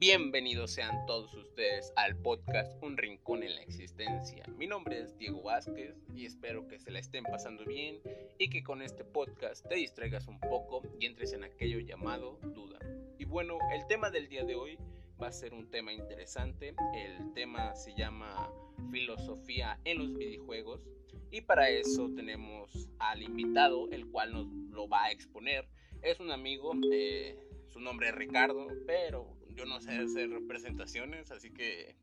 Bienvenidos 0.00 0.70
sean 0.70 1.04
todos 1.04 1.34
ustedes 1.34 1.92
al 1.94 2.16
podcast 2.16 2.82
Un 2.82 2.96
Rincón 2.96 3.42
en 3.42 3.54
la 3.54 3.60
Existencia. 3.60 4.42
Mi 4.56 4.66
nombre 4.66 4.98
es 4.98 5.18
Diego 5.18 5.42
Vázquez 5.42 5.94
y 6.14 6.24
espero 6.24 6.66
que 6.66 6.78
se 6.78 6.90
la 6.90 7.00
estén 7.00 7.22
pasando 7.22 7.66
bien 7.66 8.00
y 8.38 8.48
que 8.48 8.62
con 8.62 8.80
este 8.80 9.04
podcast 9.04 9.68
te 9.68 9.74
distraigas 9.74 10.26
un 10.26 10.40
poco 10.40 10.80
y 10.98 11.04
entres 11.04 11.34
en 11.34 11.44
aquello 11.44 11.80
llamado 11.80 12.38
duda. 12.42 12.78
Y 13.18 13.26
bueno, 13.26 13.58
el 13.74 13.86
tema 13.88 14.08
del 14.08 14.30
día 14.30 14.42
de 14.42 14.54
hoy 14.54 14.78
va 15.22 15.26
a 15.26 15.32
ser 15.32 15.52
un 15.52 15.70
tema 15.70 15.92
interesante. 15.92 16.74
El 16.94 17.34
tema 17.34 17.74
se 17.74 17.94
llama 17.94 18.50
filosofía 18.90 19.78
en 19.84 19.98
los 19.98 20.16
videojuegos 20.16 20.88
y 21.30 21.42
para 21.42 21.68
eso 21.68 22.08
tenemos 22.16 22.88
al 23.00 23.22
invitado 23.22 23.90
el 23.90 24.06
cual 24.06 24.32
nos 24.32 24.46
lo 24.70 24.88
va 24.88 25.04
a 25.04 25.10
exponer. 25.10 25.68
Es 26.00 26.20
un 26.20 26.30
amigo, 26.30 26.72
eh, 26.90 27.36
su 27.66 27.80
nombre 27.80 28.08
es 28.08 28.14
Ricardo, 28.14 28.66
pero 28.86 29.39
yo 29.60 29.66
no 29.66 29.78
sé 29.78 29.98
hacer 29.98 30.30
representaciones, 30.30 31.30
así 31.30 31.50
que 31.50 31.94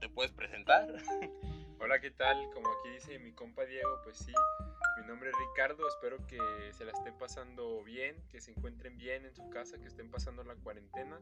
te 0.00 0.08
puedes 0.10 0.32
presentar. 0.32 0.86
Hola, 1.80 1.98
¿qué 1.98 2.10
tal? 2.10 2.36
Como 2.52 2.68
aquí 2.68 2.90
dice 2.90 3.18
mi 3.18 3.32
compa 3.32 3.64
Diego, 3.64 4.00
pues 4.04 4.18
sí, 4.18 4.34
mi 5.00 5.06
nombre 5.06 5.30
es 5.30 5.36
Ricardo, 5.48 5.88
espero 5.88 6.18
que 6.26 6.38
se 6.74 6.84
la 6.84 6.92
estén 6.92 7.16
pasando 7.16 7.82
bien, 7.84 8.22
que 8.28 8.42
se 8.42 8.50
encuentren 8.50 8.98
bien 8.98 9.24
en 9.24 9.34
su 9.34 9.48
casa, 9.48 9.78
que 9.78 9.88
estén 9.88 10.10
pasando 10.10 10.44
la 10.44 10.56
cuarentena 10.56 11.18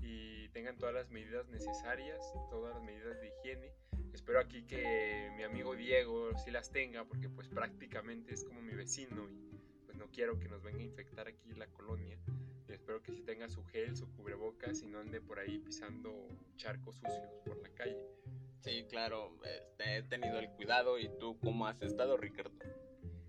y 0.00 0.48
tengan 0.50 0.78
todas 0.78 0.94
las 0.94 1.10
medidas 1.10 1.46
necesarias, 1.48 2.18
todas 2.48 2.74
las 2.74 2.82
medidas 2.82 3.20
de 3.20 3.28
higiene. 3.28 3.72
Espero 4.14 4.40
aquí 4.40 4.62
que 4.62 5.30
mi 5.36 5.42
amigo 5.42 5.76
Diego 5.76 6.30
sí 6.38 6.50
las 6.50 6.70
tenga, 6.70 7.04
porque 7.04 7.28
pues 7.28 7.46
prácticamente 7.48 8.32
es 8.32 8.42
como 8.42 8.62
mi 8.62 8.72
vecino 8.72 9.28
y 9.28 9.82
pues 9.84 9.98
no 9.98 10.06
quiero 10.10 10.38
que 10.38 10.48
nos 10.48 10.62
venga 10.62 10.80
a 10.80 10.84
infectar 10.84 11.28
aquí 11.28 11.52
la 11.52 11.66
colonia 11.66 12.16
espero 12.68 13.02
que 13.02 13.12
sí 13.12 13.22
tenga 13.22 13.48
su 13.48 13.64
gel, 13.64 13.96
su 13.96 14.10
cubrebocas 14.12 14.82
y 14.82 14.86
no 14.86 14.98
ande 14.98 15.20
por 15.20 15.38
ahí 15.38 15.58
pisando 15.58 16.28
charcos 16.56 16.96
sucios 16.96 17.28
por 17.44 17.56
la 17.58 17.68
calle. 17.70 17.98
Sí, 18.60 18.84
claro, 18.88 19.32
este, 19.44 19.98
he 19.98 20.02
tenido 20.02 20.38
el 20.38 20.50
cuidado. 20.50 20.98
¿Y 20.98 21.08
tú 21.18 21.38
cómo 21.40 21.66
has 21.66 21.80
estado, 21.82 22.16
Ricardo? 22.16 22.52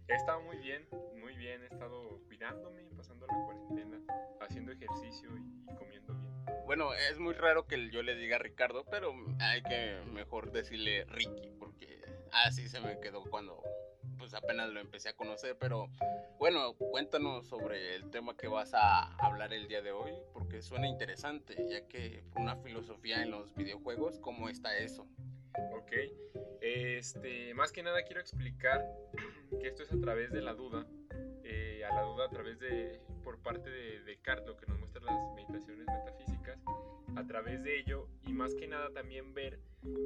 He 0.07 0.15
estado 0.15 0.41
muy 0.41 0.57
bien, 0.57 0.87
muy 1.19 1.35
bien. 1.35 1.61
He 1.63 1.67
estado 1.67 2.19
cuidándome, 2.25 2.83
pasando 2.95 3.27
la 3.27 3.35
cuarentena, 3.45 4.01
haciendo 4.41 4.71
ejercicio 4.71 5.29
y 5.37 5.75
comiendo 5.75 6.13
bien. 6.15 6.33
Bueno, 6.65 6.93
es 6.93 7.19
muy 7.19 7.33
raro 7.33 7.67
que 7.67 7.89
yo 7.91 8.01
le 8.01 8.15
diga 8.15 8.37
Ricardo, 8.37 8.85
pero 8.89 9.13
hay 9.39 9.61
que 9.63 10.01
mejor 10.11 10.51
decirle 10.51 11.05
Ricky, 11.05 11.51
porque 11.59 12.01
así 12.31 12.67
se 12.67 12.79
me 12.79 12.99
quedó 12.99 13.23
cuando 13.23 13.61
pues 14.17 14.33
apenas 14.33 14.69
lo 14.69 14.79
empecé 14.79 15.09
a 15.09 15.15
conocer, 15.15 15.57
pero 15.59 15.89
bueno, 16.39 16.73
cuéntanos 16.73 17.47
sobre 17.47 17.95
el 17.95 18.09
tema 18.09 18.35
que 18.35 18.47
vas 18.47 18.73
a 18.73 19.15
hablar 19.17 19.53
el 19.53 19.67
día 19.67 19.81
de 19.81 19.91
hoy, 19.91 20.11
porque 20.33 20.61
suena 20.61 20.87
interesante, 20.87 21.55
ya 21.69 21.87
que 21.87 22.23
una 22.35 22.55
filosofía 22.57 23.21
en 23.21 23.31
los 23.31 23.53
videojuegos, 23.55 24.19
¿cómo 24.19 24.49
está 24.49 24.77
eso? 24.77 25.07
Ok, 25.73 25.91
este, 26.61 27.53
más 27.53 27.71
que 27.71 27.83
nada 27.83 28.03
quiero 28.03 28.21
explicar 28.21 28.85
que 29.61 29.67
esto 29.67 29.83
es 29.83 29.91
a 29.91 29.99
través 29.99 30.31
de 30.31 30.41
la 30.41 30.53
duda, 30.53 30.85
eh, 31.43 31.83
a 31.89 31.95
la 31.95 32.01
duda 32.01 32.25
a 32.25 32.29
través 32.29 32.59
de, 32.59 32.99
por 33.23 33.39
parte 33.39 33.69
de 33.69 34.01
Descartes, 34.01 34.47
lo 34.47 34.57
que 34.57 34.65
nos 34.67 34.79
muestra 34.79 35.01
las 35.03 35.35
meditaciones 35.35 35.85
metafísicas, 35.87 36.59
a 37.15 37.25
través 37.25 37.63
de 37.63 37.79
ello 37.79 38.07
y 38.23 38.33
más 38.33 38.53
que 38.53 38.67
nada 38.67 38.91
también 38.91 39.33
ver 39.33 39.59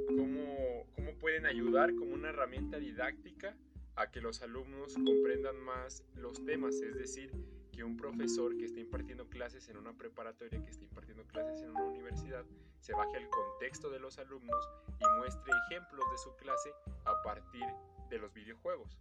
cómo, 0.07 0.85
cómo 0.95 1.13
pueden 1.19 1.45
ayudar 1.45 1.93
como 1.95 2.13
una 2.13 2.29
herramienta 2.29 2.77
didáctica 2.77 3.55
a 3.95 4.11
que 4.11 4.21
los 4.21 4.41
alumnos 4.41 4.93
comprendan 4.93 5.59
más 5.59 6.03
los 6.15 6.43
temas, 6.45 6.75
es 6.75 6.95
decir, 6.95 7.31
que 7.71 7.83
un 7.83 7.97
profesor 7.97 8.57
que 8.57 8.65
esté 8.65 8.81
impartiendo 8.81 9.29
clases 9.29 9.67
en 9.69 9.77
una 9.77 9.93
preparatoria, 9.93 10.63
que 10.63 10.71
esté 10.71 10.85
impartiendo 10.85 11.25
clases 11.25 11.61
en 11.61 11.69
una 11.69 11.83
universidad, 11.83 12.45
se 12.79 12.93
baje 12.93 13.17
al 13.17 13.29
contexto 13.29 13.89
de 13.89 13.99
los 13.99 14.17
alumnos 14.17 14.69
y 14.99 15.17
muestre 15.17 15.53
ejemplos 15.67 16.03
de 16.11 16.17
su 16.17 16.35
clase 16.35 16.71
a 17.05 17.21
partir 17.23 17.65
de 18.09 18.17
los 18.19 18.33
videojuegos. 18.33 18.97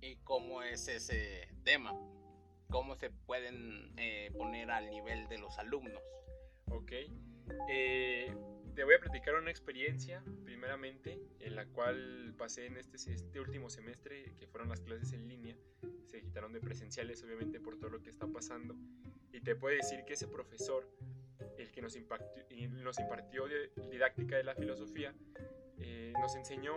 ¿Y 0.00 0.16
cómo 0.16 0.62
es 0.62 0.86
ese 0.88 1.48
tema? 1.64 1.92
¿Cómo 2.70 2.96
se 2.96 3.10
pueden 3.10 3.92
eh, 3.96 4.30
poner 4.36 4.70
al 4.70 4.90
nivel 4.90 5.26
de 5.28 5.38
los 5.38 5.58
alumnos? 5.58 6.02
Ok. 6.70 6.92
Eh, 7.70 8.34
te 8.78 8.84
voy 8.84 8.94
a 8.94 9.00
platicar 9.00 9.34
una 9.34 9.50
experiencia, 9.50 10.22
primeramente, 10.44 11.20
en 11.40 11.56
la 11.56 11.66
cual 11.66 12.32
pasé 12.38 12.66
en 12.66 12.76
este, 12.76 12.96
este 13.12 13.40
último 13.40 13.68
semestre, 13.68 14.36
que 14.36 14.46
fueron 14.46 14.68
las 14.68 14.82
clases 14.82 15.12
en 15.14 15.26
línea. 15.26 15.56
Se 16.06 16.22
quitaron 16.22 16.52
de 16.52 16.60
presenciales, 16.60 17.20
obviamente, 17.24 17.58
por 17.58 17.76
todo 17.76 17.90
lo 17.90 18.00
que 18.00 18.10
está 18.10 18.28
pasando. 18.28 18.76
Y 19.32 19.40
te 19.40 19.56
puedo 19.56 19.74
decir 19.74 20.04
que 20.04 20.12
ese 20.12 20.28
profesor, 20.28 20.88
el 21.58 21.72
que 21.72 21.82
nos, 21.82 21.96
impactó, 21.96 22.40
nos 22.70 23.00
impartió 23.00 23.46
didáctica 23.90 24.36
de 24.36 24.44
la 24.44 24.54
filosofía, 24.54 25.12
eh, 25.78 26.12
nos 26.16 26.36
enseñó, 26.36 26.72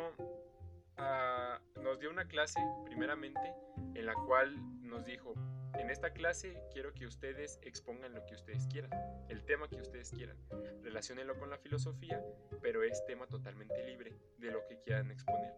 a, 0.97 1.61
nos 1.83 1.99
dio 1.99 2.09
una 2.09 2.27
clase, 2.27 2.59
primeramente, 2.83 3.53
en 3.93 4.07
la 4.07 4.15
cual 4.15 4.55
nos 4.81 5.05
dijo, 5.05 5.35
en 5.77 5.89
esta 5.89 6.11
clase 6.11 6.61
quiero 6.71 6.93
que 6.93 7.05
ustedes 7.05 7.59
expongan 7.61 8.13
lo 8.13 8.25
que 8.25 8.35
ustedes 8.35 8.67
quieran, 8.67 8.91
el 9.29 9.43
tema 9.43 9.67
que 9.67 9.81
ustedes 9.81 10.11
quieran. 10.11 10.37
Relaciónenlo 10.81 11.37
con 11.37 11.49
la 11.49 11.57
filosofía, 11.57 12.23
pero 12.61 12.83
es 12.83 13.03
tema 13.05 13.27
totalmente 13.27 13.83
libre 13.83 14.15
de 14.37 14.51
lo 14.51 14.65
que 14.67 14.79
quieran 14.79 15.11
exponer. 15.11 15.53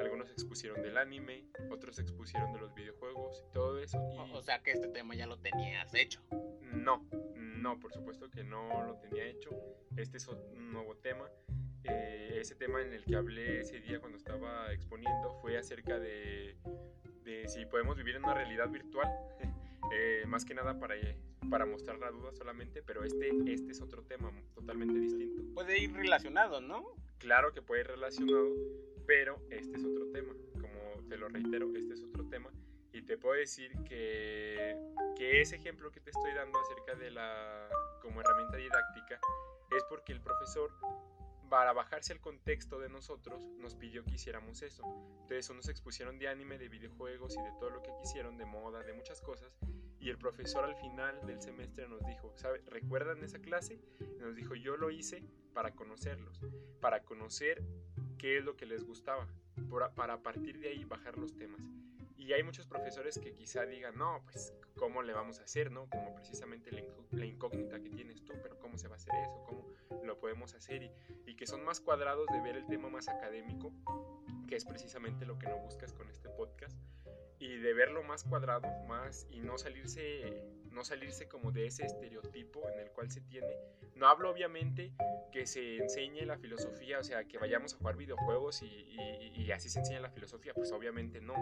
Algunos 0.00 0.30
expusieron 0.30 0.82
del 0.82 0.96
anime, 0.96 1.44
otros 1.70 1.98
expusieron 1.98 2.52
de 2.52 2.60
los 2.60 2.74
videojuegos 2.74 3.44
y 3.48 3.52
todo 3.52 3.78
eso. 3.78 3.98
O 4.32 4.42
sea 4.42 4.62
que 4.62 4.72
este 4.72 4.88
tema 4.88 5.14
ya 5.14 5.26
lo 5.26 5.38
tenías 5.38 5.92
hecho. 5.94 6.22
No, 6.62 7.06
no, 7.34 7.78
por 7.80 7.92
supuesto 7.92 8.30
que 8.30 8.44
no 8.44 8.84
lo 8.84 8.96
tenía 8.96 9.26
hecho. 9.26 9.50
Este 9.96 10.16
es 10.18 10.28
un 10.28 10.72
nuevo 10.72 10.96
tema. 10.96 11.28
Eh, 11.84 12.38
ese 12.40 12.54
tema 12.54 12.82
en 12.82 12.92
el 12.92 13.04
que 13.04 13.16
hablé 13.16 13.60
ese 13.60 13.80
día 13.80 14.00
cuando 14.00 14.18
estaba 14.18 14.72
exponiendo 14.72 15.32
fue 15.40 15.58
acerca 15.58 15.98
de, 15.98 16.56
de 17.24 17.48
si 17.48 17.66
podemos 17.66 17.96
vivir 17.96 18.16
en 18.16 18.24
una 18.24 18.34
realidad 18.34 18.68
virtual. 18.68 19.08
Eh, 19.92 20.24
más 20.26 20.44
que 20.44 20.54
nada 20.54 20.78
para, 20.78 20.94
para 21.50 21.66
mostrar 21.66 21.98
la 21.98 22.10
duda 22.10 22.32
solamente, 22.32 22.80
pero 22.80 23.02
este, 23.02 23.30
este 23.46 23.72
es 23.72 23.80
otro 23.80 24.02
tema 24.04 24.30
totalmente 24.54 25.00
distinto. 25.00 25.42
Puede 25.54 25.78
ir 25.78 25.92
relacionado, 25.92 26.60
¿no? 26.60 26.94
Claro 27.18 27.52
que 27.52 27.60
puede 27.60 27.80
ir 27.80 27.88
relacionado, 27.88 28.50
pero 29.06 29.40
este 29.50 29.78
es 29.78 29.84
otro 29.84 30.06
tema. 30.12 30.32
Como 30.52 31.08
te 31.08 31.16
lo 31.16 31.28
reitero, 31.28 31.74
este 31.74 31.94
es 31.94 32.02
otro 32.04 32.24
tema. 32.28 32.50
Y 32.92 33.02
te 33.02 33.18
puedo 33.18 33.34
decir 33.34 33.72
que, 33.88 34.76
que 35.16 35.40
ese 35.40 35.56
ejemplo 35.56 35.90
que 35.90 36.00
te 36.00 36.10
estoy 36.10 36.32
dando 36.34 36.58
acerca 36.60 36.94
de 36.94 37.10
la 37.10 37.68
como 38.00 38.20
herramienta 38.20 38.56
didáctica 38.56 39.18
es 39.76 39.84
porque 39.88 40.12
el 40.12 40.20
profesor 40.20 40.70
para 41.50 41.72
bajarse 41.72 42.12
al 42.12 42.20
contexto 42.20 42.78
de 42.78 42.88
nosotros, 42.88 43.44
nos 43.58 43.74
pidió 43.74 44.04
que 44.04 44.14
hiciéramos 44.14 44.62
eso. 44.62 44.84
Entonces 45.22 45.50
nos 45.54 45.68
expusieron 45.68 46.18
de 46.18 46.28
anime, 46.28 46.58
de 46.58 46.68
videojuegos 46.68 47.36
y 47.36 47.42
de 47.42 47.50
todo 47.58 47.70
lo 47.70 47.82
que 47.82 47.90
quisieron, 48.00 48.38
de 48.38 48.46
moda, 48.46 48.82
de 48.84 48.92
muchas 48.92 49.20
cosas. 49.20 49.58
Y 49.98 50.08
el 50.08 50.16
profesor 50.16 50.64
al 50.64 50.76
final 50.76 51.26
del 51.26 51.42
semestre 51.42 51.88
nos 51.88 52.06
dijo, 52.06 52.32
¿sabe? 52.36 52.62
¿Recuerdan 52.66 53.22
esa 53.24 53.40
clase? 53.40 53.80
nos 54.20 54.36
dijo, 54.36 54.54
yo 54.54 54.76
lo 54.76 54.90
hice 54.90 55.24
para 55.52 55.74
conocerlos, 55.74 56.40
para 56.80 57.02
conocer 57.02 57.62
qué 58.16 58.38
es 58.38 58.44
lo 58.44 58.56
que 58.56 58.66
les 58.66 58.84
gustaba, 58.84 59.26
para 59.96 60.14
a 60.14 60.22
partir 60.22 60.58
de 60.60 60.68
ahí 60.68 60.84
bajar 60.84 61.18
los 61.18 61.34
temas. 61.34 61.60
Y 62.20 62.34
hay 62.34 62.42
muchos 62.42 62.66
profesores 62.66 63.18
que 63.18 63.32
quizá 63.32 63.64
digan, 63.64 63.96
no, 63.96 64.20
pues, 64.24 64.52
¿cómo 64.76 65.02
le 65.02 65.14
vamos 65.14 65.40
a 65.40 65.44
hacer, 65.44 65.72
no? 65.72 65.88
Como 65.88 66.14
precisamente 66.14 66.70
la 66.70 67.24
incógnita 67.24 67.80
que 67.80 67.88
tienes 67.88 68.22
tú, 68.24 68.34
pero 68.42 68.58
¿cómo 68.60 68.76
se 68.76 68.88
va 68.88 68.94
a 68.94 68.96
hacer 68.96 69.14
eso? 69.14 69.42
¿Cómo 69.46 70.04
lo 70.04 70.18
podemos 70.18 70.54
hacer? 70.54 70.82
Y, 71.26 71.34
que 71.34 71.46
son 71.46 71.64
más 71.64 71.80
cuadrados 71.80 72.26
de 72.30 72.42
ver 72.42 72.56
el 72.56 72.66
tema 72.66 72.90
más 72.90 73.08
académico, 73.08 73.72
que 74.46 74.56
es 74.56 74.66
precisamente 74.66 75.24
lo 75.24 75.38
que 75.38 75.46
no 75.46 75.56
buscas 75.56 75.94
con 75.94 76.10
este 76.10 76.28
podcast, 76.28 76.78
y 77.38 77.56
de 77.56 77.72
verlo 77.72 78.02
más 78.02 78.24
cuadrado, 78.24 78.68
más, 78.86 79.26
y 79.30 79.40
no 79.40 79.56
salirse 79.56 80.44
no 80.72 80.84
salirse 80.84 81.28
como 81.28 81.52
de 81.52 81.66
ese 81.66 81.84
estereotipo 81.84 82.68
en 82.70 82.80
el 82.80 82.90
cual 82.90 83.10
se 83.10 83.20
tiene. 83.20 83.56
No 83.94 84.08
hablo 84.08 84.30
obviamente 84.30 84.92
que 85.30 85.46
se 85.46 85.76
enseñe 85.76 86.24
la 86.24 86.38
filosofía, 86.38 86.98
o 86.98 87.04
sea, 87.04 87.24
que 87.24 87.38
vayamos 87.38 87.74
a 87.74 87.76
jugar 87.76 87.96
videojuegos 87.96 88.62
y, 88.62 89.50
así 89.52 89.68
se 89.68 89.80
enseña 89.80 89.98
la 89.98 90.10
filosofía, 90.10 90.54
pues 90.54 90.70
obviamente 90.70 91.20
no. 91.20 91.34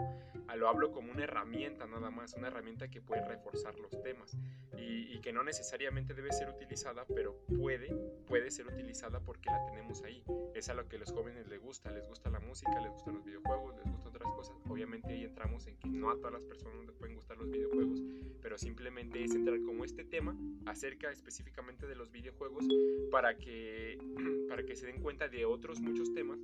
Lo 0.55 0.67
hablo 0.67 0.91
como 0.91 1.11
una 1.11 1.23
herramienta 1.23 1.85
nada 1.85 2.09
más, 2.09 2.33
una 2.33 2.47
herramienta 2.47 2.89
que 2.89 3.01
puede 3.01 3.21
reforzar 3.21 3.77
los 3.79 3.91
temas 4.01 4.35
y, 4.75 5.19
que 5.19 5.33
no 5.33 5.43
necesariamente 5.43 6.13
debe 6.13 6.31
ser 6.31 6.49
utilizada, 6.49 7.05
pero 7.13 7.37
puede, 7.45 7.93
puede 8.25 8.49
ser 8.51 8.67
utilizada 8.67 9.19
porque 9.19 9.49
la 9.49 9.65
tenemos 9.65 10.01
ahí. 10.03 10.23
Es 10.55 10.69
a 10.69 10.73
lo 10.73 10.87
que 10.87 10.95
a 10.95 10.99
los 10.99 11.11
jóvenes 11.11 11.47
les 11.47 11.61
gusta, 11.61 11.91
les 11.91 12.07
gusta 12.07 12.29
la 12.29 12.39
música, 12.39 12.79
les 12.79 12.91
gustan 12.91 13.15
los 13.15 13.25
videojuegos, 13.25 13.75
les 13.75 13.85
gustan 13.85 14.07
otras 14.07 14.33
cosas. 14.33 14.55
Obviamente 14.67 15.09
ahí 15.09 15.25
entramos 15.25 15.67
en 15.67 15.77
que 15.77 15.89
no 15.89 16.09
a 16.09 16.15
todas 16.15 16.33
las 16.33 16.43
personas 16.43 16.85
les 16.85 16.95
pueden 16.95 17.15
gustar 17.15 17.37
los 17.37 17.49
videojuegos, 17.49 18.01
pero 18.41 18.57
simplemente 18.57 19.18
es 19.23 19.35
entrar 19.35 19.61
como 19.61 19.85
este 19.85 20.03
tema 20.03 20.35
acerca 20.65 21.11
específicamente 21.11 21.87
de 21.87 21.95
los 21.95 22.11
videojuegos 22.11 22.65
para 23.11 23.37
que, 23.37 23.97
para 24.49 24.63
que 24.63 24.75
se 24.75 24.87
den 24.87 25.01
cuenta 25.01 25.27
de 25.27 25.45
otros 25.45 25.79
muchos 25.79 26.13
temas 26.13 26.39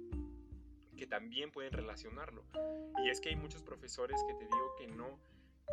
que 0.95 1.07
también 1.07 1.51
pueden 1.51 1.73
relacionarlo. 1.73 2.43
Y 3.03 3.09
es 3.09 3.19
que 3.19 3.29
hay 3.29 3.35
muchos 3.35 3.61
profesores 3.61 4.21
que 4.27 4.33
te 4.33 4.45
digo 4.45 4.75
que 4.77 4.87
no 4.87 5.19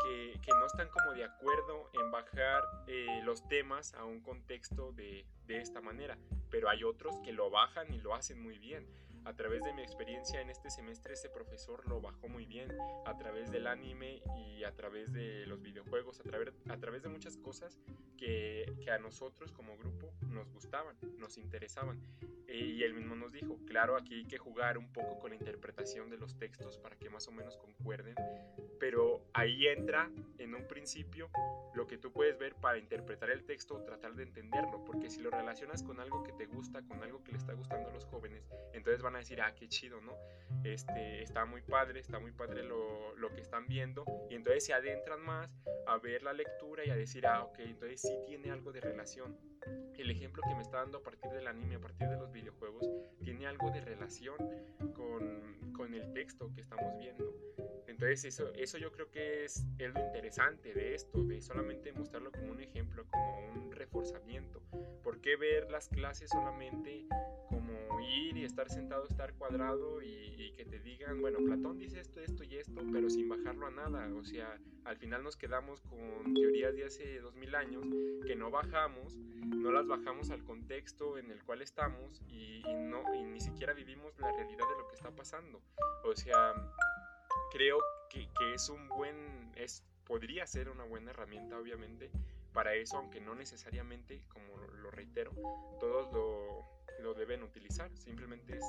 que, 0.05 0.51
no 0.59 0.67
están 0.67 0.89
como 0.89 1.13
de 1.13 1.25
acuerdo 1.25 1.91
en 1.93 2.11
bajar 2.11 2.63
eh, 2.87 3.21
los 3.25 3.47
temas 3.49 3.95
a 3.95 4.05
un 4.05 4.21
contexto 4.21 4.93
de, 4.93 5.27
de 5.47 5.61
esta 5.61 5.81
manera, 5.81 6.19
pero 6.51 6.69
hay 6.69 6.83
otros 6.83 7.19
que 7.25 7.33
lo 7.33 7.51
bajan 7.51 7.93
y 7.93 7.99
lo 7.99 8.15
hacen 8.15 8.43
muy 8.43 8.59
bien 8.59 8.87
a 9.25 9.35
través 9.35 9.63
de 9.63 9.73
mi 9.73 9.83
experiencia 9.83 10.41
en 10.41 10.51
este 10.51 10.71
semestre, 10.71 11.15
ese 11.15 11.29
profesor 11.29 11.87
lo 11.89 12.01
bajó 12.01 12.29
muy 12.29 12.47
bien 12.47 12.71
a 13.07 13.17
través 13.17 13.51
del 13.51 13.67
anime 13.67 14.23
y 14.37 14.65
a 14.65 14.75
través 14.75 15.13
de 15.13 15.47
los 15.47 15.63
videojuegos, 15.63 16.21
a 16.21 16.23
través, 16.23 16.53
a 16.69 16.77
través 16.79 17.03
de 17.03 17.09
muchas 17.09 17.37
cosas 17.37 17.79
que, 18.17 18.73
que 18.81 18.91
a 18.91 18.99
nosotros 18.99 19.53
como 19.53 19.77
grupo 19.77 20.13
nos 20.29 20.51
gustaban, 20.51 20.97
nos 21.19 21.39
interesaban. 21.39 22.01
Y 22.53 22.83
él 22.83 22.93
mismo 22.93 23.17
nos 23.17 23.33
dijo, 23.33 23.59
claro, 23.65 23.97
aquí 23.97 24.15
hay 24.15 24.25
que 24.27 24.37
jugar 24.37 24.77
un 24.77 24.93
poco 24.93 25.19
con 25.19 25.31
la 25.31 25.37
interpretación 25.37 26.11
de 26.11 26.19
los 26.19 26.37
textos 26.37 26.79
para 26.79 26.97
que 26.97 27.09
más 27.09 27.27
o 27.27 27.33
menos 27.33 27.57
concuerden, 27.57 28.15
pero 28.79 29.25
ahí 29.33 29.69
entra 29.69 30.11
en 30.37 30.55
un 30.55 30.69
principio 30.69 31.31
lo 31.75 31.87
que 31.87 31.97
tú 31.97 32.13
puedes 32.13 32.39
ver 32.39 32.55
para 32.57 32.77
interpretar 32.77 33.31
el 33.31 33.45
texto 33.45 33.77
o 33.77 33.83
tratar 33.83 34.15
de 34.15 34.25
entenderlo, 34.25 34.85
porque 34.85 35.09
si 35.09 35.23
lo 35.23 35.31
relacionas 35.31 35.83
con 35.83 35.99
algo 35.99 36.23
que 36.23 36.33
te 36.33 36.45
gusta, 36.45 36.83
con 36.83 37.03
algo 37.03 37.25
que 37.25 37.33
le 37.33 37.39
está 37.39 37.55
gustando 37.55 37.89
a 37.89 37.93
los 37.93 38.05
jóvenes, 38.05 38.47
entonces 38.75 39.01
van 39.01 39.17
a 39.17 39.21
decir, 39.21 39.41
ah, 39.41 39.55
qué 39.55 39.67
chido, 39.69 40.03
¿no? 40.03 40.15
Este, 40.63 41.23
está 41.23 41.47
muy 41.47 41.63
padre, 41.63 42.01
está 42.01 42.19
muy 42.19 42.33
padre 42.33 42.65
lo, 42.65 43.15
lo 43.17 43.33
que 43.33 43.41
están 43.41 43.67
viendo, 43.67 44.05
y 44.29 44.35
entonces 44.35 44.67
se 44.67 44.75
adentran 44.75 45.23
más 45.23 45.51
a 45.87 45.97
ver 45.97 46.23
la 46.23 46.35
lectura 46.35 46.85
y 46.85 46.91
a 46.91 46.97
decir, 46.97 47.27
ah, 47.27 47.45
ok, 47.45 47.61
entonces 47.61 48.03
sí 48.03 48.15
tiene 48.27 48.51
algo 48.51 48.73
de 48.73 48.83
relación. 48.83 49.52
El 49.97 50.11
ejemplo 50.11 50.43
que 50.47 50.55
me 50.55 50.63
está 50.63 50.79
dando 50.79 50.99
a 50.99 51.03
partir 51.03 51.31
del 51.31 51.47
anime, 51.47 51.77
a 51.77 51.81
partir 51.81 52.09
de 52.09 52.17
los 52.17 52.33
videojuegos, 52.33 52.87
tiene 53.21 53.47
algo 53.47 53.71
de 53.71 53.81
relación 53.81 54.37
con, 54.95 55.73
con 55.73 55.95
el 55.95 56.13
texto 56.13 56.51
que 56.55 56.61
estamos 56.61 56.97
viendo. 56.99 57.33
Entonces 57.87 58.25
eso, 58.25 58.53
eso 58.55 58.79
yo 58.79 58.91
creo 58.91 59.11
que 59.11 59.45
es, 59.45 59.65
es, 59.79 59.93
lo 59.93 60.01
interesante 60.01 60.73
de 60.73 60.95
esto, 60.95 61.23
de 61.23 61.41
solamente 61.41 61.93
mostrarlo 61.93 62.33
como 62.33 62.53
un 62.53 62.61
ejemplo, 62.61 63.05
como 63.07 63.53
un 63.53 63.71
reforzamiento. 63.71 64.63
¿Por 65.03 65.21
qué 65.21 65.37
ver 65.37 65.71
las 65.71 65.89
clases 65.89 66.31
solamente 66.31 67.07
como 67.49 68.01
ir 68.01 68.37
y 68.37 68.45
estar 68.45 68.69
sentado, 68.71 69.07
estar 69.07 69.35
cuadrado 69.35 70.03
y, 70.03 70.53
que 70.57 70.65
te 70.65 70.81
digan, 70.81 71.21
bueno, 71.21 71.39
Platón 71.45 71.79
dice 71.79 72.01
esto, 72.01 72.21
esto 72.21 72.45
y 72.45 72.57
esto, 72.57 72.83
pero 72.93 73.09
sin 73.09 73.29
bajarlo 73.29 73.67
a 73.67 73.71
nada? 73.71 74.13
O 74.15 74.25
sea, 74.25 74.59
al 74.85 74.97
final 74.97 75.23
nos 75.23 75.37
quedamos 75.37 75.81
con 75.83 76.35
teorías 76.35 76.75
de 76.75 76.85
hace 76.85 77.21
dos 77.21 77.35
mil 77.37 77.55
años 77.55 77.87
que 78.27 78.37
no 78.37 78.51
bajamos, 78.51 79.17
no 79.55 79.73
las 79.73 79.87
bajamos 79.87 80.31
al 80.31 80.45
contexto 80.45 81.19
en 81.19 81.31
el 81.31 81.43
cual 81.45 81.63
estamos 81.63 82.21
y, 82.29 82.63
no, 82.65 83.03
ni 83.11 83.41
siquiera 83.41 83.73
vivimos 83.73 84.19
la 84.19 84.33
realidad 84.33 84.69
de 84.69 84.79
lo 84.79 84.89
que 84.89 84.97
está 84.97 85.11
pasando. 85.11 85.61
O 86.05 86.15
sea 86.15 86.55
creo 87.53 87.79
que, 88.09 88.29
que, 88.39 88.55
es 88.55 88.69
un 88.71 88.89
buen, 88.89 89.53
es, 89.57 89.85
podría 90.05 90.47
ser 90.47 90.71
una 90.71 90.85
buena 90.85 91.11
herramienta 91.11 91.59
obviamente 91.59 92.11
para 92.53 92.75
eso, 92.75 92.97
aunque 92.97 93.21
no 93.21 93.35
necesariamente, 93.35 94.23
como 94.29 94.57
lo 94.57 94.91
reitero, 94.91 95.33
todos 95.81 96.13
lo, 96.13 96.65
lo 97.03 97.15
deben 97.15 97.43
utilizar, 97.43 97.91
simplemente 97.97 98.57
es 98.57 98.65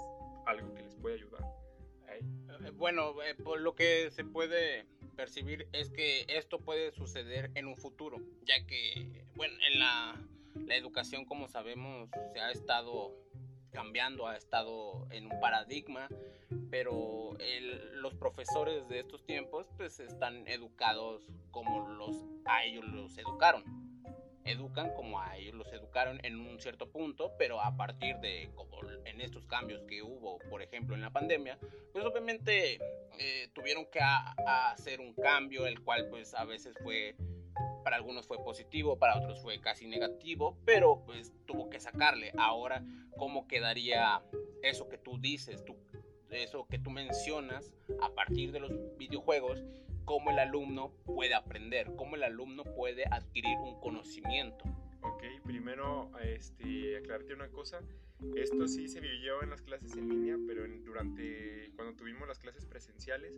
algo 0.46 0.74
que 0.74 0.84
les 0.84 0.96
puede 0.96 1.16
ayudar. 1.16 1.44
Eh, 2.10 2.72
bueno, 2.76 3.22
eh, 3.24 3.36
por 3.36 3.60
lo 3.60 3.76
que 3.76 4.12
se 4.12 4.24
puede 4.24 4.86
percibir 5.16 5.68
es 5.74 5.90
que 5.90 6.26
esto 6.28 6.60
puede 6.60 6.92
suceder 6.92 7.52
en 7.56 7.68
un 7.68 7.78
futuro, 7.78 8.18
ya 8.44 8.66
que, 8.66 9.26
bueno, 9.36 9.54
en 9.68 9.80
la, 9.80 10.16
la 10.56 10.76
educación, 10.76 11.26
como 11.26 11.48
sabemos, 11.48 12.10
se 12.34 12.40
ha 12.40 12.52
estado 12.52 13.14
cambiando, 13.72 14.28
ha 14.28 14.38
estado 14.38 15.08
en 15.12 15.26
un 15.26 15.40
paradigma, 15.40 16.08
pero 16.70 17.36
los 17.94 18.14
profesores 18.16 18.88
de 18.88 19.00
estos 19.00 19.26
tiempos 19.26 19.68
pues 19.78 20.00
están 20.00 20.48
educados 20.48 21.24
como 21.52 21.90
los 21.90 22.16
a 22.46 22.64
ellos 22.66 22.86
los 22.86 23.18
educaron. 23.18 23.64
Educan 24.46 24.94
como 24.94 25.22
a 25.22 25.38
ellos 25.38 25.56
los 25.56 25.72
educaron 25.72 26.20
en 26.24 26.40
un 26.40 26.60
cierto 26.60 26.92
punto, 26.92 27.32
pero 27.38 27.62
a 27.62 27.78
partir 27.78 28.18
de 28.18 28.52
como 28.56 28.74
en 29.06 29.22
estos 29.22 29.46
cambios 29.46 29.82
que 29.88 30.02
hubo, 30.02 30.40
por 30.50 30.62
ejemplo, 30.62 30.96
en 30.96 31.02
la 31.02 31.12
pandemia, 31.12 31.58
pues 31.92 32.04
obviamente 32.06 32.80
eh, 33.20 33.50
tuvieron 33.54 33.86
que 33.86 34.00
hacer 34.46 35.00
un 35.00 35.14
cambio, 35.14 35.66
el 35.66 35.82
cual 35.82 36.10
pues 36.10 36.34
a 36.34 36.44
veces 36.46 36.76
fue 36.84 37.16
para 37.84 37.98
algunos 37.98 38.28
fue 38.28 38.44
positivo, 38.44 38.98
para 38.98 39.18
otros 39.18 39.42
fue 39.42 39.60
casi 39.60 39.88
negativo, 39.88 40.58
pero 40.66 41.04
pues 41.06 41.34
tuvo 41.46 41.70
que 41.70 41.80
sacarle. 41.80 42.32
Ahora, 42.38 42.84
¿cómo 43.18 43.48
quedaría 43.48 44.22
eso 44.62 44.88
que 44.90 44.98
tú 44.98 45.18
dices, 45.20 45.64
tú, 45.66 45.76
eso 46.30 46.66
que 46.68 46.80
tú 46.80 46.90
mencionas 46.90 47.72
a 48.02 48.10
partir 48.10 48.52
de 48.52 48.60
los 48.60 48.72
videojuegos? 48.98 49.64
¿Cómo 50.06 50.32
el 50.32 50.40
alumno 50.40 50.92
puede 51.06 51.34
aprender? 51.34 51.96
¿Cómo 51.96 52.16
el 52.16 52.24
alumno 52.24 52.64
puede 52.64 53.06
adquirir 53.10 53.58
un 53.60 53.80
conocimiento? 53.80 54.66
Ok, 55.04 55.24
primero 55.44 56.12
este, 56.22 56.98
aclararte 56.98 57.34
una 57.34 57.50
cosa. 57.50 57.82
Esto 58.36 58.68
sí 58.68 58.88
se 58.88 59.02
vivió 59.02 59.44
en 59.44 59.50
las 59.50 59.62
clases 59.62 59.94
en 59.98 60.08
línea, 60.08 60.38
pero 60.48 60.64
durante 60.86 61.72
cuando 61.76 61.96
tuvimos 61.96 62.28
las 62.28 62.40
clases 62.40 62.66
presenciales, 62.66 63.36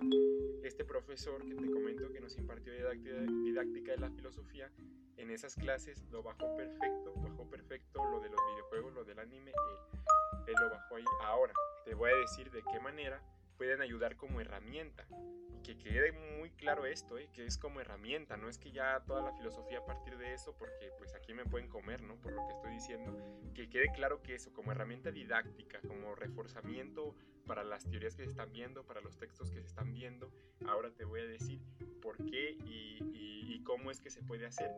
este 0.63 0.85
profesor 0.85 1.43
que 1.43 1.55
te 1.55 1.69
comento 1.71 2.11
que 2.11 2.19
nos 2.19 2.37
impartió 2.37 2.71
didáctica, 2.73 3.91
de 3.91 3.97
la 3.97 4.11
filosofía, 4.11 4.71
en 5.17 5.31
esas 5.31 5.55
clases 5.55 6.05
lo 6.11 6.21
bajó 6.21 6.55
perfecto, 6.55 7.13
bajó 7.15 7.49
perfecto 7.49 8.03
lo 8.11 8.19
de 8.19 8.29
los 8.29 8.39
videojuegos, 8.53 8.93
lo 8.93 9.03
del 9.03 9.19
anime, 9.19 9.51
él, 9.51 10.03
él 10.47 10.55
lo 10.59 10.69
bajó 10.69 10.97
ahí. 10.97 11.05
Ahora, 11.23 11.53
te 11.83 11.95
voy 11.95 12.11
a 12.11 12.15
decir 12.15 12.51
de 12.51 12.61
qué 12.71 12.79
manera 12.79 13.23
pueden 13.57 13.81
ayudar 13.81 14.15
como 14.15 14.41
herramienta. 14.41 15.05
Y 15.53 15.61
que 15.61 15.77
quede 15.77 16.11
muy 16.11 16.51
claro 16.51 16.85
esto, 16.85 17.17
¿eh? 17.17 17.29
que 17.33 17.45
es 17.45 17.57
como 17.57 17.81
herramienta, 17.81 18.37
no 18.37 18.49
es 18.49 18.57
que 18.57 18.71
ya 18.71 19.03
toda 19.05 19.21
la 19.21 19.33
filosofía 19.33 19.79
a 19.79 19.85
partir 19.85 20.17
de 20.17 20.33
eso, 20.33 20.55
porque 20.57 20.91
pues 20.97 21.13
aquí 21.15 21.33
me 21.33 21.45
pueden 21.45 21.67
comer, 21.67 22.01
¿no? 22.01 22.15
Por 22.15 22.33
lo 22.33 22.45
que 22.45 22.53
estoy 22.53 22.73
diciendo, 22.73 23.17
que 23.53 23.69
quede 23.69 23.91
claro 23.93 24.21
que 24.21 24.35
eso, 24.35 24.53
como 24.53 24.71
herramienta 24.71 25.11
didáctica, 25.11 25.79
como 25.87 26.15
reforzamiento 26.15 27.15
para 27.45 27.63
las 27.63 27.87
teorías 27.89 28.15
que 28.15 28.23
se 28.23 28.29
están 28.29 28.51
viendo, 28.51 28.85
para 28.85 29.01
los 29.01 29.17
textos 29.17 29.49
que 29.49 29.61
se 29.61 29.67
están 29.67 29.93
viendo, 29.93 30.31
ahora 30.67 30.91
te 30.91 31.05
voy 31.05 31.21
a 31.21 31.25
decir 31.25 31.61
por 32.01 32.17
qué 32.17 32.57
y, 32.65 33.61
cómo 33.63 33.89
es 33.89 33.99
que 33.99 34.11
se 34.11 34.21
puede 34.21 34.45
hacer. 34.45 34.71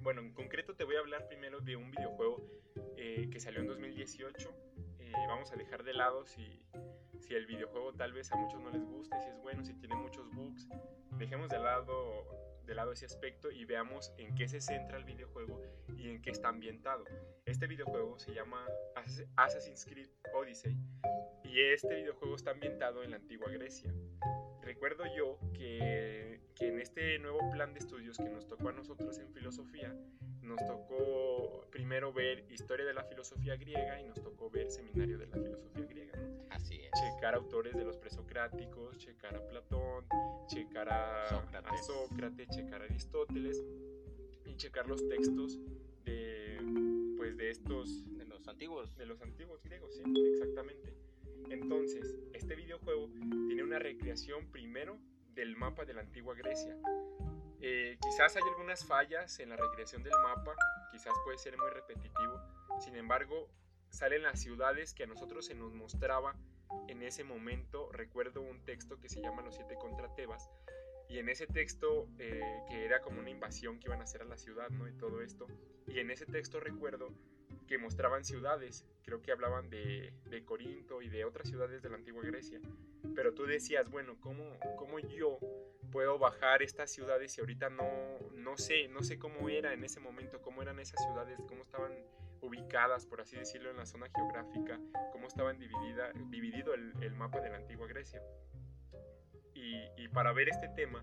Bueno, 0.00 0.20
en 0.20 0.32
concreto 0.32 0.74
te 0.74 0.82
voy 0.82 0.96
a 0.96 0.98
hablar 0.98 1.28
primero 1.28 1.60
de 1.60 1.76
un 1.76 1.92
videojuego 1.92 2.44
eh, 2.96 3.28
que 3.30 3.38
salió 3.38 3.60
en 3.60 3.68
2018. 3.68 4.52
Eh, 4.98 5.12
vamos 5.28 5.52
a 5.52 5.56
dejar 5.56 5.84
de 5.84 5.92
lado 5.92 6.26
si, 6.26 6.66
si 7.20 7.34
el 7.34 7.46
videojuego 7.46 7.92
tal 7.94 8.12
vez 8.12 8.30
a 8.32 8.36
muchos 8.36 8.60
no 8.60 8.70
les 8.70 8.84
guste, 8.84 9.16
si 9.20 9.28
es 9.28 9.38
bueno, 9.42 9.64
si 9.64 9.74
tiene 9.74 9.94
muchos 9.94 10.28
bugs. 10.34 10.68
Dejemos 11.18 11.48
de 11.48 11.58
lado, 11.58 12.26
de 12.64 12.74
lado 12.74 12.92
ese 12.92 13.06
aspecto 13.06 13.50
y 13.50 13.64
veamos 13.64 14.12
en 14.18 14.34
qué 14.34 14.48
se 14.48 14.60
centra 14.60 14.98
el 14.98 15.04
videojuego 15.04 15.62
y 15.96 16.10
en 16.10 16.22
qué 16.22 16.30
está 16.30 16.48
ambientado. 16.48 17.04
Este 17.44 17.66
videojuego 17.66 18.18
se 18.18 18.34
llama 18.34 18.66
Assassin's 19.36 19.84
Creed 19.84 20.08
Odyssey 20.34 20.76
y 21.44 21.60
este 21.60 21.94
videojuego 21.94 22.36
está 22.36 22.50
ambientado 22.50 23.02
en 23.02 23.10
la 23.10 23.16
antigua 23.16 23.50
Grecia. 23.50 23.92
Recuerdo 24.62 25.04
yo 25.16 25.38
que, 25.52 26.40
que 26.56 26.68
en 26.68 26.80
este 26.80 27.18
nuevo 27.18 27.38
plan 27.52 27.72
de 27.72 27.78
estudios 27.78 28.18
que 28.18 28.28
nos 28.28 28.48
tocó 28.48 28.70
a 28.70 28.72
nosotros 28.72 29.18
en 29.18 29.32
filosofía, 29.32 29.94
nos 30.46 30.64
tocó 30.64 31.66
primero 31.70 32.12
ver 32.12 32.44
historia 32.50 32.86
de 32.86 32.94
la 32.94 33.04
filosofía 33.04 33.56
griega 33.56 34.00
y 34.00 34.04
nos 34.04 34.22
tocó 34.22 34.48
ver 34.48 34.70
seminario 34.70 35.18
de 35.18 35.26
la 35.26 35.36
filosofía 35.36 35.84
griega. 35.84 36.18
Así 36.50 36.76
es. 36.76 36.90
Checar 37.00 37.34
autores 37.34 37.74
de 37.76 37.84
los 37.84 37.96
presocráticos, 37.96 38.96
checar 38.98 39.36
a 39.36 39.46
Platón, 39.46 40.06
checar 40.46 40.88
a 40.88 41.28
Sócrates. 41.82 42.48
checar 42.48 42.82
a 42.82 42.84
Aristóteles 42.84 43.62
y 44.44 44.56
checar 44.56 44.86
los 44.86 45.06
textos 45.08 45.58
de, 46.04 46.58
pues, 47.16 47.36
de 47.36 47.50
estos... 47.50 48.04
De 48.16 48.24
los 48.24 48.46
antiguos. 48.48 48.96
De 48.96 49.06
los 49.06 49.20
antiguos 49.20 49.62
griegos, 49.62 49.94
sí, 49.94 50.02
exactamente. 50.32 50.94
Entonces, 51.50 52.16
este 52.32 52.54
videojuego 52.54 53.10
tiene 53.46 53.62
una 53.62 53.78
recreación 53.78 54.46
primero 54.50 54.98
del 55.34 55.56
mapa 55.56 55.84
de 55.84 55.94
la 55.94 56.00
antigua 56.00 56.34
Grecia 56.34 56.76
eh, 57.60 57.98
quizás 58.00 58.36
hay 58.36 58.42
algunas 58.42 58.84
fallas 58.84 59.38
en 59.40 59.50
la 59.50 59.56
recreación 59.56 60.02
del 60.02 60.12
mapa, 60.22 60.54
quizás 60.90 61.14
puede 61.24 61.38
ser 61.38 61.56
muy 61.56 61.70
repetitivo, 61.70 62.40
sin 62.80 62.96
embargo, 62.96 63.48
salen 63.90 64.22
las 64.22 64.40
ciudades 64.40 64.94
que 64.94 65.04
a 65.04 65.06
nosotros 65.06 65.46
se 65.46 65.54
nos 65.54 65.72
mostraba 65.72 66.34
en 66.88 67.02
ese 67.02 67.24
momento. 67.24 67.90
Recuerdo 67.92 68.42
un 68.42 68.64
texto 68.64 68.98
que 69.00 69.08
se 69.08 69.20
llama 69.20 69.42
Los 69.42 69.54
siete 69.54 69.76
contra 69.76 70.14
Tebas, 70.14 70.50
y 71.08 71.18
en 71.18 71.28
ese 71.28 71.46
texto, 71.46 72.08
eh, 72.18 72.42
que 72.68 72.84
era 72.84 73.00
como 73.00 73.20
una 73.20 73.30
invasión 73.30 73.78
que 73.78 73.86
iban 73.86 74.00
a 74.00 74.04
hacer 74.04 74.22
a 74.22 74.24
la 74.24 74.36
ciudad, 74.36 74.70
¿no? 74.70 74.88
Y 74.88 74.92
todo 74.92 75.22
esto, 75.22 75.46
y 75.86 76.00
en 76.00 76.10
ese 76.10 76.26
texto 76.26 76.58
recuerdo 76.58 77.12
que 77.68 77.78
mostraban 77.78 78.24
ciudades, 78.24 78.84
creo 79.02 79.22
que 79.22 79.32
hablaban 79.32 79.70
de, 79.70 80.12
de, 80.24 80.44
Corinto 80.44 81.02
y 81.02 81.08
de 81.08 81.24
otras 81.24 81.48
ciudades 81.48 81.82
de 81.82 81.88
la 81.88 81.96
antigua 81.96 82.22
Grecia, 82.22 82.60
pero 83.14 83.34
tú 83.34 83.44
decías, 83.44 83.90
bueno, 83.90 84.16
¿cómo, 84.20 84.58
cómo 84.76 84.98
yo 84.98 85.38
puedo 85.96 86.18
bajar 86.18 86.62
estas 86.62 86.90
ciudades 86.90 87.38
y 87.38 87.40
ahorita 87.40 87.70
no, 87.70 87.88
no 88.34 88.58
sé, 88.58 88.86
no 88.88 89.02
sé 89.02 89.18
cómo 89.18 89.48
era 89.48 89.72
en 89.72 89.82
ese 89.82 89.98
momento, 89.98 90.42
cómo 90.42 90.60
eran 90.60 90.78
esas 90.78 91.02
ciudades, 91.02 91.38
cómo 91.48 91.62
estaban 91.62 91.90
ubicadas, 92.42 93.06
por 93.06 93.22
así 93.22 93.34
decirlo, 93.38 93.70
en 93.70 93.78
la 93.78 93.86
zona 93.86 94.06
geográfica, 94.14 94.78
cómo 95.10 95.26
estaban 95.26 95.58
dividida, 95.58 96.12
dividido 96.28 96.74
el, 96.74 96.92
el 97.00 97.14
mapa 97.14 97.40
de 97.40 97.48
la 97.48 97.56
antigua 97.56 97.86
Grecia. 97.86 98.20
y, 99.54 100.08
para 100.08 100.34
ver 100.34 100.50
este 100.50 100.68
tema 100.68 101.02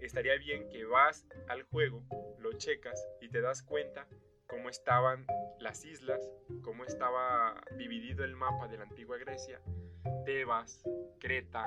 estaría 0.00 0.36
bien 0.36 0.68
que 0.68 0.84
vas 0.84 1.26
al 1.48 1.64
juego, 1.64 2.04
lo 2.38 2.52
checas 2.52 3.08
y 3.20 3.30
te 3.30 3.40
das 3.40 3.64
cuenta 3.64 4.06
cómo 4.46 4.68
estaban 4.68 5.26
las 5.58 5.84
islas, 5.84 6.22
cómo 6.62 6.84
estaba 6.84 7.60
dividido 7.76 8.22
el 8.22 8.36
mapa 8.36 8.68
de 8.68 8.76
la 8.76 8.84
antigua 8.84 9.18
Grecia, 9.18 9.60
Tebas, 10.24 10.84
Creta, 11.18 11.64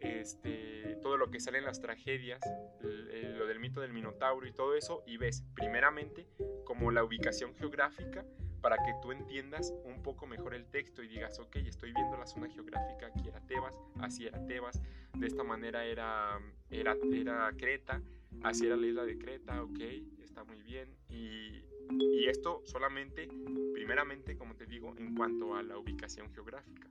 este, 0.00 0.98
todo 1.02 1.16
lo 1.16 1.30
que 1.30 1.40
sale 1.40 1.58
en 1.58 1.64
las 1.64 1.80
tragedias, 1.80 2.40
lo 2.80 3.46
del 3.46 3.58
mito 3.60 3.80
del 3.80 3.92
Minotauro 3.92 4.46
y 4.46 4.52
todo 4.52 4.74
eso, 4.74 5.02
y 5.06 5.16
ves 5.16 5.44
primeramente 5.54 6.26
como 6.64 6.90
la 6.90 7.04
ubicación 7.04 7.54
geográfica 7.54 8.24
para 8.60 8.76
que 8.78 8.92
tú 9.00 9.12
entiendas 9.12 9.72
un 9.84 10.02
poco 10.02 10.26
mejor 10.26 10.54
el 10.54 10.66
texto 10.66 11.02
y 11.02 11.08
digas, 11.08 11.38
ok, 11.38 11.56
estoy 11.56 11.92
viendo 11.92 12.16
la 12.16 12.26
zona 12.26 12.48
geográfica, 12.48 13.06
aquí 13.06 13.28
era 13.28 13.40
Tebas, 13.40 13.78
así 14.00 14.26
era 14.26 14.44
Tebas, 14.46 14.80
de 15.16 15.26
esta 15.26 15.44
manera 15.44 15.84
era, 15.84 16.40
era, 16.70 16.96
era 17.12 17.52
Creta, 17.56 18.02
así 18.42 18.66
era 18.66 18.76
la 18.76 18.86
isla 18.86 19.04
de 19.04 19.18
Creta, 19.18 19.62
ok, 19.62 19.78
está 20.22 20.44
muy 20.44 20.60
bien. 20.62 20.94
Y, 21.08 21.62
y 21.90 22.28
esto 22.28 22.62
solamente, 22.64 23.28
primeramente, 23.72 24.36
como 24.36 24.56
te 24.56 24.66
digo, 24.66 24.94
en 24.96 25.14
cuanto 25.14 25.54
a 25.54 25.62
la 25.62 25.78
ubicación 25.78 26.32
geográfica. 26.32 26.88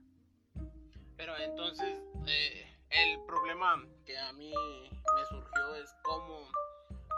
Pero 1.16 1.36
entonces, 1.36 1.96
eh, 2.26 2.66
el 2.90 3.20
problema 3.26 3.84
que 4.04 4.18
a 4.18 4.32
mí 4.32 4.52
me 4.90 5.24
surgió 5.28 5.74
es 5.76 5.94
cómo 6.02 6.48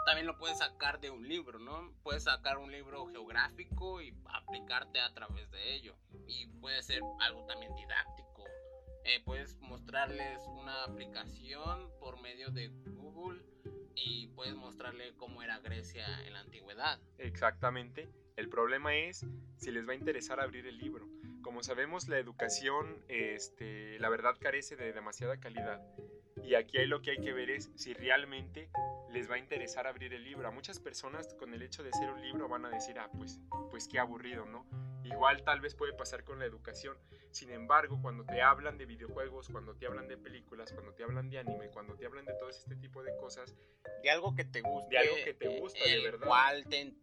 también 0.05 0.27
lo 0.27 0.37
puedes 0.37 0.57
sacar 0.57 0.99
de 0.99 1.09
un 1.09 1.27
libro, 1.27 1.59
¿no? 1.59 1.93
Puedes 2.03 2.23
sacar 2.23 2.57
un 2.57 2.71
libro 2.71 3.05
geográfico 3.07 4.01
y 4.01 4.15
aplicarte 4.25 4.99
a 4.99 5.13
través 5.13 5.49
de 5.51 5.75
ello. 5.75 5.95
Y 6.27 6.47
puede 6.59 6.81
ser 6.81 7.01
algo 7.19 7.45
también 7.45 7.73
didáctico. 7.75 8.45
Eh, 9.03 9.21
puedes 9.23 9.59
mostrarles 9.59 10.41
una 10.47 10.83
aplicación 10.83 11.89
por 11.99 12.19
medio 12.21 12.49
de 12.49 12.69
Google 12.69 13.41
y 13.95 14.27
puedes 14.27 14.55
mostrarle 14.55 15.15
cómo 15.17 15.43
era 15.43 15.59
Grecia 15.59 16.05
en 16.25 16.33
la 16.33 16.41
antigüedad. 16.41 16.99
Exactamente. 17.17 18.09
El 18.35 18.49
problema 18.49 18.95
es 18.95 19.25
si 19.57 19.71
les 19.71 19.87
va 19.87 19.93
a 19.93 19.95
interesar 19.95 20.39
abrir 20.39 20.65
el 20.65 20.77
libro. 20.77 21.07
Como 21.41 21.63
sabemos, 21.63 22.07
la 22.07 22.17
educación, 22.17 23.03
este, 23.07 23.99
la 23.99 24.09
verdad, 24.09 24.35
carece 24.39 24.75
de 24.75 24.93
demasiada 24.93 25.39
calidad. 25.39 25.81
Y 26.43 26.55
aquí 26.55 26.77
hay 26.77 26.87
lo 26.87 27.01
que 27.01 27.11
hay 27.11 27.17
que 27.17 27.33
ver 27.33 27.49
es 27.49 27.71
si 27.75 27.93
realmente 27.93 28.69
les 29.11 29.29
va 29.29 29.35
a 29.35 29.39
interesar 29.39 29.87
abrir 29.87 30.13
el 30.13 30.23
libro. 30.23 30.47
A 30.47 30.51
muchas 30.51 30.79
personas 30.79 31.33
con 31.35 31.53
el 31.53 31.61
hecho 31.61 31.83
de 31.83 31.91
ser 31.93 32.09
un 32.09 32.21
libro 32.21 32.47
van 32.47 32.65
a 32.65 32.69
decir, 32.69 32.97
ah, 32.99 33.09
pues, 33.17 33.39
pues 33.69 33.87
qué 33.87 33.99
aburrido, 33.99 34.45
¿no? 34.45 34.65
Igual 35.03 35.43
tal 35.43 35.61
vez 35.61 35.75
puede 35.75 35.93
pasar 35.93 36.23
con 36.23 36.39
la 36.39 36.45
educación. 36.45 36.97
Sin 37.31 37.49
embargo, 37.51 37.99
cuando 38.01 38.25
te 38.25 38.41
hablan 38.41 38.77
de 38.77 38.85
videojuegos, 38.85 39.49
cuando 39.49 39.75
te 39.75 39.85
hablan 39.85 40.07
de 40.07 40.17
películas, 40.17 40.71
cuando 40.73 40.93
te 40.93 41.03
hablan 41.03 41.29
de 41.29 41.39
anime, 41.39 41.69
cuando 41.69 41.95
te 41.95 42.05
hablan 42.05 42.25
de 42.25 42.33
todo 42.33 42.49
este 42.49 42.75
tipo 42.75 43.03
de 43.03 43.15
cosas, 43.17 43.55
de 44.03 44.09
algo 44.09 44.35
que 44.35 44.43
te 44.43 44.61
guste, 44.61 44.89
de 44.89 44.97
algo 44.97 45.15
que 45.23 45.33
te 45.33 45.59
gusta, 45.59 45.83
de 45.83 46.03
verdad, 46.03 46.27
cual 46.27 46.65
te, 46.67 46.93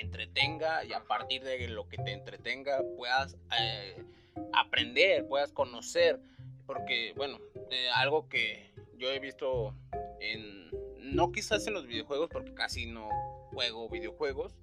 entretenga 0.00 0.84
y 0.84 0.92
a 0.92 1.04
partir 1.04 1.42
de 1.42 1.68
lo 1.68 1.88
que 1.88 1.96
te 1.96 2.12
entretenga 2.12 2.82
puedas 2.96 3.36
eh, 3.58 4.04
aprender, 4.52 5.26
puedas 5.26 5.52
conocer, 5.52 6.20
porque 6.66 7.14
bueno, 7.16 7.38
eh, 7.70 7.88
algo 7.94 8.28
que 8.28 8.72
yo 8.98 9.10
he 9.10 9.18
visto 9.20 9.74
en 10.20 10.68
no 10.98 11.32
quizás 11.32 11.66
en 11.66 11.74
los 11.74 11.86
videojuegos 11.86 12.28
porque 12.28 12.54
casi 12.54 12.86
no 12.86 13.08
juego 13.52 13.88
videojuegos. 13.88 14.54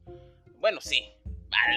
Bueno, 0.60 0.82
sí, 0.82 1.16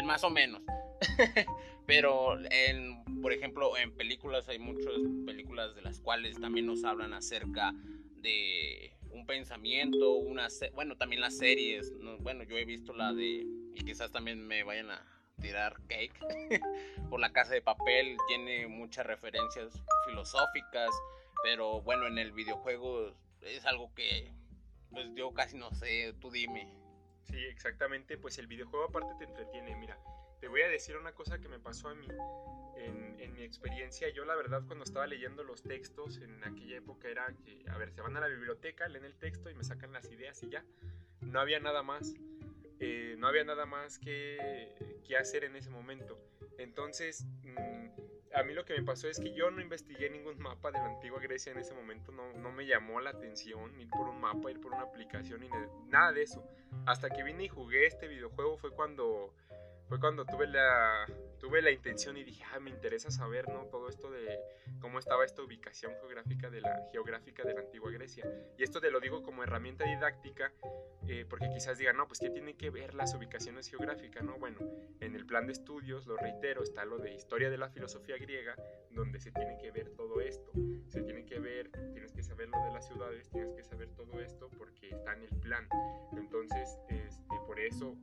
más 0.05 0.25
o 0.25 0.31
menos. 0.31 0.63
Pero, 1.87 2.39
en, 2.51 3.03
por 3.23 3.33
ejemplo, 3.33 3.77
en 3.77 3.97
películas 3.97 4.49
hay 4.49 4.59
muchas 4.59 4.93
películas 5.25 5.75
de 5.75 5.83
las 5.83 6.01
cuales 6.01 6.39
también 6.39 6.67
nos 6.67 6.85
hablan 6.85 7.15
acerca 7.15 7.73
de 8.17 8.93
un 9.11 9.27
pensamiento, 9.27 10.13
una 10.15 10.49
bueno, 10.75 10.97
también 10.97 11.23
las 11.23 11.39
series. 11.39 11.93
bueno, 12.21 12.45
yo 12.45 12.57
he 12.57 12.65
visto 12.65 12.93
la 12.93 13.13
de, 13.13 13.47
y 13.75 13.85
quizás 13.85 14.13
también 14.13 14.47
me 14.47 14.65
vayan 14.65 14.91
a 14.91 15.03
tirar 15.41 15.81
cake 15.87 16.19
por 17.11 17.21
la 17.21 17.33
casa 17.33 17.55
de 17.55 17.63
papel, 17.63 18.17
tiene 18.27 18.67
muchas 18.67 19.07
referencias 19.07 19.83
filosóficas, 20.07 20.91
pero 21.43 21.81
bueno, 21.83 22.07
en 22.07 22.19
el 22.19 22.33
videojuego 22.33 23.15
es 23.43 23.65
algo 23.65 23.95
que 23.95 24.33
pues 24.91 25.07
yo 25.15 25.33
casi 25.33 25.57
no 25.57 25.71
sé, 25.73 26.15
tú 26.21 26.31
dime. 26.31 26.69
Sí, 27.31 27.45
exactamente, 27.45 28.17
pues 28.17 28.39
el 28.39 28.47
videojuego 28.47 28.87
aparte 28.87 29.13
te 29.19 29.25
entretiene, 29.25 29.77
mira, 29.77 29.99
te 30.41 30.49
voy 30.49 30.63
a 30.63 30.69
decir 30.69 30.97
una 30.97 31.13
cosa 31.13 31.39
que 31.39 31.49
me 31.49 31.59
pasó 31.59 31.89
a 31.89 31.95
mí 31.95 32.07
en, 32.77 33.35
mi 33.35 33.43
experiencia. 33.45 34.09
Yo 34.09 34.25
la 34.25 34.35
verdad 34.35 34.63
cuando 34.67 34.85
estaba 34.85 35.07
leyendo 35.07 35.45
los 35.45 35.63
textos 35.63 36.19
en 36.19 36.43
aquella 36.43 36.79
época 36.79 37.09
era 37.09 37.33
que, 37.45 37.65
a 37.71 37.79
ver, 37.79 37.93
se 37.93 38.01
van 38.01 38.17
a 38.17 38.21
la 38.21 38.27
biblioteca, 38.27 38.89
leen 38.89 39.05
el 39.05 39.17
texto 39.17 39.49
y 39.49 39.55
me 39.55 39.63
sacan 39.63 39.93
las 39.93 40.11
ideas 40.11 40.43
y 40.43 40.49
ya. 40.49 40.65
No 41.21 41.41
había 41.41 41.61
nada 41.61 41.83
más. 41.83 42.15
Eh, 42.81 43.15
no 43.19 43.29
había 43.29 43.45
nada 43.45 43.67
más 43.67 43.99
que, 43.99 44.75
hacer 45.19 45.45
en 45.45 45.57
ese 45.57 45.71
momento. 45.71 46.19
Entonces, 46.59 47.25
mm, 47.43 48.08
a 48.38 48.42
mí 48.45 48.54
lo 48.54 48.64
que 48.64 48.75
me 48.75 48.83
pasó 48.85 49.09
es 49.09 49.18
que 49.18 49.33
yo 49.33 49.50
no 49.50 49.61
investigué 49.61 50.09
ningún 50.11 50.38
mapa 50.38 50.71
de 50.71 50.78
la 50.78 50.87
antigua 50.87 51.21
Grecia 51.21 51.52
en 51.52 51.59
ese 51.59 51.75
momento, 51.75 52.12
no, 52.12 52.33
no 52.35 52.52
me 52.52 52.66
llamó 52.66 53.00
la 53.00 53.11
atención 53.11 53.78
ir 53.80 53.90
por 53.90 54.09
un 54.09 54.21
mapa, 54.21 54.50
ir 54.50 54.61
por 54.61 54.73
una 54.73 54.83
aplicación, 54.83 55.40
ni 55.40 55.49
nada 55.88 56.12
de 56.12 56.23
eso. 56.23 56.45
Hasta 56.87 57.11
que 57.11 57.23
vine 57.23 57.45
y 57.45 57.49
jugué 57.49 57.87
este 57.87 58.07
videojuego 58.07 58.57
fue 58.59 58.71
cuando 58.71 59.35
fue 59.88 59.99
cuando 59.99 60.26
tuve 60.26 60.47
la, 60.47 61.07
tuve 61.40 61.62
la 61.62 61.71
intención 61.71 62.16
y 62.18 62.23
dije, 62.23 62.45
ah, 62.52 62.61
me 62.61 62.68
interesa 62.68 63.11
saber, 63.11 63.49
¿no? 63.49 63.64
Todo 63.66 63.88
esto 63.88 64.11
de 64.11 64.38
cómo 64.80 64.99
estaba 64.99 65.25
esta 65.25 65.42
ubicación 65.42 65.95
geográfica 65.99 66.50
de 66.50 66.61
la, 66.61 66.88
geográfica 66.92 67.42
de 67.42 67.54
la 67.54 67.61
antigua 67.61 67.90
Grecia. 67.90 68.30
Y 68.59 68.62
esto 68.62 68.80
te 68.80 68.90
lo 68.90 69.00
digo 69.00 69.23
como 69.23 69.42
herramienta 69.42 69.85
didáctica, 69.85 70.52
eh, 71.09 71.25
porque 71.29 71.49
quizás 71.49 71.79
digan, 71.79 71.97
no, 71.97 72.07
pues 72.07 72.21
¿qué 72.21 72.31
tiene 72.31 72.55
que 72.55 72.71
ver 72.71 72.95
las 72.95 73.15
ubicaciones 73.15 73.69
geográficas, 73.69 74.23
no? 74.23 74.38
Bueno, 74.38 74.59
en 75.00 75.15
el 75.15 75.25
plan 75.25 75.47
de 75.47 75.53
estudios, 75.53 76.07
lo 76.07 76.17
reitero, 76.17 76.62
está 76.62 76.85
lo 76.85 76.99
de 76.99 77.15
historia 77.15 77.50
de 77.50 77.59
la 77.59 77.71
filosofía 77.71 78.19
griega, 78.19 78.55
donde 78.91 79.19
se 79.19 79.33
tiene 79.33 79.57
que 79.59 79.71
ver 79.71 79.91
todo 79.91 80.21
esto. 80.21 80.53
Se 80.88 81.03
tiene 81.03 81.25
que 81.25 81.38
ver, 81.38 81.71
tienes 81.93 82.12
que 82.12 82.23
saber 82.23 82.49
lo 82.49 82.62
de 82.62 82.73
las 82.73 82.87
ciudades, 82.87 83.31
tienes 83.31 83.55
que 83.55 83.65
saber 83.65 83.88
todo 83.97 84.21
esto 84.21 84.50
porque 84.59 84.91
está 84.91 85.15
en 85.15 85.23
el 85.23 85.41
plan. 85.41 85.67
Entonces, 86.17 86.79
este, 86.88 87.35
por 87.47 87.59
eso, 87.59 87.97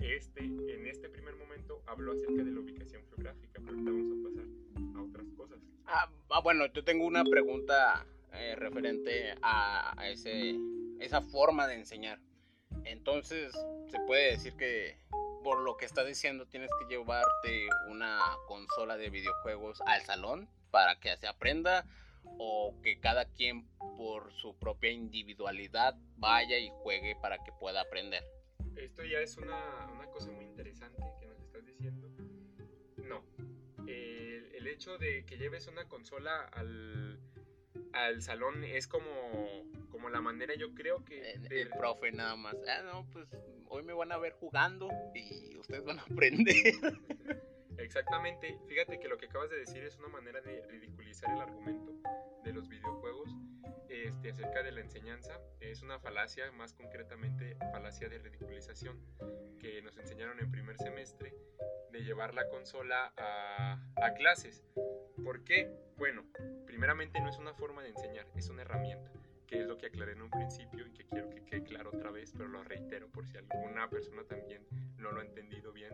este, 0.00 0.44
en 0.44 0.86
este 0.86 1.08
primer 1.08 1.36
momento 1.36 1.82
habló 1.86 2.12
acerca 2.12 2.42
de 2.42 2.50
la 2.50 2.60
ubicación 2.60 3.02
geográfica, 3.06 3.60
pero 3.64 3.72
ahorita 3.72 3.90
vamos 3.90 4.12
a 4.12 4.28
pasar 4.28 4.96
a 4.96 5.02
otras 5.02 5.26
cosas. 5.36 5.58
Ah, 5.86 6.10
ah 6.30 6.40
bueno, 6.40 6.66
yo 6.72 6.82
tengo 6.82 7.06
una 7.06 7.24
pregunta 7.24 8.04
eh, 8.32 8.54
referente 8.56 9.34
a, 9.42 9.94
ese, 10.10 10.56
esa 11.00 11.22
forma 11.22 11.66
de 11.66 11.74
enseñar. 11.74 12.20
Entonces, 12.88 13.52
se 13.90 13.98
puede 14.06 14.32
decir 14.32 14.56
que 14.56 14.98
por 15.42 15.60
lo 15.60 15.76
que 15.76 15.86
está 15.86 16.04
diciendo 16.04 16.46
tienes 16.46 16.70
que 16.78 16.94
llevarte 16.94 17.68
una 17.88 18.20
consola 18.46 18.96
de 18.96 19.10
videojuegos 19.10 19.80
al 19.86 20.02
salón 20.02 20.48
para 20.70 20.98
que 21.00 21.16
se 21.16 21.26
aprenda 21.26 21.86
o 22.38 22.74
que 22.82 23.00
cada 23.00 23.24
quien 23.24 23.66
por 23.96 24.32
su 24.34 24.56
propia 24.58 24.90
individualidad 24.90 25.94
vaya 26.16 26.58
y 26.58 26.70
juegue 26.82 27.16
para 27.16 27.42
que 27.42 27.52
pueda 27.52 27.80
aprender. 27.82 28.24
Esto 28.76 29.04
ya 29.04 29.18
es 29.18 29.36
una, 29.36 29.86
una 29.92 30.06
cosa 30.10 30.30
muy 30.30 30.44
interesante 30.44 31.02
el, 34.58 34.66
hecho 34.66 34.98
de 34.98 35.24
que 35.24 35.36
lleves 35.36 35.66
una 35.66 35.88
consola 35.88 36.44
al, 36.52 37.18
al 37.92 38.22
salón 38.22 38.64
es 38.64 38.86
como, 38.86 39.04
como 39.90 40.10
la 40.10 40.20
manera, 40.20 40.54
yo 40.54 40.74
creo 40.74 41.04
que... 41.04 41.32
El, 41.50 41.70
profe 41.70 42.12
nada 42.12 42.36
más, 42.36 42.56
ah, 42.68 42.82
no, 42.82 43.06
pues 43.12 43.28
hoy 43.68 43.82
me 43.82 43.92
van 43.92 44.12
a 44.12 44.18
ver 44.18 44.32
jugando 44.32 44.88
y 45.14 45.56
ustedes 45.56 45.84
van 45.84 45.98
a 45.98 46.02
aprender. 46.02 46.54
Exactamente, 47.78 48.58
fíjate 48.66 48.98
que 48.98 49.08
lo 49.08 49.18
que 49.18 49.26
acabas 49.26 49.50
de 49.50 49.58
decir 49.58 49.84
es 49.84 49.96
una 49.98 50.08
manera 50.08 50.40
de 50.40 50.66
ridiculizar 50.66 51.32
el 51.32 51.40
argumento 51.40 51.94
de 52.42 52.52
los 52.52 52.68
videojuegos 52.68 53.30
este, 53.88 54.30
acerca 54.30 54.62
de 54.62 54.72
la 54.72 54.80
enseñanza. 54.80 55.40
Es 55.60 55.82
una 55.82 55.98
falacia, 56.00 56.50
más 56.52 56.74
concretamente 56.74 57.56
falacia 57.72 58.08
de 58.08 58.18
ridiculización, 58.18 59.00
que 59.60 59.80
nos 59.82 59.96
enseñaron 59.96 60.40
en 60.40 60.50
primer 60.50 60.76
semestre 60.76 61.34
de 61.92 62.00
llevar 62.00 62.34
la 62.34 62.48
consola 62.48 63.12
a, 63.16 63.80
a 63.96 64.14
clases. 64.14 64.64
¿Por 65.22 65.44
qué? 65.44 65.70
Bueno, 65.96 66.24
primeramente 66.78 67.20
no 67.20 67.28
es 67.28 67.36
una 67.38 67.52
forma 67.54 67.82
de 67.82 67.88
enseñar, 67.88 68.24
es 68.36 68.48
una 68.50 68.62
herramienta, 68.62 69.10
que 69.48 69.58
es 69.58 69.66
lo 69.66 69.76
que 69.76 69.86
aclaré 69.86 70.12
en 70.12 70.22
un 70.22 70.30
principio 70.30 70.86
y 70.86 70.92
que 70.92 71.04
quiero 71.06 71.28
que 71.28 71.42
quede 71.42 71.64
claro 71.64 71.90
otra 71.92 72.12
vez, 72.12 72.32
pero 72.36 72.46
lo 72.46 72.62
reitero 72.62 73.08
por 73.08 73.26
si 73.26 73.36
alguna 73.36 73.90
persona 73.90 74.22
también 74.22 74.64
no 74.96 75.10
lo 75.10 75.18
ha 75.18 75.24
entendido 75.24 75.72
bien. 75.72 75.92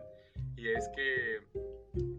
Y 0.55 0.67
es 0.67 0.87
que 0.89 1.41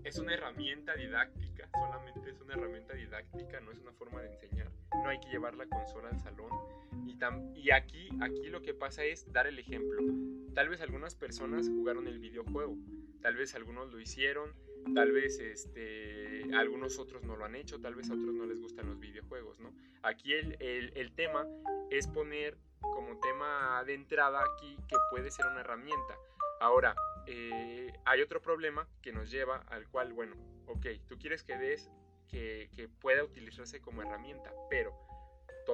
es 0.02 0.18
una 0.18 0.34
herramienta 0.34 0.96
didáctica, 0.96 1.68
solamente 1.70 2.28
es 2.28 2.40
una 2.40 2.54
herramienta 2.54 2.94
didáctica, 2.94 3.60
no 3.60 3.70
es 3.70 3.78
una 3.78 3.92
forma 3.92 4.20
de 4.20 4.32
enseñar. 4.32 4.68
No 4.92 5.10
hay 5.10 5.20
que 5.20 5.28
llevar 5.28 5.54
la 5.54 5.66
consola 5.66 6.08
al 6.08 6.18
salón. 6.18 6.50
Y, 7.06 7.16
y 7.60 7.70
aquí, 7.70 8.08
aquí 8.20 8.48
lo 8.48 8.62
que 8.62 8.74
pasa 8.74 9.04
es 9.04 9.32
dar 9.32 9.46
el 9.46 9.60
ejemplo. 9.60 10.02
Tal 10.54 10.68
vez 10.68 10.80
algunas 10.80 11.14
personas 11.14 11.68
jugaron 11.68 12.08
el 12.08 12.18
videojuego, 12.18 12.76
tal 13.22 13.36
vez 13.36 13.54
algunos 13.54 13.92
lo 13.92 14.00
hicieron, 14.00 14.50
tal 14.94 15.12
vez 15.12 15.38
este, 15.38 16.44
algunos 16.54 16.98
otros 16.98 17.22
no 17.24 17.36
lo 17.36 17.44
han 17.44 17.54
hecho, 17.54 17.80
tal 17.80 17.94
vez 17.94 18.10
a 18.10 18.14
otros 18.14 18.34
no 18.34 18.46
les 18.46 18.60
gustan 18.60 18.86
los 18.86 18.98
videojuegos, 18.98 19.60
¿no? 19.60 19.72
Aquí 20.02 20.32
el, 20.32 20.56
el 20.60 21.12
tema 21.14 21.46
es 21.90 22.06
poner 22.06 22.58
como 22.80 23.18
tema 23.18 23.82
de 23.84 23.94
entrada 23.94 24.42
aquí 24.42 24.76
que 24.88 24.96
puede 25.10 25.30
ser 25.30 25.46
una 25.46 25.60
herramienta. 25.60 26.16
Ahora, 26.60 26.94
eh, 27.26 27.92
hay 28.04 28.22
otro 28.22 28.40
problema 28.40 28.88
que 29.02 29.12
nos 29.12 29.30
lleva 29.30 29.58
al 29.68 29.88
cual, 29.88 30.12
bueno, 30.12 30.36
ok, 30.66 30.86
tú 31.08 31.18
quieres 31.18 31.42
que 31.42 31.56
des 31.56 31.90
que, 32.28 32.70
que 32.74 32.88
pueda 32.88 33.24
utilizarse 33.24 33.80
como 33.80 34.02
herramienta, 34.02 34.52
pero 34.70 34.92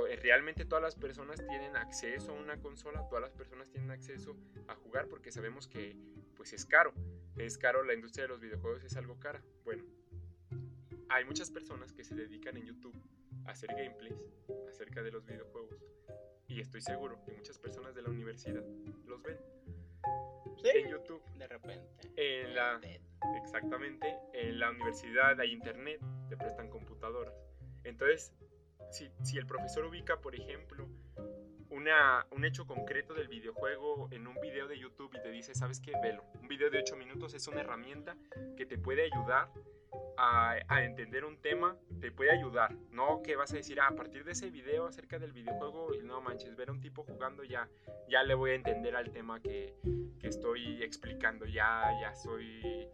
eh, 0.09 0.17
realmente 0.17 0.65
todas 0.65 0.83
las 0.83 0.97
personas 0.97 1.45
tienen 1.47 1.77
acceso 1.77 2.33
a 2.33 2.35
una 2.35 2.59
consola, 2.59 3.07
todas 3.09 3.23
las 3.23 3.33
personas 3.33 3.71
tienen 3.71 3.91
acceso 3.91 4.37
a 4.69 4.75
jugar 4.75 5.07
porque 5.09 5.31
sabemos 5.31 5.69
que 5.69 5.97
pues 6.37 6.53
es 6.53 6.65
caro, 6.65 6.93
es 7.37 7.59
caro, 7.59 7.83
la 7.85 7.95
industria 7.95 8.25
de 8.25 8.29
los 8.29 8.41
videojuegos 8.41 8.85
es 8.85 8.97
algo 8.97 9.19
cara. 9.19 9.43
Bueno, 9.65 9.85
hay 11.09 11.25
muchas 11.25 11.51
personas 11.51 11.93
que 11.93 12.05
se 12.05 12.15
dedican 12.15 12.57
en 12.57 12.67
YouTube 12.67 12.97
a 13.47 13.51
hacer 13.51 13.71
gameplays 13.71 14.17
acerca 14.69 15.03
de 15.03 15.11
los 15.11 15.25
videojuegos 15.25 15.83
y 16.49 16.61
estoy 16.61 16.81
seguro 16.81 17.23
que 17.25 17.33
muchas 17.33 17.59
personas 17.59 17.95
de 17.95 18.03
la 18.03 18.11
universidad 18.11 18.65
los 19.07 19.23
ven 19.23 19.39
en 20.65 20.89
YouTube. 20.89 21.23
De 21.37 21.49
repente. 21.49 21.89
En 22.17 22.55
la, 22.55 22.81
exactamente. 23.43 24.17
En 24.33 24.59
la 24.59 24.71
universidad 24.71 25.39
hay 25.41 25.53
internet, 25.53 26.01
te 26.29 26.37
prestan 26.37 26.69
computadoras. 26.69 27.35
Entonces, 27.85 28.33
si, 28.91 29.11
si 29.23 29.39
el 29.39 29.47
profesor 29.47 29.85
ubica, 29.85 30.21
por 30.21 30.35
ejemplo, 30.35 30.89
un 32.31 32.45
hecho 32.45 32.67
concreto 32.67 33.15
del 33.15 33.29
videojuego 33.29 34.09
en 34.13 34.27
un 34.27 34.41
video 34.41 34.69
de 34.69 34.79
YouTube 34.79 35.11
y 35.15 35.21
te 35.21 35.31
dice, 35.31 35.55
¿sabes 35.55 35.81
qué? 35.81 35.93
Velo. 36.03 36.25
Un 36.41 36.47
video 36.47 36.71
de 36.71 36.79
8 36.79 36.97
minutos 36.97 37.35
es 37.35 37.47
una 37.49 37.61
herramienta 37.61 38.17
que 38.57 38.67
te 38.67 38.79
puede 38.79 39.05
ayudar 39.05 39.51
a, 40.17 40.85
entender 40.85 41.25
un 41.25 41.39
tema, 41.39 41.77
te 42.01 42.13
puede 42.13 42.31
ayudar. 42.31 42.73
No 42.91 43.23
que 43.23 43.35
vas 43.35 43.53
a 43.53 43.57
decir, 43.57 43.81
ah, 43.81 43.89
a 43.89 43.97
partir 43.97 44.25
de 44.25 44.33
ese 44.33 44.51
video 44.51 44.87
acerca 44.87 45.19
del 45.19 45.33
videojuego, 45.33 45.91
no 46.05 46.21
manches, 46.21 46.55
ver 46.55 46.69
a 46.69 46.73
un 46.73 46.81
tipo 46.81 47.03
jugando 47.03 47.43
ya, 47.43 47.69
ya 48.09 48.23
le 48.23 48.35
voy 48.35 48.53
a 48.53 48.55
entender 48.55 48.95
al 48.95 49.11
tema 49.11 49.41
que 49.41 49.75
estoy 50.23 50.83
explicando, 50.83 51.47
ya, 51.47 51.91
ya 52.01 52.15
soy 52.15 52.89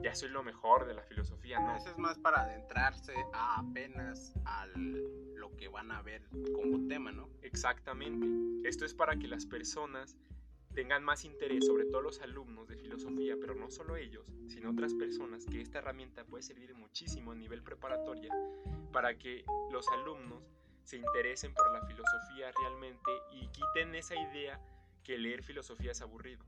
ya 0.00 0.14
soy 0.14 0.28
lo 0.28 0.42
mejor 0.42 0.86
de 0.86 0.94
la 0.94 1.02
filosofía, 1.02 1.60
¿no? 1.60 1.76
Eso 1.76 1.90
es 1.90 1.98
más 1.98 2.18
para 2.18 2.42
adentrarse 2.42 3.14
a 3.32 3.60
apenas 3.60 4.34
a 4.44 4.66
lo 4.66 5.54
que 5.56 5.68
van 5.68 5.90
a 5.90 6.02
ver 6.02 6.22
como 6.54 6.86
tema, 6.88 7.12
¿no? 7.12 7.28
Exactamente. 7.42 8.68
Esto 8.68 8.84
es 8.84 8.94
para 8.94 9.16
que 9.16 9.26
las 9.26 9.46
personas 9.46 10.16
tengan 10.74 11.02
más 11.02 11.24
interés, 11.24 11.66
sobre 11.66 11.86
todo 11.86 12.02
los 12.02 12.20
alumnos 12.20 12.68
de 12.68 12.76
filosofía, 12.76 13.36
pero 13.40 13.54
no 13.54 13.70
solo 13.70 13.96
ellos, 13.96 14.32
sino 14.46 14.70
otras 14.70 14.94
personas, 14.94 15.44
que 15.46 15.60
esta 15.60 15.78
herramienta 15.78 16.24
puede 16.24 16.42
servir 16.42 16.74
muchísimo 16.74 17.32
a 17.32 17.34
nivel 17.34 17.62
preparatoria 17.62 18.32
para 18.92 19.18
que 19.18 19.44
los 19.72 19.88
alumnos 19.88 20.44
se 20.84 20.96
interesen 20.96 21.52
por 21.52 21.70
la 21.72 21.82
filosofía 21.86 22.52
realmente 22.62 23.10
y 23.32 23.48
quiten 23.48 23.94
esa 23.94 24.14
idea 24.14 24.60
que 25.08 25.16
leer 25.16 25.42
filosofía 25.42 25.92
es 25.92 26.02
aburrido. 26.02 26.44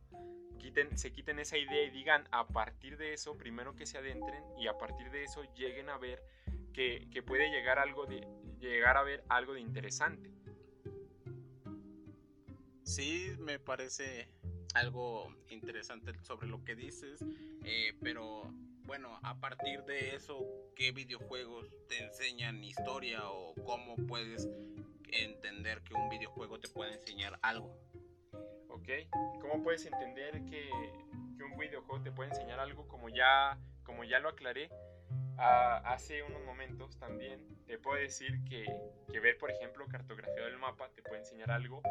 Quiten, 0.58 0.98
se 0.98 1.10
quiten 1.10 1.38
esa 1.38 1.56
idea 1.56 1.82
y 1.82 1.88
digan 1.88 2.28
a 2.30 2.46
partir 2.46 2.98
de 2.98 3.14
eso, 3.14 3.38
primero 3.38 3.74
que 3.74 3.86
se 3.86 3.96
adentren 3.96 4.44
y 4.58 4.66
a 4.66 4.76
partir 4.76 5.10
de 5.10 5.24
eso 5.24 5.42
lleguen 5.54 5.88
a 5.88 5.96
ver 5.96 6.22
que, 6.74 7.08
que 7.10 7.22
puede 7.22 7.48
llegar, 7.48 7.78
algo 7.78 8.04
de, 8.04 8.28
llegar 8.60 8.98
a 8.98 9.02
ver 9.02 9.24
algo 9.30 9.54
de 9.54 9.60
interesante 9.60 10.30
sí 12.90 13.32
me 13.38 13.58
parece 13.60 14.28
algo 14.74 15.32
interesante 15.48 16.12
sobre 16.22 16.48
lo 16.48 16.64
que 16.64 16.74
dices, 16.74 17.24
eh, 17.64 17.94
pero 18.02 18.52
bueno, 18.84 19.18
a 19.22 19.38
partir 19.40 19.84
de 19.84 20.16
eso, 20.16 20.44
¿qué 20.74 20.90
videojuegos 20.90 21.68
te 21.88 22.02
enseñan 22.02 22.62
historia 22.64 23.30
o 23.30 23.54
cómo 23.64 23.94
puedes 24.08 24.48
entender 25.06 25.82
que 25.82 25.94
un 25.94 26.08
videojuego 26.08 26.58
te 26.58 26.68
puede 26.68 26.94
enseñar 26.94 27.38
algo? 27.42 27.89
Ok, 28.80 28.88
¿cómo 29.42 29.62
puedes 29.62 29.84
entender 29.84 30.42
que, 30.46 30.70
que 31.36 31.44
un 31.44 31.58
videojuego 31.58 32.02
te 32.02 32.10
puede 32.12 32.30
enseñar 32.30 32.60
algo 32.60 32.88
como 32.88 33.08
ya, 33.10 33.58
como 33.84 34.04
ya 34.04 34.18
lo 34.20 34.30
aclaré? 34.30 34.70
Hace 35.40 36.22
unos 36.22 36.44
momentos 36.44 36.98
también 36.98 37.40
te 37.66 37.78
puedo 37.78 38.00
decir 38.00 38.42
que, 38.44 38.64
ver, 39.20 39.38
por 39.38 39.50
ejemplo, 39.50 39.86
cartografía 39.86 40.44
del 40.44 40.58
mapa 40.58 40.90
te 40.94 41.02
puede 41.02 41.20
enseñar 41.20 41.50
algo. 41.50 41.82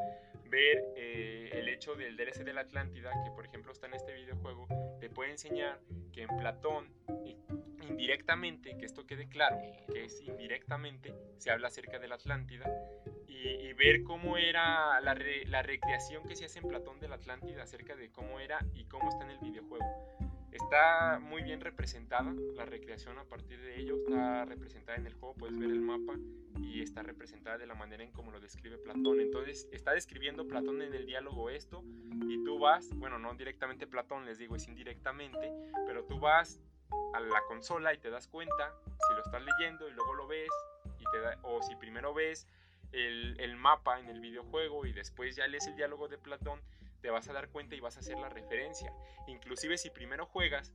Ver 0.46 0.84
eh, 0.96 1.50
el 1.54 1.70
hecho 1.70 1.96
del 1.96 2.18
DLC 2.18 2.44
de 2.44 2.54
la 2.54 2.62
Atlántida, 2.62 3.12
que 3.24 3.32
por 3.32 3.46
ejemplo 3.46 3.72
está 3.72 3.88
en 3.88 3.94
este 3.94 4.14
videojuego, 4.14 4.68
te 5.00 5.10
puede 5.10 5.32
enseñar 5.32 5.80
que 6.12 6.24
en 6.24 6.38
Platón, 6.38 6.94
indirectamente, 7.88 8.78
que 8.78 8.86
esto 8.86 9.06
quede 9.06 9.30
claro, 9.30 9.58
que 9.92 10.06
es 10.06 10.22
indirectamente, 10.22 11.14
se 11.38 11.52
habla 11.52 11.68
acerca 11.68 12.00
de 12.00 12.08
la 12.08 12.16
Atlántida. 12.16 12.70
Y, 13.28 13.72
ver 13.80 14.04
cómo 14.04 14.36
era 14.36 15.00
la, 15.00 15.16
la 15.46 15.62
recreación 15.62 16.26
que 16.26 16.36
se 16.36 16.44
hace 16.44 16.60
en 16.60 16.68
Platón 16.68 17.00
de 17.00 17.08
la 17.08 17.16
Atlántida 17.16 17.64
acerca 17.64 17.96
de 17.96 18.12
cómo 18.12 18.42
era 18.42 18.60
y 18.74 18.84
cómo 18.84 19.08
está 19.08 19.24
en 19.24 19.32
el 19.32 19.40
videojuego. 19.40 20.29
Está 20.52 21.20
muy 21.20 21.44
bien 21.44 21.62
representada 21.62 22.34
la 22.56 22.66
recreación 22.66 23.18
a 23.20 23.24
partir 23.24 23.62
de 23.62 23.80
ello, 23.80 23.98
está 23.98 24.46
representada 24.46 24.98
en 24.98 25.06
el 25.06 25.14
juego, 25.14 25.36
puedes 25.36 25.58
ver 25.58 25.70
el 25.70 25.82
mapa 25.82 26.14
y 26.60 26.82
está 26.82 27.04
representada 27.04 27.58
de 27.58 27.68
la 27.68 27.76
manera 27.76 28.04
en 28.04 28.12
como 28.12 28.32
lo 28.32 28.40
describe 28.40 28.78
Platón. 28.78 29.20
Entonces 29.22 29.68
está 29.72 29.92
describiendo 29.92 30.48
Platón 30.48 30.82
en 30.82 30.94
el 30.94 31.06
diálogo 31.06 31.50
esto 31.50 31.84
y 32.28 32.44
tú 32.44 32.60
vas, 32.60 32.90
bueno, 32.96 33.20
no 33.20 33.34
directamente 33.36 33.88
Platón, 33.88 34.26
les 34.26 34.38
digo, 34.40 34.56
es 34.56 34.68
indirectamente, 34.68 35.52
pero 35.86 36.04
tú 36.06 36.20
vas 36.20 36.60
a 37.14 37.20
la 37.20 37.42
consola 37.48 37.94
y 37.94 38.00
te 38.00 38.10
das 38.10 38.28
cuenta 38.28 38.74
si 39.08 39.14
lo 39.14 39.22
estás 39.22 39.44
leyendo 39.44 39.88
y 39.88 39.92
luego 39.92 40.14
lo 40.16 40.28
ves 40.28 40.50
y 41.00 41.04
te 41.12 41.20
da, 41.20 41.38
o 41.44 41.62
si 41.62 41.76
primero 41.76 42.14
ves 42.14 42.48
el, 42.92 43.40
el 43.40 43.56
mapa 43.56 44.00
en 44.00 44.10
el 44.10 44.20
videojuego 44.20 44.86
y 44.86 44.94
después 44.94 45.36
ya 45.36 45.48
lees 45.48 45.68
el 45.68 45.76
diálogo 45.76 46.08
de 46.08 46.18
Platón 46.18 46.60
te 47.02 47.10
vas 47.10 47.28
a 47.30 47.34
dar 47.34 47.50
cuenta 47.50 47.76
y 47.76 47.80
vas 47.80 47.98
a 47.98 48.00
hacer 48.00 48.18
la 48.18 48.30
referencia. 48.30 48.94
Inclusive 49.28 49.78
si 49.78 49.90
primero 49.90 50.26
juegas, 50.26 50.74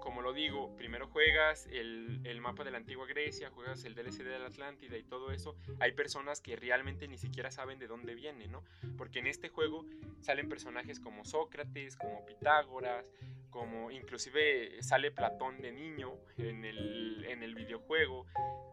como 0.00 0.22
lo 0.22 0.32
digo, 0.32 0.74
primero 0.76 1.08
juegas 1.08 1.66
el, 1.70 2.20
el, 2.24 2.40
mapa 2.40 2.64
de 2.64 2.70
la 2.70 2.78
antigua 2.78 3.06
Grecia, 3.06 3.50
juegas 3.50 3.84
el 3.84 3.94
DLC 3.94 4.22
de 4.24 4.38
la 4.38 4.46
Atlántida 4.46 4.96
y 4.96 5.04
todo 5.04 5.30
eso, 5.30 5.56
hay 5.80 5.92
personas 5.92 6.40
que 6.40 6.56
realmente 6.56 7.06
ni 7.08 7.18
siquiera 7.18 7.50
saben 7.50 7.78
de 7.78 7.86
dónde 7.86 8.14
viene, 8.14 8.48
¿no? 8.48 8.64
Porque 8.96 9.18
en 9.18 9.26
este 9.26 9.48
juego 9.48 9.84
salen 10.20 10.48
personajes 10.48 11.00
como 11.00 11.24
Sócrates, 11.24 11.96
como 11.96 12.24
Pitágoras, 12.24 13.10
como 13.50 13.90
inclusive 13.90 14.82
sale 14.82 15.10
Platón 15.10 15.60
de 15.60 15.72
niño 15.72 16.14
en 16.36 16.64
el, 16.64 17.24
en 17.28 17.42
el 17.42 17.54
videojuego. 17.54 18.26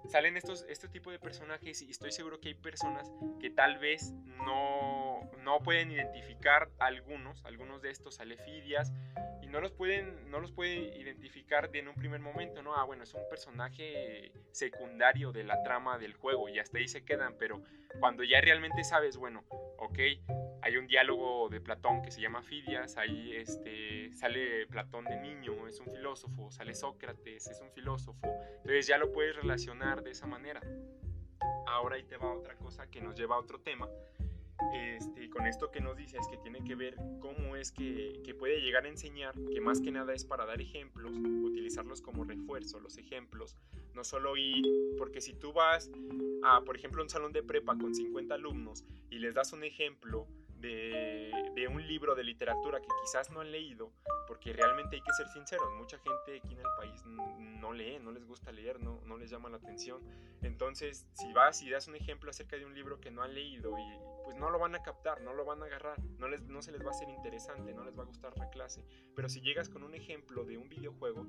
Salen 0.08 0.38
estos, 0.38 0.66
este 0.70 0.88
tipo 0.88 1.12
de 1.12 1.20
personajes 1.20 1.82
y 1.82 1.90
estoy 1.90 2.12
seguro 2.12 2.40
que 2.40 2.50
hay 2.50 2.54
personas 2.54 3.12
que 3.40 3.50
tal 3.50 3.80
vez 3.80 4.14
no, 4.26 5.15
no 5.46 5.62
pueden 5.62 5.92
identificar 5.92 6.70
algunos, 6.80 7.46
algunos 7.46 7.80
de 7.84 7.92
estos 7.92 8.20
alefidias 8.20 8.92
y 9.44 9.48
no 9.48 9.62
los 9.62 9.72
pueden, 9.72 10.32
no 10.32 10.40
los 10.40 10.52
pueden 10.52 10.92
identificar 11.00 11.70
de 11.70 11.80
en 11.80 11.88
un 11.88 11.94
primer 11.94 12.20
momento, 12.20 12.64
¿no? 12.64 12.76
Ah, 12.76 12.84
bueno, 12.84 13.04
es 13.04 13.14
un 13.14 13.30
personaje 13.30 14.32
secundario 14.52 15.32
de 15.32 15.44
la 15.44 15.62
trama 15.62 16.00
del 16.00 16.16
juego 16.16 16.50
y 16.50 16.58
hasta 16.58 16.80
ahí 16.80 16.88
se 16.88 17.06
quedan, 17.06 17.36
pero 17.38 17.62
cuando 18.00 18.24
ya 18.24 18.42
realmente 18.42 18.84
sabes, 18.84 19.18
bueno, 19.18 19.44
ok, 19.78 20.00
hay 20.64 20.78
un 20.78 20.88
diálogo 20.88 21.48
de 21.50 21.62
Platón 21.62 22.02
que 22.02 22.10
se 22.10 22.22
llama 22.22 22.42
Fidias, 22.42 22.98
ahí 22.98 23.36
este, 23.36 24.12
sale 24.14 24.66
Platón 24.66 25.06
de 25.06 25.18
niño, 25.18 25.68
es 25.68 25.80
un 25.80 25.92
filósofo, 25.94 26.50
sale 26.50 26.74
Sócrates, 26.74 27.48
es 27.48 27.62
un 27.62 27.70
filósofo, 27.72 28.20
entonces 28.58 28.88
ya 28.88 28.98
lo 28.98 29.12
puedes 29.12 29.36
relacionar 29.36 30.02
de 30.02 30.10
esa 30.10 30.26
manera. 30.26 30.60
Ahora 31.68 31.98
ahí 31.98 32.04
te 32.04 32.18
va 32.18 32.34
otra 32.34 32.56
cosa 32.56 32.88
que 32.90 33.00
nos 33.00 33.16
lleva 33.16 33.36
a 33.36 33.40
otro 33.40 33.60
tema, 33.60 33.88
este, 34.74 35.30
con 35.30 35.46
esto 35.48 35.72
que 35.72 35.82
nos 35.82 35.98
dice 35.98 36.18
es 36.18 36.28
que 36.28 36.38
tiene 36.38 36.64
que 36.64 36.76
ver 36.76 36.96
cómo 37.20 37.56
es 37.56 37.72
que, 37.72 38.22
que, 38.24 38.34
puede 38.34 38.62
llegar 38.62 38.86
a 38.86 38.90
enseñar, 38.90 39.34
que 39.54 39.62
más 39.62 39.82
que 39.82 39.92
nada 39.92 40.14
es 40.14 40.26
para 40.26 40.46
dar 40.46 40.62
ejemplos, 40.62 41.18
utilizarlos 41.18 42.02
como 42.02 42.24
refuerzo, 42.24 42.80
los 42.80 42.98
ejemplos, 42.98 43.56
no 43.94 44.04
solo 44.04 44.38
ir, 44.38 44.66
porque 44.98 45.22
si 45.22 45.34
tú 45.34 45.54
vas 45.54 45.90
a, 46.44 46.62
por 46.62 46.76
ejemplo, 46.76 47.02
un 47.04 47.10
salón 47.10 47.32
de 47.32 47.44
prepa 47.44 47.78
con 47.78 47.94
50 47.94 48.34
alumnos 48.36 48.86
y 49.10 49.20
les 49.20 49.34
das 49.34 49.54
un 49.54 49.64
ejemplo 49.64 50.28
de, 50.66 51.68
un 51.68 51.86
libro 51.88 52.16
de 52.16 52.24
literatura 52.24 52.80
que 52.80 52.88
quizás 53.04 53.32
no 53.32 53.42
han 53.42 53.52
leído, 53.52 53.92
porque 54.28 54.54
realmente 54.54 54.96
hay 54.96 55.02
que 55.02 55.14
ser 55.14 55.28
sinceros, 55.30 55.74
mucha 55.74 55.98
gente 55.98 56.38
aquí 56.38 56.54
en 56.54 56.60
el 56.60 56.68
país 56.78 57.04
no 57.06 57.74
lee, 57.74 58.00
no 58.00 58.12
les 58.12 58.26
gusta 58.26 58.52
leer, 58.52 58.80
no, 58.80 59.02
no 59.06 59.18
les 59.18 59.30
llama 59.30 59.50
la 59.50 59.58
atención. 59.58 60.02
Entonces, 60.44 61.08
si 61.14 61.34
vas 61.34 61.62
y 61.64 61.70
das 61.70 61.88
un 61.88 61.96
ejemplo 61.96 62.30
acerca 62.30 62.58
de 62.58 62.66
un 62.66 62.76
libro 62.76 63.00
que 63.00 63.10
no 63.10 63.24
han 63.24 63.34
leído 63.34 63.78
y 63.80 63.84
pues 64.24 64.36
no 64.36 64.50
lo 64.50 64.60
van 64.60 64.76
a 64.76 64.84
captar, 64.84 65.22
no 65.22 65.34
lo 65.34 65.46
van 65.46 65.64
a 65.64 65.66
agarrar, 65.66 66.00
no, 66.20 66.28
les, 66.28 66.44
no 66.44 66.62
se 66.62 66.72
les 66.72 66.82
va 66.82 66.88
a 66.88 66.92
hacer 66.92 67.10
interesante, 67.10 67.74
no 67.74 67.84
les 67.84 67.98
va 67.98 68.04
a 68.04 68.06
gustar 68.06 68.38
la 68.38 68.50
clase. 68.50 68.86
Pero 69.16 69.30
si 69.30 69.42
llegas 69.42 69.70
con 69.70 69.84
un 69.84 69.96
ejemplo 69.96 70.46
de 70.46 70.58
un 70.58 70.70
videojuego, 70.70 71.28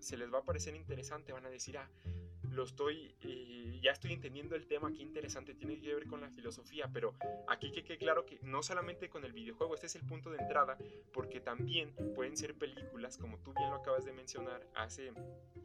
se 0.00 0.16
les 0.16 0.32
va 0.32 0.38
a 0.38 0.44
parecer 0.44 0.74
interesante, 0.74 1.32
van 1.32 1.46
a 1.46 1.50
decir, 1.50 1.76
ah, 1.78 1.90
lo 2.56 2.64
estoy, 2.64 3.14
eh, 3.20 3.78
ya 3.82 3.92
estoy 3.92 4.12
entendiendo 4.12 4.56
el 4.56 4.66
tema, 4.66 4.90
qué 4.92 5.02
interesante, 5.02 5.54
tiene 5.54 5.78
que 5.78 5.94
ver 5.94 6.06
con 6.06 6.20
la 6.20 6.30
filosofía, 6.30 6.88
pero 6.92 7.14
aquí 7.46 7.70
que 7.70 7.84
quede 7.84 7.98
claro 7.98 8.24
que 8.24 8.40
no 8.42 8.62
solamente 8.62 9.10
con 9.10 9.24
el 9.24 9.32
videojuego, 9.32 9.74
este 9.74 9.86
es 9.86 9.94
el 9.94 10.06
punto 10.06 10.30
de 10.30 10.38
entrada, 10.38 10.78
porque 11.12 11.40
también 11.40 11.94
pueden 12.14 12.36
ser 12.36 12.54
películas, 12.54 13.18
como 13.18 13.38
tú 13.38 13.52
bien 13.52 13.70
lo 13.70 13.76
acabas 13.76 14.04
de 14.04 14.12
mencionar 14.12 14.66
hace 14.74 15.12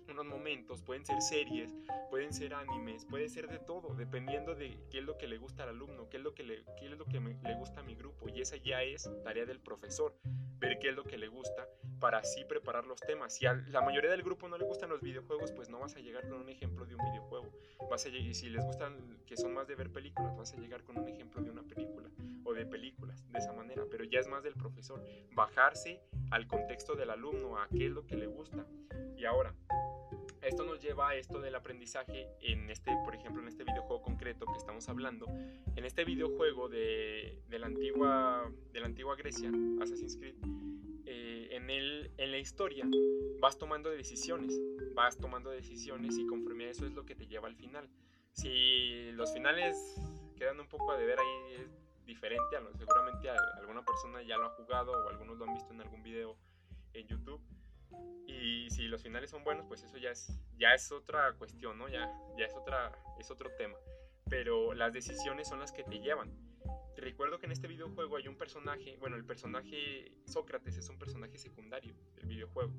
unos 0.09 0.25
momentos, 0.25 0.81
pueden 0.81 1.05
ser 1.05 1.21
series, 1.21 1.73
pueden 2.09 2.33
ser 2.33 2.53
animes, 2.53 3.05
puede 3.05 3.29
ser 3.29 3.47
de 3.47 3.59
todo, 3.59 3.95
dependiendo 3.95 4.53
de 4.53 4.77
qué 4.91 4.99
es 4.99 5.05
lo 5.05 5.17
que 5.17 5.27
le 5.27 5.37
gusta 5.37 5.63
al 5.63 5.69
alumno, 5.69 6.09
qué 6.09 6.17
es 6.17 6.23
lo 6.23 6.35
que 6.35 6.43
le, 6.43 6.65
qué 6.77 6.87
es 6.87 6.97
lo 6.97 7.05
que 7.05 7.19
le 7.19 7.55
gusta 7.55 7.79
a 7.79 7.83
mi 7.83 7.95
grupo, 7.95 8.27
y 8.27 8.41
esa 8.41 8.57
ya 8.57 8.83
es 8.83 9.09
tarea 9.23 9.45
del 9.45 9.61
profesor, 9.61 10.13
ver 10.59 10.77
qué 10.79 10.89
es 10.89 10.95
lo 10.95 11.05
que 11.05 11.17
le 11.17 11.29
gusta 11.29 11.67
para 12.01 12.17
así 12.17 12.43
preparar 12.43 12.85
los 12.85 12.99
temas. 12.99 13.33
Si 13.33 13.45
a 13.45 13.53
la 13.53 13.79
mayoría 13.79 14.09
del 14.09 14.23
grupo 14.23 14.49
no 14.49 14.57
le 14.57 14.65
gustan 14.65 14.89
los 14.89 14.99
videojuegos, 15.01 15.53
pues 15.53 15.69
no 15.69 15.79
vas 15.79 15.95
a 15.95 15.99
llegar 15.99 16.27
con 16.27 16.41
un 16.41 16.49
ejemplo 16.49 16.85
de 16.85 16.95
un 16.95 17.05
videojuego. 17.05 17.49
Vas 17.89 18.05
a 18.05 18.09
y 18.09 18.33
si 18.33 18.49
les 18.49 18.65
gustan 18.65 19.19
que 19.25 19.37
son 19.37 19.53
más 19.53 19.67
de 19.67 19.75
ver 19.75 19.91
películas, 19.91 20.35
vas 20.35 20.51
a 20.53 20.57
llegar 20.57 20.83
con 20.83 20.97
un 20.97 21.07
ejemplo 21.07 21.41
de 21.41 21.51
una 21.51 21.63
película 21.63 22.09
o 22.43 22.53
de 22.53 22.65
películas 22.65 23.23
de 23.31 23.39
esa 23.39 23.53
manera, 23.53 23.85
pero 23.89 24.03
ya 24.03 24.19
es 24.19 24.27
más 24.27 24.43
del 24.43 24.55
profesor 24.55 25.01
bajarse 25.33 26.01
al 26.31 26.47
contexto 26.47 26.95
del 26.95 27.11
alumno, 27.11 27.57
a 27.57 27.67
qué 27.69 27.85
es 27.85 27.91
lo 27.91 28.05
que 28.05 28.17
le 28.17 28.25
gusta. 28.25 28.65
Y 29.15 29.25
ahora, 29.25 29.53
esto 30.41 30.65
nos 30.65 30.81
lleva 30.81 31.09
a 31.09 31.15
esto 31.15 31.39
del 31.39 31.53
aprendizaje 31.53 32.27
en 32.41 32.69
este, 32.71 32.91
por 33.05 33.13
ejemplo, 33.13 33.41
en 33.41 33.47
este 33.47 33.63
videojuego 33.63 34.01
concreto 34.01 34.47
que 34.47 34.57
estamos 34.57 34.89
hablando. 34.89 35.27
En 35.75 35.85
este 35.85 36.03
videojuego 36.03 36.67
de, 36.67 37.43
de 37.47 37.59
la, 37.59 37.67
antigua, 37.67 38.51
de 38.73 38.79
la 38.79 38.87
antigua 38.87 39.15
Grecia, 39.15 39.51
Assassin's 39.79 40.17
Creed, 40.17 40.35
eh, 41.13 41.49
en, 41.57 41.69
el, 41.69 42.09
en 42.17 42.31
la 42.31 42.37
historia 42.37 42.85
vas 43.41 43.57
tomando 43.57 43.89
decisiones, 43.89 44.57
vas 44.93 45.17
tomando 45.17 45.49
decisiones 45.49 46.17
y 46.17 46.25
conforme 46.25 46.67
a 46.67 46.69
eso 46.69 46.85
es 46.85 46.93
lo 46.93 47.05
que 47.05 47.15
te 47.15 47.27
lleva 47.27 47.49
al 47.49 47.55
final. 47.55 47.89
Si 48.31 49.11
los 49.11 49.33
finales 49.33 49.75
quedan 50.37 50.61
un 50.61 50.69
poco 50.69 50.89
a 50.89 50.97
deber 50.97 51.19
ahí 51.19 51.55
es 51.59 52.05
diferente, 52.05 52.55
seguramente 52.77 53.29
alguna 53.29 53.83
persona 53.83 54.21
ya 54.21 54.37
lo 54.37 54.45
ha 54.45 54.49
jugado 54.51 54.93
o 54.93 55.09
algunos 55.09 55.37
lo 55.37 55.43
han 55.43 55.53
visto 55.53 55.73
en 55.73 55.81
algún 55.81 56.01
video 56.01 56.37
en 56.93 57.07
YouTube. 57.07 57.41
Y 58.25 58.69
si 58.69 58.87
los 58.87 59.03
finales 59.03 59.31
son 59.31 59.43
buenos, 59.43 59.65
pues 59.67 59.83
eso 59.83 59.97
ya 59.97 60.11
es, 60.11 60.39
ya 60.57 60.73
es 60.73 60.93
otra 60.93 61.33
cuestión, 61.33 61.77
¿no? 61.77 61.89
Ya, 61.89 62.09
ya 62.37 62.45
es, 62.45 62.55
otra, 62.55 62.93
es 63.19 63.29
otro 63.29 63.51
tema. 63.57 63.75
Pero 64.29 64.73
las 64.73 64.93
decisiones 64.93 65.49
son 65.49 65.59
las 65.59 65.73
que 65.73 65.83
te 65.83 65.99
llevan 65.99 66.31
recuerdo 66.97 67.39
que 67.39 67.45
en 67.45 67.51
este 67.51 67.67
videojuego 67.67 68.17
hay 68.17 68.27
un 68.27 68.35
personaje, 68.35 68.97
bueno, 68.97 69.15
el 69.15 69.25
personaje 69.25 70.11
Sócrates 70.25 70.77
es 70.77 70.89
un 70.89 70.99
personaje 70.99 71.37
secundario 71.37 71.95
del 72.15 72.27
videojuego. 72.27 72.73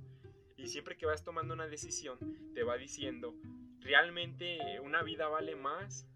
Y 0.57 0.68
siempre 0.68 0.96
que 0.96 1.07
vas 1.07 1.25
tomando 1.25 1.55
una 1.55 1.66
decisión, 1.66 2.18
te 2.55 2.62
va 2.62 2.77
diciendo, 2.77 3.35
realmente 3.81 4.81
una 4.81 5.03
vida 5.03 5.29
vale 5.29 5.57
más 5.57 6.07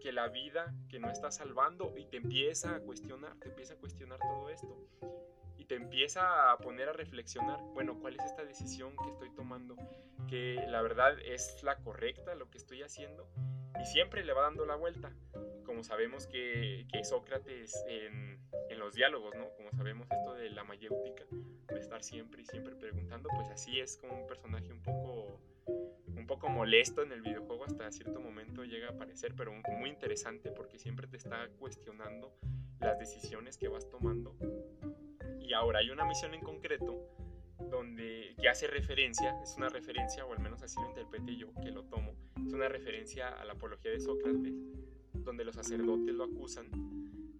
que 0.00 0.12
la 0.12 0.28
vida 0.28 0.74
que 0.88 0.98
no 0.98 1.10
estás 1.10 1.36
salvando 1.36 1.94
y 1.96 2.06
te 2.06 2.18
empieza 2.18 2.74
a 2.74 2.80
cuestionar, 2.80 3.36
te 3.38 3.48
empieza 3.48 3.74
a 3.74 3.76
cuestionar 3.76 4.18
todo 4.20 4.50
esto. 4.50 4.76
Y 5.56 5.64
te 5.64 5.74
empieza 5.74 6.52
a 6.52 6.58
poner 6.58 6.88
a 6.88 6.92
reflexionar, 6.92 7.60
bueno, 7.74 7.98
¿cuál 7.98 8.14
es 8.14 8.24
esta 8.24 8.44
decisión 8.44 8.96
que 8.96 9.10
estoy 9.10 9.30
tomando? 9.30 9.76
Que 10.28 10.64
la 10.68 10.82
verdad 10.82 11.18
es 11.20 11.62
la 11.62 11.76
correcta, 11.78 12.34
lo 12.34 12.48
que 12.50 12.58
estoy 12.58 12.82
haciendo. 12.82 13.28
Y 13.80 13.86
siempre 13.86 14.24
le 14.24 14.32
va 14.32 14.42
dando 14.42 14.66
la 14.66 14.76
vuelta 14.76 15.12
como 15.78 15.84
sabemos 15.84 16.26
que, 16.26 16.88
que 16.92 17.04
Sócrates 17.04 17.84
en, 17.86 18.40
en, 18.68 18.78
los 18.80 18.94
diálogos, 18.94 19.32
¿no? 19.36 19.48
Como 19.56 19.70
sabemos 19.70 20.08
esto 20.10 20.34
de 20.34 20.50
la 20.50 20.64
mayéutica, 20.64 21.22
de 21.30 21.78
estar 21.78 22.02
siempre 22.02 22.42
y 22.42 22.46
siempre 22.46 22.74
preguntando, 22.74 23.28
pues 23.32 23.48
así 23.50 23.78
es 23.78 23.96
como 23.96 24.20
un 24.22 24.26
personaje 24.26 24.72
un 24.72 24.82
poco, 24.82 25.40
un 26.16 26.26
poco 26.26 26.48
molesto 26.48 27.04
en 27.04 27.12
el 27.12 27.22
videojuego, 27.22 27.64
hasta 27.64 27.92
cierto 27.92 28.18
momento 28.18 28.64
llega 28.64 28.88
a 28.88 28.90
aparecer, 28.90 29.36
pero 29.36 29.52
muy 29.78 29.88
interesante 29.88 30.50
porque 30.50 30.80
siempre 30.80 31.06
te 31.06 31.16
está 31.16 31.48
cuestionando 31.60 32.34
las 32.80 32.98
decisiones 32.98 33.56
que 33.56 33.68
vas 33.68 33.88
tomando. 33.88 34.34
Y 35.40 35.52
ahora 35.52 35.78
hay 35.78 35.90
una 35.90 36.04
misión 36.04 36.34
en 36.34 36.40
concreto 36.40 37.06
donde 37.70 38.34
que 38.36 38.48
hace 38.48 38.66
referencia, 38.66 39.40
es 39.44 39.54
una 39.56 39.68
referencia, 39.68 40.26
o 40.26 40.32
al 40.32 40.40
menos 40.40 40.60
así 40.60 40.74
lo 40.80 40.88
interprete 40.88 41.36
yo, 41.36 41.54
que 41.62 41.70
lo 41.70 41.84
tomo, 41.84 42.16
es 42.44 42.52
una 42.52 42.68
referencia 42.68 43.28
a 43.28 43.44
la 43.44 43.52
apología 43.52 43.92
de 43.92 44.00
Sócrates, 44.00 44.54
donde 45.28 45.44
los 45.44 45.54
sacerdotes 45.54 46.14
lo 46.14 46.24
acusan 46.24 46.70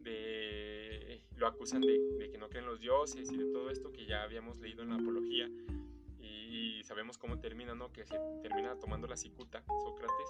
de 0.03 1.23
lo 1.37 1.47
acusan 1.47 1.81
de, 1.81 2.29
que 2.31 2.37
no 2.37 2.51
creen 2.51 2.67
los 2.67 2.81
dioses 2.81 3.33
y 3.33 3.37
de 3.37 3.51
todo 3.51 3.71
esto 3.71 3.91
que 3.93 4.05
ya 4.05 4.25
habíamos 4.25 4.59
leído 4.59 4.83
en 4.83 4.91
la 4.91 4.97
apología 4.97 5.49
y, 6.21 6.83
sabemos 6.85 7.19
cómo 7.19 7.39
termina, 7.39 7.75
¿no? 7.75 7.93
Que 7.93 8.05
se 8.07 8.19
termina 8.43 8.79
tomando 8.79 9.07
la 9.07 9.17
cicuta 9.17 9.63
Sócrates, 9.85 10.29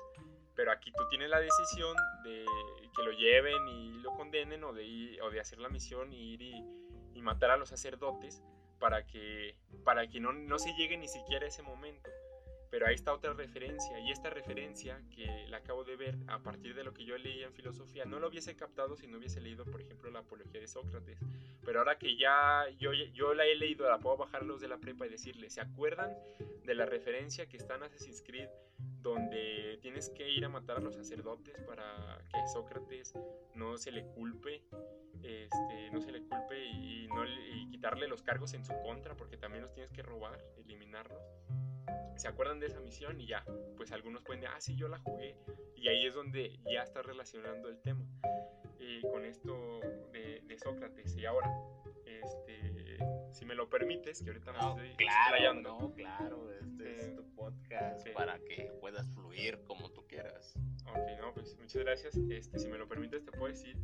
pero 0.55 0.73
aquí 0.73 0.91
tú 0.93 1.05
tienes 1.09 1.31
la 1.31 1.41
decisión 1.41 1.97
de 2.25 2.45
que 2.97 3.03
lo 3.03 3.13
lleven 3.13 3.69
y 3.69 3.93
lo 4.01 4.13
condenen 4.15 4.65
o 4.65 4.73
de, 4.73 5.19
o 5.23 5.31
de 5.31 5.41
hacer 5.41 5.59
la 5.61 5.69
misión 5.69 6.13
y 6.13 6.35
ir 6.35 6.43
y, 6.43 7.23
matar 7.23 7.51
a 7.51 7.57
los 7.57 7.69
sacerdotes 7.69 8.43
para 8.79 9.07
que, 9.07 9.57
para 9.85 10.09
que 10.09 10.21
no, 10.21 10.33
no 10.33 10.59
se 10.59 10.73
llegue 10.75 10.97
ni 10.97 11.09
siquiera 11.09 11.45
a 11.45 11.49
ese 11.49 11.63
momento. 11.63 12.09
Pero 12.71 12.87
ahí 12.87 12.95
está 12.95 13.15
otra 13.15 13.33
referencia, 13.33 13.99
y 13.99 14.11
esta 14.11 14.31
referencia 14.31 15.01
que 15.11 15.47
la 15.49 15.59
acabo 15.59 15.85
de 15.85 15.97
ver 15.97 16.19
a 16.27 16.43
partir 16.43 16.75
de 16.75 16.85
lo 16.85 16.93
que 16.93 17.05
yo 17.05 17.17
leí 17.17 17.43
en 17.43 17.53
filosofía, 17.53 18.05
no 18.05 18.19
lo 18.19 18.29
hubiese 18.29 18.57
captado 18.57 18.97
si 18.97 19.07
no 19.07 19.19
hubiese 19.19 19.41
leído, 19.41 19.65
por 19.65 19.81
ejemplo, 19.81 20.11
la 20.11 20.21
apología 20.21 20.61
de 20.61 20.69
Sócrates. 20.69 21.19
Pero 21.65 21.79
ahora 21.79 21.99
que 21.99 22.17
ya 22.17 22.67
yo, 22.79 22.93
yo 22.93 23.35
la 23.35 23.47
he 23.47 23.55
leído, 23.55 23.89
la 23.89 23.99
puedo 23.99 24.19
bajar 24.19 24.45
los 24.45 24.61
de 24.61 24.69
la 24.69 24.79
prepa 24.79 25.07
y 25.07 25.11
decirle, 25.11 25.49
¿se 25.49 25.61
acuerdan 25.61 26.15
de 26.65 26.75
la 26.75 26.85
referencia 26.85 27.49
que 27.49 27.57
está 27.57 27.77
en 27.77 27.85
Assassin's 27.85 28.23
Creed, 28.23 28.49
donde 29.01 29.79
tienes 29.81 30.11
que 30.11 30.29
ir 30.31 30.45
a 30.45 30.49
matar 30.49 30.77
a 30.77 30.81
los 30.81 30.95
sacerdotes 30.95 31.59
para 31.63 32.19
que 32.31 32.47
Sócrates 32.53 33.15
no 33.55 33.79
se 33.79 33.93
le 33.93 34.05
culpe? 34.09 34.63
Este, 35.23 35.91
no 35.91 36.01
se 36.01 36.13
le 36.13 36.23
culpe 36.23 36.65
y 36.65 37.09
quitarle 37.71 38.09
los 38.09 38.23
cargos 38.23 38.55
en 38.55 38.65
su 38.65 38.73
contra, 38.83 39.17
porque 39.17 39.37
también 39.37 39.63
los 39.63 39.73
tienes 39.73 39.93
que 39.93 40.03
robar, 40.03 40.39
eliminarlos 40.59 41.23
se 42.17 42.29
acuerdan 42.29 42.61
de 42.61 42.67
esa 42.67 42.81
misión 42.81 43.21
y 43.21 43.27
ya, 43.27 43.45
pues 43.77 43.93
algunos 43.93 44.23
pueden 44.23 44.41
decir, 44.41 44.55
ah, 44.57 44.61
sí, 44.61 44.77
yo 44.77 44.89
la 44.89 44.99
jugué. 44.99 45.37
Y 45.77 45.89
ahí 45.89 46.07
es 46.07 46.15
donde 46.15 46.59
ya 46.71 46.83
está 46.83 47.03
relacionando 47.03 47.69
el 47.69 47.81
tema 47.81 48.05
eh, 48.81 49.01
con 49.03 49.25
esto 49.25 49.81
de, 50.13 50.59
Sócrates. 50.59 51.17
Y 51.17 51.25
ahora, 51.25 51.49
este, 52.05 52.99
si 53.31 53.45
me 53.45 53.55
lo 53.55 53.69
permites, 53.69 54.23
que 54.23 54.31
ahorita 54.31 54.53
me 54.53 54.59
estoy 54.59 54.97
claro, 54.97 55.55
No, 55.55 55.95
claro, 55.95 56.53
este 56.53 56.97
es 56.97 57.15
tu 57.15 57.25
podcast 57.35 58.09
para 58.11 58.41
que 58.41 58.73
puedas 58.81 59.09
fluir 59.11 59.63
como 59.65 59.91
tú 59.93 60.05
quieras. 60.09 60.59
Ok, 60.95 61.21
no, 61.21 61.33
pues 61.35 61.57
muchas 61.59 61.83
gracias. 61.83 62.17
Este, 62.31 62.59
si 62.59 62.69
me 62.69 62.79
lo 62.79 62.89
permites, 62.89 63.25
te 63.25 63.33
puedo 63.33 63.49
decir 63.49 63.77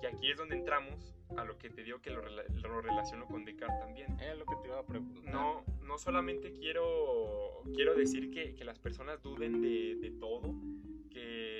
que 0.00 0.06
aquí 0.06 0.30
es 0.30 0.36
donde 0.36 0.56
entramos 0.56 1.14
a 1.36 1.44
lo 1.44 1.58
que 1.58 1.70
te 1.70 1.82
digo 1.82 2.00
que 2.00 2.10
lo, 2.10 2.22
lo 2.22 2.80
relaciono 2.80 3.26
con 3.26 3.44
Descartes 3.44 3.78
también. 3.80 4.18
Es 4.20 4.36
lo 4.38 4.46
que 4.46 4.56
te 4.56 4.68
iba 4.68 4.78
a 4.78 4.86
preguntar. 4.86 5.32
No, 5.32 5.64
no 5.82 5.98
solamente 5.98 6.52
quiero, 6.52 7.62
quiero 7.74 7.94
decir 7.94 8.30
que, 8.30 8.54
que 8.54 8.64
las 8.64 8.78
personas 8.78 9.22
duden 9.22 9.60
de, 9.60 9.96
de 9.96 10.10
todo, 10.12 10.54
que, 11.10 11.55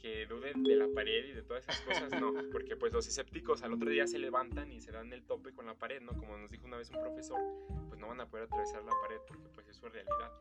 que, 0.00 0.26
duden 0.26 0.62
de 0.62 0.76
la 0.76 0.88
pared 0.94 1.26
y 1.26 1.32
de 1.32 1.42
todas 1.42 1.64
esas 1.64 1.80
cosas, 1.80 2.20
no, 2.20 2.32
porque 2.52 2.76
pues 2.76 2.92
los 2.92 3.06
escépticos 3.06 3.62
al 3.62 3.72
otro 3.72 3.90
día 3.90 4.06
se 4.06 4.18
levantan 4.18 4.72
y 4.72 4.80
se 4.80 4.92
dan 4.92 5.12
el 5.12 5.24
tope 5.24 5.52
con 5.52 5.66
la 5.66 5.74
pared, 5.74 6.00
¿no? 6.00 6.12
Como 6.12 6.36
nos 6.36 6.50
dijo 6.50 6.66
una 6.66 6.76
vez 6.76 6.90
un 6.90 7.00
profesor, 7.00 7.40
pues 7.88 8.00
no 8.00 8.08
van 8.08 8.20
a 8.20 8.28
poder 8.28 8.46
atravesar 8.46 8.82
la 8.84 8.92
pared 9.02 9.18
porque 9.26 9.48
pues 9.54 9.68
es 9.68 9.76
su 9.76 9.88
realidad. 9.88 10.32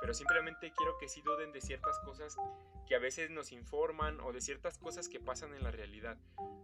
Pero 0.00 0.14
simplemente 0.14 0.72
quiero 0.76 0.96
que 0.98 1.08
sí 1.08 1.22
duden 1.22 1.52
de 1.52 1.60
ciertas 1.60 1.98
cosas 2.00 2.36
que 2.86 2.94
a 2.94 2.98
veces 2.98 3.30
nos 3.30 3.52
informan 3.52 4.20
o 4.20 4.32
de 4.32 4.40
ciertas 4.40 4.78
cosas 4.78 5.08
que 5.08 5.20
pasan 5.20 5.54
en 5.54 5.62
la 5.62 5.70
realidad. 5.70 6.18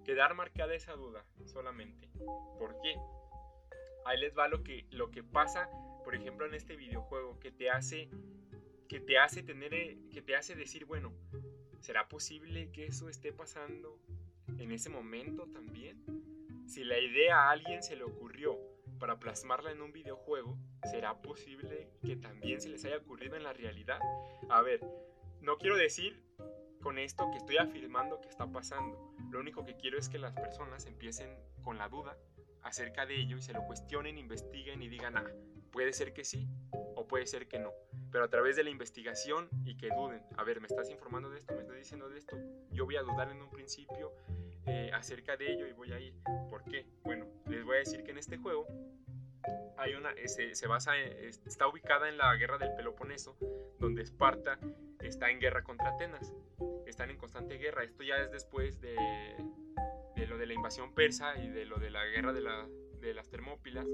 Quedar 0.05 0.35
marcada 0.35 0.75
esa 0.75 0.93
duda 0.95 1.25
solamente. 1.47 2.09
¿Por 2.59 2.81
qué? 2.83 2.95
Ahí 4.05 4.19
les 4.19 4.37
va 4.37 4.49
lo 4.49 4.63
que, 4.63 4.87
lo 4.91 5.11
que 5.11 5.23
pasa, 5.23 5.69
por 6.05 6.15
ejemplo, 6.15 6.47
en 6.47 6.55
este 6.55 6.77
videojuego, 6.77 7.39
que 7.39 7.51
te 7.51 7.71
hace, 7.71 8.11
que 8.89 9.01
te 9.01 9.19
hace 9.19 9.43
tener, 9.43 9.75
eh, 9.75 9.99
que 10.13 10.23
te 10.23 10.37
hace 10.37 10.55
decir, 10.55 10.85
bueno, 10.85 11.13
¿será 11.83 12.09
posible 12.09 12.71
que 12.71 12.87
eso 12.87 13.09
esté 13.09 13.33
pasando 13.33 13.99
en 14.59 14.73
ese 14.73 14.89
momento 14.89 15.47
también? 15.49 16.03
Si 16.67 16.85
la 16.85 16.99
idea 16.99 17.37
a 17.37 17.51
alguien 17.51 17.83
se 17.83 17.97
le 17.97 18.05
ocurrió 18.05 18.57
para 18.99 19.19
plasmarla 19.19 19.73
en 19.73 19.83
un 19.83 19.93
videojuego, 19.93 20.57
¿será 20.91 21.21
posible 21.21 21.91
que 22.05 22.17
también 22.17 22.61
se 22.61 22.69
les 22.69 22.85
haya 22.85 22.99
ocurrido 22.99 23.37
en 23.37 23.43
la 23.43 23.53
realidad? 23.53 23.99
A 24.49 24.63
ver, 24.63 24.81
no 25.41 25.59
quiero 25.59 25.77
decir 25.77 26.25
con 26.81 26.99
esto 26.99 27.29
que 27.31 27.39
estoy 27.39 27.57
afirmando 27.57 28.21
que 28.21 28.29
está 28.29 28.47
pasando. 28.47 29.13
Lo 29.31 29.41
único 29.41 29.65
que 29.65 29.77
quiero 29.77 29.99
es 29.99 30.09
que 30.09 30.19
las 30.19 30.35
personas 30.35 30.87
empiecen 30.87 31.37
con 31.63 31.79
la 31.79 31.89
duda 31.89 32.17
acerca 32.63 33.07
de 33.07 33.17
ello 33.17 33.37
y 33.37 33.43
se 33.43 33.53
lo 33.53 33.65
cuestionen, 33.67 34.19
investiguen 34.19 34.83
y 34.83 34.89
digan, 34.89 35.17
ah, 35.17 35.31
puede 35.73 35.93
ser 35.93 36.13
que 36.13 36.25
sí 36.25 36.49
o 36.95 37.09
puede 37.09 37.27
ser 37.27 37.49
que 37.49 37.59
no. 37.59 37.73
Pero 38.13 38.25
a 38.25 38.29
través 38.29 38.57
de 38.57 38.63
la 38.63 38.71
investigación 38.71 39.49
y 39.65 39.77
que 39.77 39.89
duden, 39.89 40.23
a 40.37 40.45
ver, 40.45 40.61
me 40.61 40.67
estás 40.67 40.91
informando 40.91 41.31
de 41.31 41.39
esto, 41.39 41.55
me 41.55 41.63
estás 41.63 41.77
diciendo 41.77 42.09
de 42.11 42.19
esto, 42.19 42.37
yo 42.71 42.85
voy 42.85 42.97
a 42.97 43.03
dudar 43.03 43.31
en 43.31 43.41
un 43.41 43.51
principio 43.51 44.13
eh, 44.67 44.91
acerca 44.93 45.37
de 45.37 45.51
ello 45.51 45.67
y 45.67 45.73
voy 45.73 45.93
a 45.93 45.99
ir. 45.99 46.15
¿Por 46.51 46.63
qué? 46.65 46.87
Bueno, 47.03 47.27
les 47.49 47.65
voy 47.65 47.77
a 47.77 47.79
decir 47.79 48.05
que 48.05 48.11
en 48.11 48.19
este 48.19 48.37
juego 48.37 48.69
hay 49.79 49.95
una, 49.95 50.15
se, 50.27 50.55
se 50.55 50.67
basa, 50.69 50.97
está 50.99 51.67
ubicada 51.67 52.09
en 52.09 52.19
la 52.19 52.35
guerra 52.37 52.59
del 52.59 52.75
Peloponeso, 52.75 53.37
donde 53.81 54.03
Esparta 54.03 54.59
está 55.01 55.31
en 55.31 55.41
guerra 55.41 55.65
contra 55.65 55.89
Atenas. 55.89 56.33
Están 56.87 57.11
en 57.11 57.17
constante 57.17 57.57
guerra. 57.57 57.83
Esto 57.83 58.03
ya 58.03 58.19
es 58.19 58.31
después 58.31 58.81
de, 58.81 58.95
de 60.15 60.27
lo 60.27 60.37
de 60.37 60.47
la 60.47 60.53
invasión 60.53 60.95
persa 60.95 61.37
y 61.39 61.49
de 61.49 61.65
lo 61.65 61.79
de 61.79 61.91
la 61.91 62.05
guerra 62.05 62.33
de, 62.33 62.43
la, 62.43 62.69
de 63.07 63.15
las 63.15 63.29
Termópilas. 63.29 63.87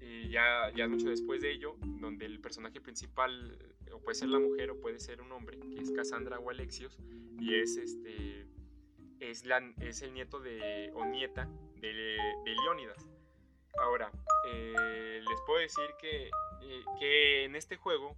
Y 0.00 0.28
ya, 0.28 0.72
ya 0.74 0.88
mucho 0.88 1.08
después 1.08 1.40
de 1.40 1.52
ello, 1.52 1.76
donde 2.00 2.26
el 2.26 2.40
personaje 2.40 2.80
principal, 2.80 3.58
o 3.92 4.00
puede 4.00 4.14
ser 4.14 4.28
la 4.28 4.38
mujer 4.38 4.70
o 4.70 4.80
puede 4.80 4.98
ser 4.98 5.20
un 5.20 5.32
hombre, 5.32 5.58
que 5.58 5.80
es 5.80 5.90
Cassandra 5.92 6.38
o 6.38 6.50
Alexios, 6.50 6.98
y 7.38 7.54
es 7.54 7.76
este 7.76 8.46
es, 9.20 9.44
la, 9.44 9.62
es 9.80 10.02
el 10.02 10.14
nieto 10.14 10.40
de, 10.40 10.90
o 10.94 11.04
nieta 11.06 11.48
de, 11.80 11.88
de 11.92 12.54
Leónidas. 12.64 13.08
Ahora, 13.78 14.10
eh, 14.48 15.20
les 15.22 15.40
puedo 15.46 15.60
decir 15.60 15.84
que, 16.00 16.26
eh, 16.26 16.84
que 16.98 17.44
en 17.44 17.54
este 17.54 17.76
juego 17.76 18.16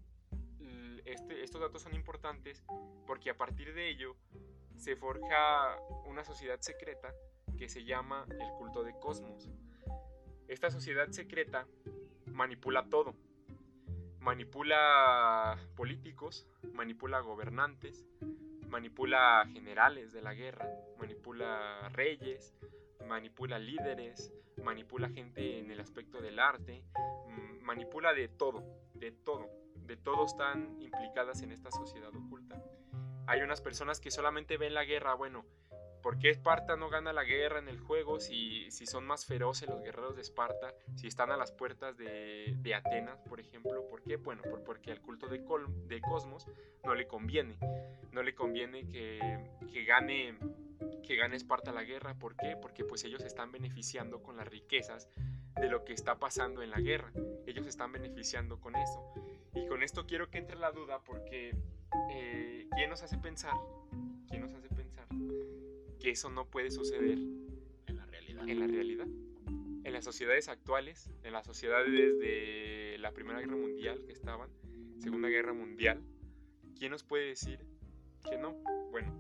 este, 1.05 1.43
estos 1.43 1.61
datos 1.61 1.83
son 1.83 1.95
importantes 1.95 2.65
porque 3.07 3.31
a 3.31 3.37
partir 3.37 3.75
de 3.75 3.89
ello 3.89 4.17
se 4.77 4.97
forja 4.97 5.79
una 6.07 6.25
sociedad 6.25 6.61
secreta 6.61 7.15
que 7.59 7.69
se 7.69 7.85
llama 7.85 8.27
el 8.31 8.49
culto 8.59 8.83
de 8.83 8.99
Cosmos. 8.99 9.49
Esta 10.49 10.71
sociedad 10.71 11.09
secreta 11.11 11.67
manipula 12.27 12.89
todo. 12.89 13.15
Manipula 14.21 15.59
políticos, 15.77 16.47
manipula 16.73 17.21
gobernantes, 17.21 18.07
manipula 18.69 19.47
generales 19.53 20.13
de 20.13 20.23
la 20.23 20.35
guerra, 20.35 20.69
manipula 20.99 21.89
reyes, 21.91 22.55
manipula 23.07 23.59
líderes, 23.59 24.33
manipula 24.63 25.09
gente 25.09 25.59
en 25.59 25.71
el 25.71 25.81
aspecto 25.81 26.21
del 26.21 26.39
arte, 26.39 26.85
mm, 27.29 27.63
manipula 27.63 28.13
de 28.13 28.29
todo, 28.29 28.63
de 28.95 29.13
todo, 29.13 29.51
de 29.87 29.97
todo 29.97 30.25
están 30.25 30.81
implicadas 30.81 31.43
en 31.43 31.53
esta 31.53 31.71
sociedad 31.71 32.15
oculta. 32.15 32.63
Hay 33.27 33.41
unas 33.41 33.61
personas 33.61 34.01
que 34.01 34.11
solamente 34.11 34.57
ven 34.59 34.75
la 34.75 34.85
guerra, 34.85 35.15
bueno, 35.15 35.45
¿por 36.05 36.19
qué 36.19 36.29
Esparta 36.29 36.77
no 36.77 36.91
gana 36.91 37.15
la 37.15 37.25
guerra 37.25 37.59
en 37.59 37.67
el 37.67 37.81
juego 37.81 38.21
si, 38.21 38.71
si 38.71 38.85
son 38.85 39.07
más 39.07 39.25
feroces 39.25 39.71
los 39.71 39.83
guerreros 39.83 40.15
de 40.15 40.21
Esparta, 40.21 40.75
si 40.97 41.07
están 41.07 41.31
a 41.31 41.39
las 41.39 41.51
puertas 41.51 41.97
de, 41.97 42.55
de 42.59 42.75
Atenas, 42.75 43.23
por 43.23 43.41
ejemplo? 43.41 43.89
¿Por 43.89 44.03
qué? 44.03 44.17
Bueno, 44.17 44.43
porque 44.67 44.93
al 44.93 45.01
culto 45.01 45.29
de, 45.29 45.43
de 45.87 46.01
Cosmos 46.03 46.47
no 46.85 46.95
le 46.95 47.07
conviene, 47.07 47.57
no 48.13 48.23
le 48.23 48.35
conviene 48.35 48.87
que, 48.87 49.19
que 49.73 49.85
gane 49.87 50.37
que 51.03 51.17
gane 51.17 51.37
Esparta 51.37 51.73
la 51.73 51.85
guerra. 51.85 52.15
¿Por 52.19 52.37
qué? 52.37 52.55
Porque 52.61 52.85
pues 52.85 53.03
ellos 53.05 53.25
están 53.25 53.51
beneficiando 53.51 54.23
con 54.23 54.37
las 54.37 54.47
riquezas 54.47 55.09
de 55.59 55.69
lo 55.71 55.87
que 55.87 55.95
está 55.95 56.19
pasando 56.19 56.63
en 56.63 56.71
la 56.71 56.81
guerra. 56.81 57.13
Ellos 57.47 57.67
están 57.67 57.93
beneficiando 57.93 58.61
con 58.61 58.77
eso. 58.77 59.15
Y 59.55 59.67
con 59.67 59.83
esto 59.83 60.07
quiero 60.07 60.29
que 60.29 60.37
entre 60.37 60.59
la 60.59 60.71
duda 60.71 60.99
porque 61.03 61.57
eh, 62.11 62.69
¿quién 62.77 62.91
nos 62.91 63.03
hace 63.03 63.17
pensar? 63.17 63.55
¿Quién 64.29 64.43
nos 64.43 64.53
hace 64.53 64.69
pensar 64.69 65.07
que 66.05 66.11
eso 66.11 66.29
no 66.29 66.45
puede 66.45 66.71
suceder 66.71 67.17
en 67.87 67.97
la 67.97 68.05
realidad? 68.05 68.47
En 68.47 68.61
la 68.61 68.67
realidad. 68.67 69.07
En 69.85 69.93
las 69.95 70.05
sociedades 70.05 70.49
actuales, 70.49 71.11
en 71.23 71.33
las 71.33 71.47
sociedades 71.47 72.19
de 72.19 72.97
la 72.99 73.13
Primera 73.13 73.41
Guerra 73.41 73.57
Mundial 73.57 74.05
que 74.05 74.13
estaban, 74.13 74.51
Segunda 74.99 75.29
Guerra 75.31 75.55
Mundial, 75.55 76.03
¿quién 76.79 76.91
nos 76.91 77.05
puede 77.05 77.29
decir 77.29 77.59
que 78.29 78.37
no? 78.37 78.53
Bueno, 78.91 79.15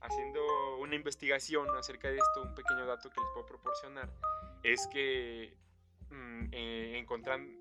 haciendo 0.00 0.40
una 0.78 0.94
investigación 0.94 1.66
acerca 1.76 2.08
de 2.08 2.18
esto, 2.18 2.42
un 2.42 2.54
pequeño 2.54 2.86
dato 2.86 3.10
que 3.10 3.20
les 3.20 3.30
puedo 3.34 3.46
proporcionar 3.46 4.08
es 4.62 4.86
que 4.86 5.56
mm, 6.10 6.44
eh, 6.52 7.04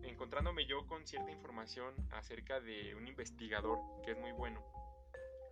encontrándome 0.03 0.67
yo 0.67 0.85
con 0.85 1.07
cierta 1.07 1.31
información 1.31 1.95
acerca 2.11 2.59
de 2.59 2.93
un 2.93 3.07
investigador 3.07 3.79
que 4.05 4.11
es 4.11 4.17
muy 4.19 4.31
bueno, 4.31 4.63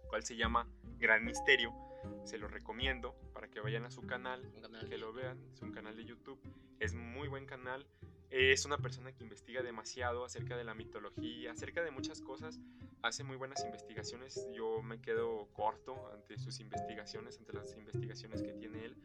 cual 0.08 0.24
se 0.24 0.36
llama 0.36 0.70
Gran 1.00 1.26
Misterio, 1.26 1.87
se 2.24 2.38
lo 2.38 2.48
recomiendo 2.48 3.16
para 3.34 3.50
que 3.50 3.60
vayan 3.60 3.86
a 3.86 3.92
su 3.92 4.02
canal, 4.02 4.52
que 4.90 4.98
lo 4.98 5.14
vean, 5.14 5.44
es 5.54 5.62
un 5.62 5.72
canal 5.72 5.96
de 5.96 6.06
YouTube, 6.06 6.40
es 6.80 6.94
muy 6.94 7.28
buen 7.28 7.46
canal, 7.46 7.88
es 8.30 8.66
una 8.66 8.78
persona 8.78 9.14
que 9.14 9.24
investiga 9.24 9.62
demasiado 9.62 10.26
acerca 10.26 10.58
de 10.58 10.64
la 10.64 10.74
mitología, 10.74 11.52
acerca 11.52 11.84
de 11.84 11.92
muchas 11.92 12.22
cosas. 12.22 12.60
Hace 13.02 13.24
muy 13.24 13.38
buenas 13.38 13.64
investigaciones. 13.64 14.48
Yo 14.54 14.82
me 14.82 15.00
quedo 15.00 15.48
corto 15.54 16.12
ante 16.14 16.38
sus 16.38 16.60
investigaciones, 16.60 17.38
ante 17.38 17.54
las 17.54 17.74
investigaciones 17.76 18.42
que 18.42 18.54
tiene 18.54 18.86
él. 18.86 18.98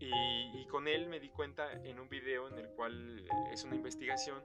Y, 0.00 0.66
con 0.68 0.86
él 0.86 1.08
me 1.08 1.18
di 1.18 1.30
cuenta 1.30 1.72
en 1.72 1.98
un 1.98 2.08
video 2.08 2.48
en 2.48 2.58
el 2.58 2.68
cual 2.68 3.26
es 3.50 3.64
una 3.64 3.74
investigación 3.74 4.42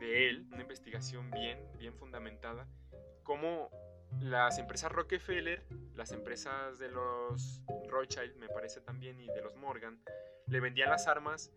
de 0.00 0.28
él, 0.28 0.46
una 0.50 0.62
investigación 0.62 1.30
bien, 1.30 1.58
bien 1.78 1.94
fundamentada, 1.94 2.66
cómo 3.22 3.70
las 4.20 4.58
empresas 4.58 4.92
Rockefeller, 4.92 5.62
las 5.94 6.12
empresas 6.12 6.78
de 6.78 6.88
los 6.88 7.62
Rothschild, 7.88 8.36
me 8.36 8.48
parece 8.48 8.80
también, 8.80 9.20
y 9.20 9.26
de 9.26 9.42
los 9.42 9.56
Morgan, 9.56 10.00
le 10.46 10.60
vendían 10.60 10.90
las 10.90 11.06
armas 11.06 11.52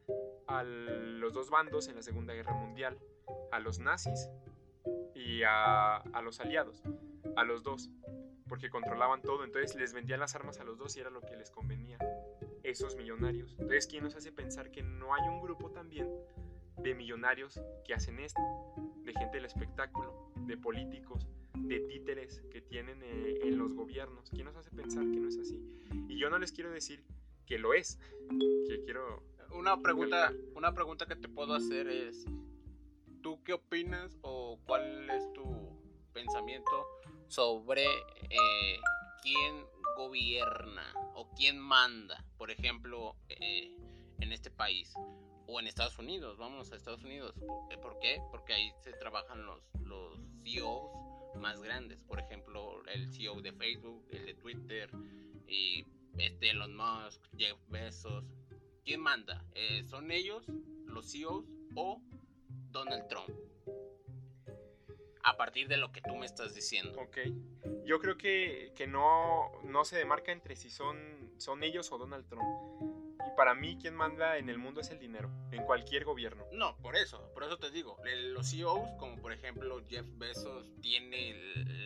a 0.47 0.63
los 0.63 1.33
dos 1.33 1.49
bandos 1.49 1.87
en 1.87 1.95
la 1.95 2.01
Segunda 2.01 2.33
Guerra 2.33 2.53
Mundial, 2.53 2.97
a 3.51 3.59
los 3.59 3.79
nazis 3.79 4.29
y 5.13 5.41
a, 5.45 6.03
los 6.23 6.39
aliados, 6.39 6.81
a 7.35 7.43
los 7.43 7.63
dos, 7.63 7.89
porque 8.47 8.69
controlaban 8.69 9.21
todo, 9.21 9.43
entonces 9.43 9.75
les 9.75 9.93
vendían 9.93 10.19
las 10.19 10.35
armas 10.35 10.59
a 10.59 10.63
los 10.63 10.77
dos 10.77 10.95
y 10.97 10.99
era 10.99 11.09
lo 11.09 11.21
que 11.21 11.35
les 11.35 11.49
convenía, 11.51 11.97
esos 12.63 12.95
millonarios. 12.95 13.51
Entonces, 13.53 13.87
¿quién 13.87 14.03
nos 14.03 14.15
hace 14.15 14.31
pensar 14.31 14.71
que 14.71 14.83
no 14.83 15.13
hay 15.13 15.27
un 15.27 15.41
grupo 15.41 15.71
también 15.71 16.09
de 16.77 16.93
millonarios 16.93 17.61
que 17.85 17.93
hacen 17.93 18.19
esto? 18.19 18.41
De 19.03 19.13
gente 19.13 19.37
del 19.37 19.45
espectáculo, 19.45 20.31
de 20.35 20.57
políticos, 20.57 21.27
de 21.57 21.79
títeres 21.81 22.41
que 22.51 22.61
tienen 22.61 23.01
eh, 23.03 23.39
en 23.43 23.57
los 23.57 23.73
gobiernos. 23.73 24.29
¿Quién 24.29 24.45
nos 24.45 24.55
hace 24.55 24.71
pensar 24.71 25.03
que 25.03 25.19
no 25.19 25.27
es 25.27 25.37
así? 25.37 25.59
Y 26.07 26.17
yo 26.17 26.29
no 26.29 26.39
les 26.39 26.51
quiero 26.51 26.71
decir 26.71 27.03
que 27.45 27.59
lo 27.59 27.73
es, 27.73 27.99
que 28.67 28.81
quiero 28.83 29.23
una 29.51 29.81
pregunta, 29.81 30.33
una 30.55 30.73
pregunta 30.73 31.05
que 31.05 31.15
te 31.15 31.29
puedo 31.29 31.53
hacer 31.53 31.87
es, 31.87 32.25
¿tú 33.21 33.41
qué 33.43 33.53
opinas 33.53 34.17
o 34.21 34.59
cuál 34.65 35.09
es 35.09 35.31
tu 35.33 35.45
pensamiento 36.13 36.87
sobre 37.27 37.85
eh, 37.85 38.79
quién 39.21 39.65
gobierna 39.95 40.93
o 41.13 41.29
quién 41.35 41.59
manda, 41.59 42.23
por 42.37 42.51
ejemplo, 42.51 43.15
eh, 43.29 43.75
en 44.19 44.31
este 44.31 44.51
país 44.51 44.93
o 45.47 45.59
en 45.59 45.67
Estados 45.67 45.97
Unidos? 45.99 46.37
Vamos 46.37 46.71
a 46.71 46.75
Estados 46.75 47.03
Unidos. 47.03 47.33
¿Por 47.81 47.99
qué? 47.99 48.21
Porque 48.31 48.53
ahí 48.53 48.71
se 48.81 48.91
trabajan 48.93 49.45
los, 49.45 49.61
los 49.81 50.19
CEOs 50.43 51.14
más 51.37 51.61
grandes, 51.61 52.01
por 52.03 52.19
ejemplo, 52.19 52.83
el 52.87 53.11
CEO 53.13 53.41
de 53.41 53.51
Facebook, 53.53 54.07
el 54.11 54.25
de 54.25 54.33
Twitter 54.35 54.89
y 55.47 55.85
este 56.17 56.51
Elon 56.51 56.75
Musk, 56.75 57.21
Jeff 57.37 57.57
Bezos, 57.67 58.23
¿Quién 58.85 59.01
manda? 59.01 59.43
Eh, 59.55 59.83
¿Son 59.87 60.11
ellos, 60.11 60.45
los 60.85 61.11
CEOs 61.11 61.43
o 61.75 62.03
Donald 62.69 63.07
Trump? 63.07 63.31
A 65.23 65.37
partir 65.37 65.67
de 65.67 65.77
lo 65.77 65.91
que 65.91 66.01
tú 66.01 66.15
me 66.15 66.27
estás 66.27 66.53
diciendo. 66.53 67.01
Ok. 67.01 67.17
Yo 67.83 67.99
creo 67.99 68.15
que, 68.15 68.73
que 68.75 68.85
no, 68.85 69.51
no 69.63 69.85
se 69.85 69.97
demarca 69.97 70.31
entre 70.31 70.55
si 70.55 70.69
son, 70.69 71.33
son 71.39 71.63
ellos 71.63 71.91
o 71.91 71.97
Donald 71.97 72.27
Trump. 72.29 72.45
Y 73.27 73.35
para 73.35 73.55
mí, 73.55 73.77
quien 73.79 73.95
manda 73.95 74.37
en 74.37 74.49
el 74.49 74.57
mundo 74.57 74.81
es 74.81 74.89
el 74.89 74.99
dinero, 74.99 75.29
en 75.51 75.63
cualquier 75.63 76.03
gobierno. 76.05 76.45
No, 76.51 76.77
por 76.77 76.95
eso, 76.95 77.31
por 77.33 77.43
eso 77.43 77.57
te 77.57 77.71
digo. 77.71 77.97
Los 78.33 78.51
CEOs, 78.51 78.91
como 78.99 79.21
por 79.21 79.33
ejemplo 79.33 79.81
Jeff 79.87 80.05
Bezos, 80.17 80.71
tiene 80.81 81.35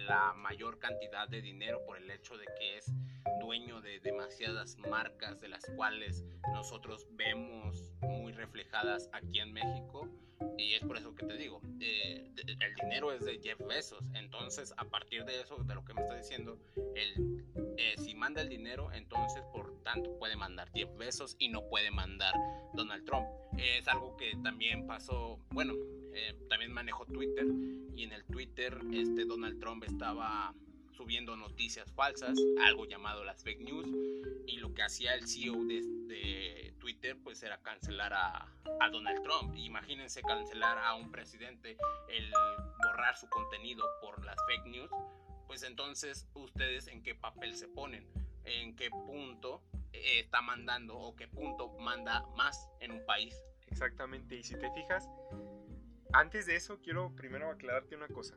la 0.06 0.34
mayor 0.34 0.80
cantidad 0.80 1.28
de 1.28 1.42
dinero 1.42 1.84
por 1.86 1.98
el 1.98 2.10
hecho 2.12 2.38
de 2.38 2.46
que 2.58 2.78
es 2.78 2.92
dueño 3.40 3.82
de 3.82 4.00
demasiadas 4.00 4.78
marcas 4.78 5.40
de 5.40 5.50
las 5.50 5.66
cuales 5.76 6.24
nosotros 6.54 7.08
vemos 7.12 7.92
muy 8.02 8.32
reflejadas 8.32 9.10
aquí 9.14 9.40
en 9.40 9.54
México 9.54 10.10
y 10.58 10.74
es 10.74 10.84
por 10.84 10.98
eso 10.98 11.14
que 11.16 11.26
te 11.26 11.38
digo, 11.38 11.62
eh, 11.80 12.32
el 12.36 12.76
dinero 12.76 13.12
es 13.12 13.26
de 13.26 13.40
Jeff 13.40 13.60
Bezos, 13.68 14.04
entonces 14.14 14.74
a 14.78 14.86
partir 14.86 15.26
de 15.26 15.42
eso, 15.42 15.58
de 15.58 15.76
lo 15.76 15.84
que 15.84 15.94
me 15.94 16.02
está 16.02 16.16
diciendo, 16.16 16.58
el, 16.96 17.46
eh, 17.78 17.96
si 17.98 18.16
manda 18.16 18.42
el 18.42 18.50
dinero, 18.50 18.92
entonces 18.94 19.44
por 19.52 19.82
tanto 19.84 20.18
puede 20.18 20.36
mandar 20.36 20.70
Jeff 20.74 20.90
Bezos 20.98 21.36
y 21.40 21.50
no 21.50 21.68
puede 21.68 21.92
mandar 21.92 22.34
Donald 22.74 23.06
Trump. 23.06 23.28
es 23.58 23.88
algo 23.88 24.16
que 24.16 24.32
también 24.44 24.88
pasó, 24.88 25.40
bueno, 25.52 25.74
eh, 26.14 26.36
también 26.50 26.72
manejo 26.72 27.06
Twitter 27.06 27.46
y 27.96 28.04
en 28.04 28.14
el 28.14 28.24
Twitter 28.26 28.80
este 28.94 29.26
Donald 29.26 29.60
Trump 29.60 29.84
estaba 29.84 30.54
subiendo 31.00 31.38
noticias 31.38 31.90
falsas, 31.94 32.38
algo 32.66 32.86
llamado 32.86 33.24
las 33.24 33.42
fake 33.42 33.62
news, 33.62 33.88
y 34.46 34.58
lo 34.58 34.74
que 34.74 34.84
hacía 34.84 35.14
el 35.14 35.26
CEO 35.30 35.64
de, 35.64 36.74
Twitter 36.78 37.18
pues 37.24 37.42
era 37.44 37.62
cancelar 37.62 38.14
a, 38.14 38.52
a, 38.82 38.90
Donald 38.90 39.22
Trump. 39.24 39.56
Imagínense 39.56 40.22
cancelar 40.22 40.78
a 40.78 40.96
un 40.96 41.10
presidente, 41.10 41.78
el 42.10 42.34
borrar 42.84 43.16
su 43.16 43.30
contenido 43.30 43.86
por 44.02 44.26
las 44.26 44.36
fake 44.48 44.66
news, 44.66 44.92
pues 45.48 45.64
entonces 45.64 46.28
ustedes 46.34 46.88
en 46.88 47.02
qué 47.02 47.16
papel 47.16 47.56
se 47.56 47.70
ponen, 47.70 48.06
en 48.44 48.76
qué 48.76 48.90
punto 48.90 49.64
eh, 49.94 50.20
está 50.20 50.42
mandando 50.42 50.98
o 50.98 51.16
qué 51.16 51.30
punto 51.30 51.78
manda 51.80 52.26
más 52.36 52.70
en 52.82 52.92
un 52.92 53.06
país. 53.06 53.34
Exactamente, 53.68 54.36
y 54.36 54.44
si 54.44 54.58
te 54.58 54.70
fijas, 54.72 55.08
antes 56.12 56.46
de 56.46 56.58
eso 56.58 56.82
quiero 56.82 57.16
primero 57.16 57.50
aclararte 57.50 57.96
una 57.96 58.10
cosa. 58.10 58.36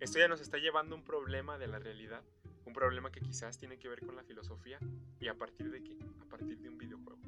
Esto 0.00 0.18
ya 0.18 0.28
nos 0.28 0.40
está 0.40 0.58
llevando 0.58 0.94
a 0.94 0.98
un 0.98 1.04
problema 1.04 1.58
de 1.58 1.66
la 1.66 1.78
realidad, 1.78 2.22
un 2.64 2.72
problema 2.72 3.10
que 3.10 3.20
quizás 3.20 3.58
tiene 3.58 3.78
que 3.78 3.88
ver 3.88 4.00
con 4.00 4.16
la 4.16 4.24
filosofía 4.24 4.78
y 5.20 5.28
a 5.28 5.34
partir 5.34 5.70
de 5.70 5.82
qué? 5.82 5.98
A 6.20 6.24
partir 6.28 6.58
de 6.58 6.68
un 6.68 6.78
videojuego. 6.78 7.20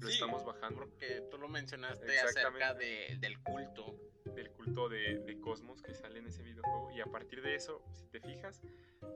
Lo 0.00 0.08
estamos 0.08 0.44
bajando. 0.44 0.80
Porque 0.80 1.22
tú 1.30 1.38
lo 1.38 1.48
mencionaste 1.48 2.18
acerca 2.20 2.74
del 2.74 3.38
culto. 3.40 3.96
Del 4.34 4.50
culto 4.50 4.88
de, 4.88 5.18
de 5.18 5.40
Cosmos 5.40 5.82
que 5.82 5.94
sale 5.94 6.18
en 6.18 6.26
ese 6.26 6.42
videojuego 6.42 6.90
y 6.90 7.00
a 7.00 7.06
partir 7.06 7.42
de 7.42 7.54
eso, 7.54 7.84
si 7.92 8.06
te 8.08 8.20
fijas, 8.20 8.62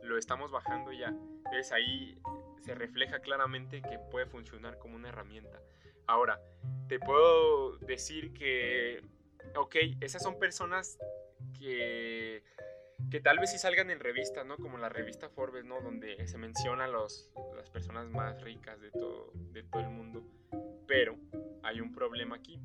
lo 0.03 0.17
estamos 0.19 0.51
bajando 0.51 0.93
ya. 0.93 1.09
Entonces 1.09 1.73
ahí 1.73 2.21
se 2.61 2.75
refleja 2.75 3.21
claramente 3.21 3.83
que 3.83 3.99
puede 4.11 4.27
funcionar 4.27 4.79
como 4.79 4.97
una 4.97 5.09
herramienta. 5.09 5.61
Ahora, 6.07 6.41
te 6.89 6.99
puedo 6.99 7.77
decir 7.79 8.33
que, 8.33 9.03
ok, 9.57 9.77
esas 10.01 10.23
son 10.23 10.39
personas 10.39 10.99
que, 11.59 12.43
que 13.11 13.21
tal 13.21 13.39
vez 13.39 13.51
sí 13.51 13.59
salgan 13.59 13.91
en 13.91 14.01
revistas, 14.01 14.45
¿no? 14.45 14.57
Como 14.57 14.79
la 14.79 14.89
revista 14.89 15.29
Forbes, 15.29 15.65
¿no? 15.65 15.81
Donde 15.81 16.27
se 16.27 16.39
mencionan 16.39 16.93
los, 16.93 17.31
las 17.57 17.71
personas 17.71 18.09
más 18.11 18.41
ricas 18.43 18.81
de 18.81 18.91
todo, 18.91 19.33
de 19.53 19.63
todo 19.63 19.83
el 19.83 19.91
mundo. 19.91 20.23
Pero 20.87 21.17
hay 21.63 21.81
un 21.81 21.93
problema 21.93 22.37
aquí. 22.37 22.61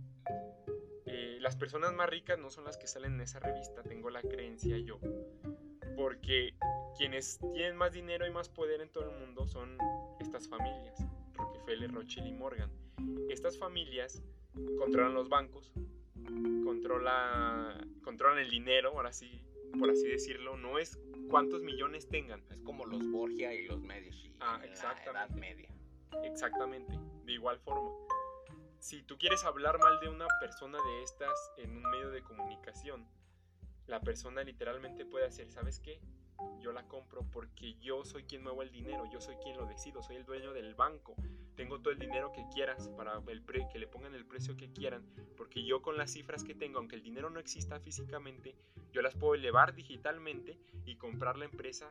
Eh, 1.05 1.37
las 1.39 1.55
personas 1.55 1.93
más 1.93 2.09
ricas 2.09 2.37
no 2.39 2.49
son 2.49 2.65
las 2.65 2.77
que 2.77 2.87
salen 2.87 3.15
en 3.15 3.21
esa 3.21 3.39
revista, 3.39 3.83
tengo 3.83 4.09
la 4.09 4.21
creencia 4.21 4.77
yo. 4.77 4.99
Porque 5.95 6.55
quienes 6.97 7.39
tienen 7.53 7.75
más 7.75 7.93
dinero 7.93 8.25
y 8.25 8.31
más 8.31 8.49
poder 8.49 8.81
en 8.81 8.89
todo 8.89 9.09
el 9.09 9.19
mundo 9.19 9.47
son 9.47 9.77
estas 10.19 10.47
familias, 10.47 11.05
Rockefeller, 11.33 11.91
Rothschild 11.91 12.27
y 12.27 12.33
Morgan. 12.33 12.71
Estas 13.29 13.57
familias 13.57 14.23
controlan 14.77 15.13
los 15.13 15.29
bancos, 15.29 15.71
controla, 16.63 17.77
controlan 18.03 18.39
el 18.39 18.49
dinero, 18.49 18.89
ahora 18.89 19.11
sí, 19.11 19.43
por 19.77 19.89
así 19.89 20.07
decirlo, 20.07 20.57
no 20.57 20.77
es 20.77 20.99
cuántos 21.29 21.61
millones 21.63 22.07
tengan. 22.09 22.43
Es 22.51 22.61
como 22.61 22.85
los 22.85 23.09
Borgia 23.09 23.53
y 23.53 23.65
los 23.65 23.81
Medici 23.81 24.35
ah, 24.39 24.59
exactamente. 24.63 25.13
la 25.13 25.25
Edad 25.25 25.35
Media. 25.35 25.69
Exactamente, 26.23 26.99
de 27.25 27.31
igual 27.33 27.59
forma. 27.59 27.89
Si 28.79 29.01
tú 29.03 29.17
quieres 29.17 29.43
hablar 29.43 29.79
mal 29.79 29.99
de 29.99 30.09
una 30.09 30.27
persona 30.39 30.77
de 30.77 31.03
estas 31.03 31.51
en 31.57 31.77
un 31.77 31.83
medio 31.83 32.11
de 32.11 32.21
comunicación, 32.21 33.07
la 33.87 34.01
persona 34.01 34.43
literalmente 34.43 35.05
puede 35.05 35.25
hacer, 35.25 35.49
¿sabes 35.51 35.79
qué? 35.79 36.01
yo 36.59 36.71
la 36.71 36.87
compro 36.87 37.25
porque 37.31 37.75
yo 37.79 38.03
soy 38.05 38.23
quien 38.23 38.43
muevo 38.43 38.61
el 38.61 38.71
dinero, 38.71 39.05
yo 39.11 39.21
soy 39.21 39.35
quien 39.35 39.57
lo 39.57 39.65
decido, 39.65 40.01
soy 40.01 40.15
el 40.17 40.25
dueño 40.25 40.53
del 40.53 40.75
banco. 40.75 41.15
Tengo 41.55 41.79
todo 41.79 41.91
el 41.91 41.99
dinero 41.99 42.31
que 42.31 42.45
quieras 42.53 42.89
para 42.89 43.21
el 43.27 43.43
que 43.71 43.79
le 43.79 43.87
pongan 43.87 44.15
el 44.15 44.25
precio 44.25 44.55
que 44.57 44.71
quieran, 44.71 45.05
porque 45.37 45.63
yo 45.63 45.81
con 45.81 45.97
las 45.97 46.11
cifras 46.11 46.43
que 46.43 46.55
tengo, 46.55 46.79
aunque 46.79 46.95
el 46.95 47.03
dinero 47.03 47.29
no 47.29 47.39
exista 47.39 47.79
físicamente, 47.79 48.55
yo 48.91 49.01
las 49.01 49.15
puedo 49.15 49.35
elevar 49.35 49.73
digitalmente 49.73 50.57
y 50.85 50.95
comprar 50.95 51.37
la 51.37 51.45
empresa 51.45 51.89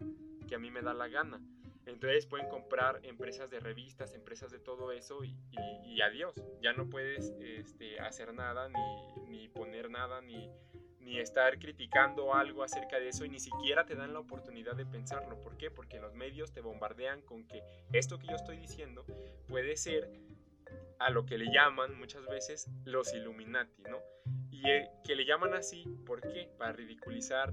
que 0.48 0.54
a 0.54 0.58
mí 0.58 0.70
me 0.70 0.82
da 0.82 0.94
la 0.94 1.08
gana. 1.08 1.40
Entonces 1.86 2.26
pueden 2.26 2.48
comprar 2.48 3.00
empresas 3.02 3.50
de 3.50 3.58
revistas, 3.58 4.14
empresas 4.14 4.52
de 4.52 4.58
todo 4.58 4.92
eso 4.92 5.24
y, 5.24 6.00
adiós. 6.00 6.40
Ya 6.60 6.72
no 6.72 6.88
puedes 6.88 7.32
este, 7.40 8.00
hacer 8.00 8.34
nada, 8.34 8.68
ni, 8.68 9.28
ni 9.28 9.48
poner 9.48 9.90
nada, 9.90 10.20
ni 10.20 10.50
ni 11.02 11.18
estar 11.18 11.58
criticando 11.58 12.34
algo 12.34 12.62
acerca 12.62 12.98
de 12.98 13.08
eso 13.08 13.24
y 13.24 13.28
ni 13.28 13.40
siquiera 13.40 13.84
te 13.84 13.94
dan 13.94 14.12
la 14.12 14.20
oportunidad 14.20 14.74
de 14.74 14.86
pensarlo. 14.86 15.40
¿Por 15.40 15.56
qué? 15.56 15.70
Porque 15.70 16.00
los 16.00 16.14
medios 16.14 16.52
te 16.52 16.60
bombardean 16.60 17.22
con 17.22 17.46
que 17.46 17.62
esto 17.92 18.18
que 18.18 18.28
yo 18.28 18.36
estoy 18.36 18.56
diciendo 18.58 19.04
puede 19.48 19.76
ser 19.76 20.10
a 20.98 21.10
lo 21.10 21.26
que 21.26 21.36
le 21.38 21.52
llaman 21.52 21.98
muchas 21.98 22.24
veces 22.26 22.68
los 22.84 23.12
Illuminati, 23.12 23.82
¿no? 23.82 23.98
Y 24.50 24.68
eh, 24.70 24.88
que 25.04 25.16
le 25.16 25.24
llaman 25.24 25.54
así, 25.54 25.84
¿por 26.06 26.20
qué? 26.20 26.48
Para 26.56 26.72
ridiculizar 26.72 27.52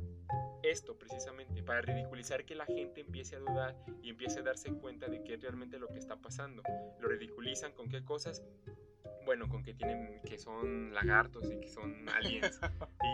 esto 0.61 0.97
precisamente, 0.97 1.63
para 1.63 1.81
ridiculizar 1.81 2.45
que 2.45 2.53
la 2.53 2.65
gente 2.65 3.01
empiece 3.01 3.35
a 3.35 3.39
dudar 3.39 3.75
y 4.03 4.09
empiece 4.09 4.39
a 4.39 4.43
darse 4.43 4.71
cuenta 4.73 5.07
de 5.07 5.23
qué 5.23 5.35
es 5.35 5.41
realmente 5.41 5.79
lo 5.79 5.87
que 5.87 5.97
está 5.97 6.17
pasando. 6.17 6.61
Lo 6.99 7.07
ridiculizan 7.07 7.71
con 7.71 7.89
qué 7.89 8.03
cosas 8.03 8.43
bueno, 9.29 9.47
con 9.47 9.61
que 9.61 9.75
tienen, 9.75 10.19
que 10.27 10.39
son 10.39 10.91
lagartos 10.91 11.51
y 11.51 11.59
que 11.59 11.69
son 11.69 12.09
aliens 12.09 12.59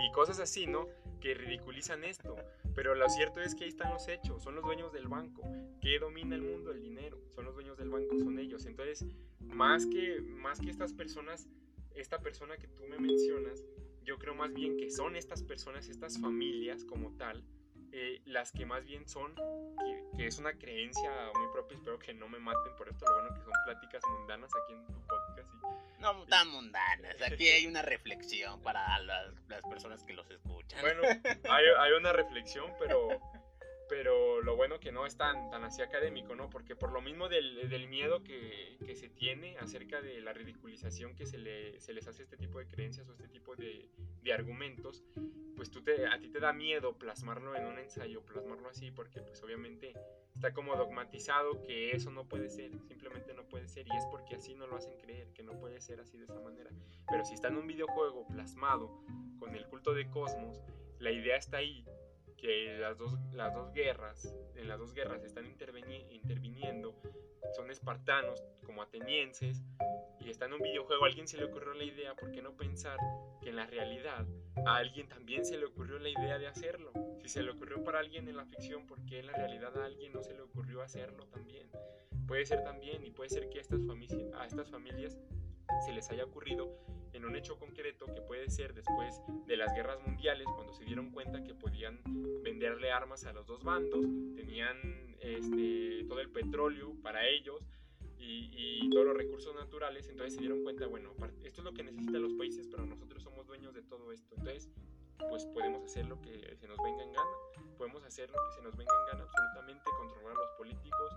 y 0.07 0.11
cosas 0.13 0.39
así, 0.39 0.65
¿no? 0.65 0.87
Que 1.19 1.33
ridiculizan 1.33 2.05
esto. 2.05 2.37
Pero 2.73 2.95
lo 2.95 3.09
cierto 3.09 3.41
es 3.41 3.53
que 3.53 3.65
ahí 3.65 3.69
están 3.69 3.91
los 3.91 4.07
hechos, 4.07 4.41
son 4.41 4.55
los 4.55 4.63
dueños 4.63 4.93
del 4.93 5.09
banco. 5.09 5.41
¿Qué 5.81 5.99
domina 5.99 6.37
el 6.37 6.41
mundo? 6.41 6.71
El 6.71 6.81
dinero. 6.81 7.19
Son 7.35 7.43
los 7.43 7.53
dueños 7.53 7.77
del 7.77 7.89
banco, 7.89 8.17
son 8.17 8.39
ellos. 8.39 8.65
Entonces, 8.65 9.05
más 9.41 9.85
que, 9.87 10.21
más 10.21 10.61
que 10.61 10.69
estas 10.69 10.93
personas, 10.93 11.49
esta 11.95 12.21
persona 12.21 12.55
que 12.55 12.69
tú 12.69 12.85
me 12.87 12.97
mencionas, 12.97 13.65
yo 14.05 14.17
creo 14.17 14.35
más 14.35 14.53
bien 14.53 14.77
que 14.77 14.89
son 14.91 15.17
estas 15.17 15.43
personas, 15.43 15.89
estas 15.89 16.17
familias 16.21 16.85
como 16.85 17.11
tal, 17.17 17.43
eh, 17.91 18.21
las 18.23 18.53
que 18.53 18.65
más 18.65 18.85
bien 18.85 19.05
son, 19.05 19.35
que, 20.15 20.27
es 20.27 20.39
una 20.39 20.53
creencia 20.53 21.11
muy 21.37 21.47
propia, 21.51 21.75
espero 21.75 21.99
que 21.99 22.13
no 22.13 22.29
me 22.29 22.39
maten 22.39 22.73
por 22.77 22.87
esto, 22.87 23.05
lo 23.05 23.21
bueno 23.21 23.35
que 23.35 23.41
son 23.41 23.53
pláticas 23.65 24.01
mundanas 24.17 24.51
aquí 24.63 24.73
en 24.73 24.85
no 25.99 26.25
tan 26.25 26.49
mundanas, 26.49 27.21
aquí 27.21 27.47
hay 27.49 27.65
una 27.67 27.81
reflexión 27.81 28.61
para 28.61 28.99
las, 28.99 29.33
las 29.47 29.61
personas 29.63 30.03
que 30.03 30.13
los 30.13 30.29
escuchan. 30.29 30.81
Bueno, 30.81 31.01
hay, 31.49 31.65
hay 31.79 31.91
una 31.93 32.13
reflexión, 32.13 32.71
pero 32.79 33.09
pero 33.87 34.41
lo 34.41 34.55
bueno 34.55 34.79
que 34.79 34.91
no 34.91 35.05
es 35.05 35.15
tan, 35.15 35.49
tan 35.49 35.63
así 35.63 35.81
académico, 35.81 36.35
¿no? 36.35 36.49
Porque 36.49 36.75
por 36.75 36.91
lo 36.91 37.01
mismo 37.01 37.29
del, 37.29 37.69
del 37.69 37.87
miedo 37.87 38.23
que, 38.23 38.77
que, 38.85 38.95
se 38.95 39.09
tiene 39.09 39.57
acerca 39.57 40.01
de 40.01 40.21
la 40.21 40.33
ridiculización 40.33 41.15
que 41.15 41.25
se, 41.25 41.37
le, 41.37 41.79
se 41.79 41.93
les 41.93 42.07
hace 42.07 42.23
a 42.23 42.25
este 42.25 42.37
tipo 42.37 42.59
de 42.59 42.67
creencias 42.67 43.07
o 43.07 43.11
este 43.11 43.27
tipo 43.27 43.55
de, 43.55 43.89
de 44.25 44.33
argumentos, 44.33 45.05
pues 45.55 45.69
tú 45.69 45.81
te, 45.83 46.07
a 46.07 46.19
ti 46.19 46.27
te 46.29 46.39
da 46.39 46.51
miedo 46.51 46.97
plasmarlo 46.97 47.55
en 47.55 47.65
un 47.65 47.77
ensayo, 47.77 48.25
plasmarlo 48.25 48.67
así, 48.67 48.91
porque 48.91 49.21
pues 49.21 49.41
obviamente 49.43 49.93
está 50.33 50.51
como 50.51 50.75
dogmatizado 50.75 51.61
que 51.63 51.91
eso 51.91 52.09
no 52.09 52.27
puede 52.27 52.49
ser, 52.49 52.71
simplemente 52.87 53.33
no 53.35 53.47
puede 53.47 53.67
ser, 53.67 53.87
y 53.87 53.95
es 53.95 54.03
porque 54.07 54.35
así 54.35 54.55
no 54.55 54.65
lo 54.65 54.75
hacen 54.75 54.97
creer, 54.97 55.31
que 55.31 55.43
no 55.43 55.57
puede 55.59 55.79
ser 55.79 55.99
así 56.01 56.17
de 56.17 56.25
esa 56.25 56.39
manera. 56.41 56.71
Pero 57.07 57.23
si 57.23 57.35
está 57.35 57.49
en 57.49 57.57
un 57.57 57.67
videojuego 57.67 58.27
plasmado 58.27 58.99
con 59.39 59.55
el 59.55 59.65
culto 59.67 59.93
de 59.93 60.09
Cosmos, 60.09 60.61
la 60.99 61.11
idea 61.11 61.37
está 61.37 61.57
ahí, 61.57 61.85
que 62.37 62.77
las 62.79 62.97
dos, 62.97 63.13
las 63.33 63.53
dos 63.53 63.73
guerras, 63.73 64.35
en 64.55 64.67
las 64.67 64.79
dos 64.79 64.93
guerras 64.93 65.23
están 65.23 65.45
interviniendo, 65.45 66.95
son 67.55 67.71
espartanos 67.71 68.43
como 68.65 68.81
atenienses, 68.81 69.63
y 70.19 70.29
está 70.29 70.45
en 70.45 70.53
un 70.53 70.61
videojuego, 70.61 71.03
a 71.03 71.07
alguien 71.07 71.27
se 71.27 71.37
le 71.37 71.45
ocurrió 71.45 71.73
la 71.73 71.83
idea, 71.83 72.15
¿por 72.15 72.31
qué 72.31 72.41
no 72.41 72.55
pensar 72.55 72.97
que 73.41 73.49
en 73.49 73.55
la 73.55 73.67
realidad 73.67 74.25
a 74.65 74.77
alguien 74.77 75.07
también 75.07 75.45
se 75.45 75.57
le 75.57 75.65
ocurrió 75.65 75.99
la 75.99 76.09
idea 76.09 76.39
de 76.39 76.47
hacerlo? 76.47 76.91
Si 77.21 77.29
se 77.29 77.43
le 77.43 77.51
ocurrió 77.51 77.83
para 77.83 77.99
alguien 77.99 78.27
en 78.27 78.37
la 78.37 78.45
ficción, 78.45 78.87
¿por 78.87 79.05
qué 79.05 79.19
en 79.19 79.27
la 79.27 79.33
realidad 79.33 79.77
a 79.77 79.85
alguien 79.85 80.13
no 80.13 80.23
se 80.23 80.33
le 80.33 80.41
ocurrió 80.41 80.81
hacerlo 80.81 81.27
también? 81.27 81.69
Puede 82.27 82.45
ser 82.45 82.63
también, 82.63 83.05
y 83.05 83.11
puede 83.11 83.29
ser 83.29 83.49
que 83.49 83.59
a 83.59 83.61
estas, 83.61 83.81
a 84.39 84.45
estas 84.45 84.69
familias 84.69 85.17
se 85.85 85.91
les 85.93 86.09
haya 86.09 86.23
ocurrido 86.23 86.75
en 87.15 87.25
un 87.25 87.35
hecho 87.35 87.57
concreto 87.57 88.05
que 88.13 88.21
puede 88.21 88.49
ser 88.49 88.73
después 88.73 89.21
de 89.47 89.57
las 89.57 89.73
guerras 89.73 89.99
mundiales, 90.05 90.45
cuando 90.53 90.73
se 90.73 90.83
dieron 90.83 91.11
cuenta 91.11 91.43
que 91.43 91.53
podían 91.53 92.01
venderle 92.43 92.91
armas 92.91 93.25
a 93.25 93.33
los 93.33 93.47
dos 93.47 93.63
bandos, 93.63 94.05
tenían 94.35 95.15
este, 95.21 96.05
todo 96.07 96.19
el 96.19 96.29
petróleo 96.29 96.93
para 97.01 97.27
ellos 97.27 97.65
y, 98.17 98.89
todos 98.89 99.07
los 99.07 99.17
recursos 99.17 99.53
naturales, 99.55 100.07
entonces 100.07 100.35
se 100.35 100.39
dieron 100.39 100.63
cuenta, 100.63 100.87
bueno, 100.87 101.11
esto 101.43 101.61
es 101.61 101.65
lo 101.65 101.73
que 101.73 101.83
necesitan 101.83 102.21
los 102.21 102.33
países, 102.33 102.65
pero 102.67 102.85
nosotros 102.85 103.21
somos 103.21 103.45
dueños 103.45 103.73
de 103.73 103.81
todo 103.81 104.11
esto, 104.11 104.35
entonces 104.37 104.69
pues 105.17 105.45
podemos 105.47 105.83
hacer 105.83 106.05
lo 106.05 106.21
que 106.21 106.55
se 106.55 106.67
nos 106.67 106.77
venga 106.81 107.03
en 107.03 107.11
gana, 107.11 107.29
podemos 107.77 108.03
hacer 108.03 108.29
lo 108.29 108.37
que 108.47 108.55
se 108.55 108.61
nos 108.61 108.75
venga 108.77 108.93
en 108.93 109.11
gana 109.11 109.23
absolutamente, 109.25 109.83
controlar 109.97 110.31
a 110.31 110.39
los 110.39 110.51
políticos, 110.57 111.11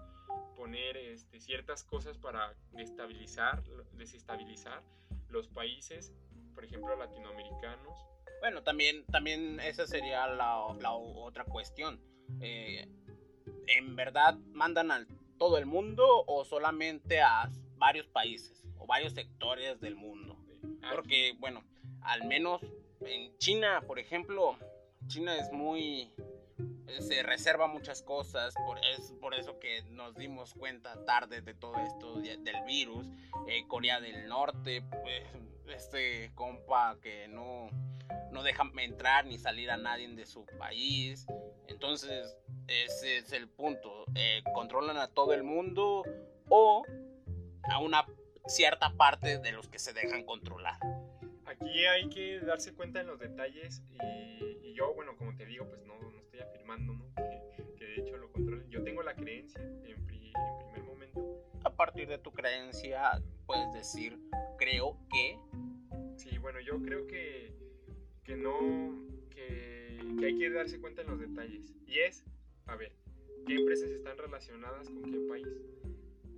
poner 0.57 0.97
este, 0.97 1.41
ciertas 1.41 1.85
cosas 1.85 2.19
para 2.19 2.55
destabilizar, 2.73 3.63
desestabilizar 3.93 4.83
los 5.29 5.49
países, 5.49 6.13
por 6.55 6.65
ejemplo, 6.65 6.97
latinoamericanos. 6.97 7.99
Bueno, 8.41 8.63
también, 8.63 9.05
también 9.07 9.61
esa 9.61 9.87
sería 9.87 10.27
la, 10.29 10.77
la 10.81 10.93
otra 10.93 11.45
cuestión. 11.45 12.01
Eh, 12.41 12.87
¿En 13.67 13.97
verdad 13.97 14.37
mandan 14.53 14.91
a 14.91 15.07
todo 15.39 15.59
el 15.59 15.67
mundo 15.67 16.25
o 16.27 16.45
solamente 16.45 17.21
a 17.21 17.51
varios 17.77 18.07
países 18.07 18.65
o 18.79 18.87
varios 18.87 19.13
sectores 19.13 19.81
del 19.81 19.97
mundo? 19.97 20.37
Porque, 20.95 21.35
bueno, 21.39 21.65
al 22.03 22.27
menos 22.27 22.63
en 23.01 23.37
China, 23.39 23.83
por 23.87 23.99
ejemplo, 23.99 24.57
China 25.07 25.37
es 25.37 25.51
muy 25.53 26.13
se 27.01 27.23
reserva 27.23 27.67
muchas 27.67 28.03
cosas, 28.03 28.55
por, 28.67 28.79
es 28.85 29.13
por 29.21 29.35
eso 29.35 29.59
que 29.59 29.83
nos 29.91 30.15
dimos 30.17 30.55
cuenta 30.55 31.05
tarde 31.05 31.41
de 31.41 31.55
todo 31.55 31.77
esto 31.77 32.17
del 32.21 32.63
virus. 32.67 33.07
Eh, 33.47 33.67
Corea 33.69 34.01
del 34.01 34.29
Norte, 34.29 34.83
pues, 34.83 35.25
este 35.69 36.31
compa 36.35 36.99
que 37.01 37.29
no, 37.29 37.71
no 38.31 38.43
deja 38.43 38.65
entrar 38.79 39.27
ni 39.27 39.39
salir 39.39 39.71
a 39.71 39.77
nadie 39.77 40.09
de 40.09 40.27
su 40.27 40.45
país. 40.59 41.27
Entonces, 41.67 42.37
ese 42.67 43.19
es 43.19 43.33
el 43.33 43.49
punto. 43.49 44.05
Eh, 44.15 44.43
controlan 44.55 44.99
a 44.99 45.09
todo 45.09 45.33
el 45.33 45.43
mundo 45.43 46.03
o 46.49 46.85
a 47.71 47.79
una 47.79 48.07
cierta 48.47 48.91
parte 48.97 49.39
de 49.39 49.53
los 49.53 49.69
que 49.69 49.79
se 49.79 49.93
dejan 49.93 50.25
controlar. 50.25 50.79
aquí 51.47 51.85
hay 51.87 52.09
que 52.09 52.41
darse 52.41 52.75
cuenta 52.75 53.01
en 53.01 53.07
los 53.07 53.19
detalles 53.19 53.83
y, 53.91 54.73
yo, 54.75 54.95
bueno, 54.95 55.17
como 55.17 55.35
te 55.35 55.45
digo, 55.45 55.67
pues 55.69 55.81
no, 55.83 55.95
afirmando, 56.69 56.95
¿no? 56.95 57.15
Que, 57.15 57.85
de 57.85 58.01
hecho 58.01 58.17
lo 58.17 58.31
controle. 58.33 58.65
Yo 58.69 58.83
tengo 58.83 59.03
la 59.03 59.15
creencia 59.15 59.61
en, 59.61 59.87
en 59.87 60.07
primer 60.07 60.83
momento. 60.85 61.45
A 61.65 61.75
partir 61.75 62.09
de 62.09 62.19
tu 62.19 62.33
creencia, 62.33 63.23
puedes 63.47 63.73
decir, 63.73 64.19
creo 64.59 64.99
que... 65.11 65.39
Sí, 66.17 66.37
bueno, 66.39 66.61
yo 66.61 66.81
creo 66.83 67.07
que, 67.07 67.53
que 68.25 68.37
no, 68.37 68.59
que, 69.31 69.99
que 70.19 70.27
hay 70.27 70.39
que 70.39 70.51
darse 70.51 70.81
cuenta 70.81 71.03
en 71.03 71.09
los 71.09 71.21
detalles. 71.21 71.75
Y 71.87 72.01
es, 72.01 72.25
a 72.67 72.77
ver, 72.77 72.93
¿qué 73.47 73.55
empresas 73.55 73.91
están 73.91 74.19
relacionadas 74.19 74.89
con 74.89 75.11
qué 75.11 75.19
país? 75.29 75.49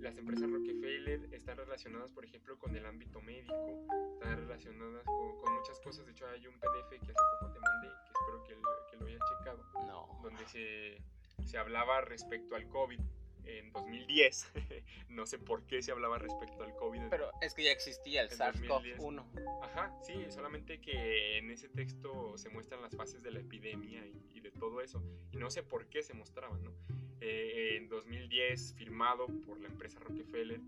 Las 0.01 0.17
empresas 0.17 0.49
Rockefeller 0.49 1.31
están 1.31 1.57
relacionadas, 1.57 2.09
por 2.11 2.25
ejemplo, 2.25 2.57
con 2.57 2.75
el 2.75 2.85
ámbito 2.87 3.21
médico, 3.21 3.85
están 4.13 4.35
relacionadas 4.35 5.05
con, 5.05 5.53
muchas 5.53 5.79
cosas. 5.79 6.07
De 6.07 6.11
hecho, 6.11 6.27
hay 6.27 6.47
un 6.47 6.59
PDF 6.59 6.89
que 6.89 7.11
hace 7.11 7.23
poco 7.39 7.53
te 7.53 7.59
mandé, 7.59 7.87
que 7.87 8.11
espero 8.19 8.43
que, 8.43 8.55
que 8.89 8.97
lo 8.97 9.05
hayas 9.05 9.21
checado, 9.29 9.63
no. 9.85 10.19
donde 10.23 10.43
se, 10.47 10.97
se 11.45 11.57
hablaba 11.59 12.01
respecto 12.01 12.55
al 12.55 12.67
COVID 12.67 12.99
en 13.45 13.71
2010. 13.71 14.51
no 15.09 15.27
sé 15.27 15.37
por 15.37 15.67
qué 15.67 15.83
se 15.83 15.91
hablaba 15.91 16.17
respecto 16.17 16.63
al 16.63 16.75
COVID. 16.75 17.01
Pero 17.11 17.29
es 17.39 17.53
que 17.53 17.65
ya 17.65 17.71
existía 17.71 18.23
el 18.23 18.29
SARS-CoV-1. 18.29 19.23
Ajá, 19.61 19.95
sí, 20.01 20.25
solamente 20.29 20.81
que 20.81 21.37
en 21.37 21.51
ese 21.51 21.69
texto 21.69 22.39
se 22.39 22.49
muestran 22.49 22.81
las 22.81 22.95
fases 22.95 23.21
de 23.21 23.29
la 23.29 23.39
epidemia 23.39 24.03
y, 24.07 24.25
y 24.33 24.39
de 24.39 24.49
todo 24.49 24.81
eso. 24.81 25.03
Y 25.31 25.37
no 25.37 25.51
sé 25.51 25.61
por 25.61 25.87
qué 25.89 26.01
se 26.01 26.15
mostraban, 26.15 26.63
¿no? 26.63 26.73
Eh, 27.21 27.77
en 27.77 27.87
2010 27.87 28.73
firmado 28.73 29.27
por 29.45 29.59
la 29.59 29.67
empresa 29.67 29.99
Rockefeller. 29.99 30.59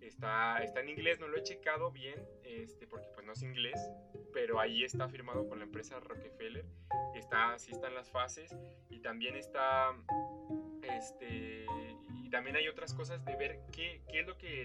Está, 0.00 0.58
está 0.58 0.80
en 0.80 0.88
inglés, 0.88 1.20
no 1.20 1.28
lo 1.28 1.36
he 1.36 1.42
checado 1.44 1.92
bien, 1.92 2.16
este, 2.42 2.88
porque 2.88 3.06
pues 3.14 3.24
no 3.24 3.32
es 3.32 3.42
inglés, 3.42 3.78
pero 4.32 4.58
ahí 4.58 4.82
está 4.82 5.08
firmado 5.08 5.48
con 5.48 5.58
la 5.58 5.64
empresa 5.64 6.00
Rockefeller. 6.00 6.64
Está, 7.14 7.52
así 7.52 7.70
están 7.70 7.94
las 7.94 8.10
fases 8.10 8.56
y 8.88 8.98
también 8.98 9.36
está, 9.36 9.94
este, 10.82 11.66
y 12.24 12.30
también 12.30 12.56
hay 12.56 12.66
otras 12.66 12.92
cosas 12.92 13.24
de 13.24 13.36
ver 13.36 13.60
qué, 13.72 14.02
qué 14.10 14.20
es 14.20 14.26
lo 14.26 14.36
que, 14.36 14.64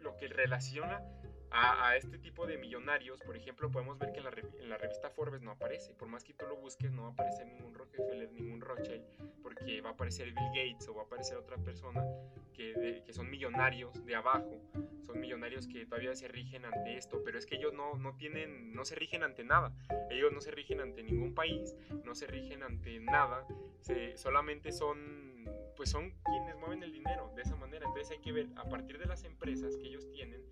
lo 0.00 0.16
que 0.16 0.28
relaciona 0.28 1.02
a, 1.50 1.96
este 1.96 2.18
tipo 2.18 2.46
de 2.46 2.58
millonarios, 2.58 3.20
por 3.20 3.36
ejemplo, 3.36 3.70
podemos 3.70 3.98
ver 3.98 4.12
que 4.12 4.18
en 4.18 4.24
la, 4.24 4.30
en 4.30 4.68
la, 4.68 4.78
revista 4.78 5.10
Forbes 5.10 5.42
no 5.42 5.52
aparece. 5.52 5.94
Por 5.94 6.08
más 6.08 6.24
que 6.24 6.34
tú 6.34 6.46
lo 6.46 6.56
busques, 6.56 6.92
no 6.92 7.02
va 7.02 7.08
a 7.08 7.12
aparecer 7.12 7.46
ningún 7.46 7.74
Rockefeller, 7.74 8.30
ningún 8.32 8.60
Rothschild, 8.60 9.04
porque 9.42 9.80
va 9.80 9.90
a 9.90 9.92
aparecer 9.92 10.26
Bill 10.32 10.48
Gates 10.48 10.88
o 10.88 10.94
va 10.94 11.02
a 11.02 11.04
aparecer 11.06 11.36
otra 11.36 11.56
persona 11.56 12.04
que, 12.52 13.02
que 13.04 13.12
son 13.12 13.30
millonarios 13.30 14.04
de 14.04 14.14
abajo. 14.14 14.60
Son 15.06 15.20
millonarios 15.20 15.66
que 15.66 15.86
todavía 15.86 16.14
se 16.14 16.28
rigen 16.28 16.66
ante 16.66 16.96
esto, 16.96 17.22
pero 17.24 17.38
es 17.38 17.46
que 17.46 17.56
ellos 17.56 17.72
no, 17.72 17.94
no 17.96 18.16
tienen, 18.16 18.74
no 18.74 18.84
se 18.84 18.94
rigen 18.94 19.22
ante 19.22 19.42
nada. 19.42 19.72
Ellos 20.10 20.32
no 20.32 20.40
se 20.40 20.50
rigen 20.50 20.80
ante 20.80 21.02
ningún 21.02 21.34
país, 21.34 21.74
no 22.04 22.14
se 22.14 22.26
rigen 22.26 22.62
ante 22.62 23.00
nada. 23.00 23.46
Se, 23.80 24.16
solamente 24.18 24.70
son, 24.70 25.48
pues 25.76 25.90
son 25.90 26.12
quienes 26.24 26.56
mueven 26.56 26.82
el 26.82 26.92
dinero 26.92 27.32
de 27.34 27.42
esa 27.42 27.56
manera. 27.56 27.86
Entonces 27.86 28.10
hay 28.10 28.22
que 28.22 28.32
ver 28.32 28.48
a 28.56 28.68
partir 28.68 28.98
de 28.98 29.06
las 29.06 29.24
empresas 29.24 29.76
que 29.76 29.86
ellos 29.86 30.10
tienen 30.10 30.42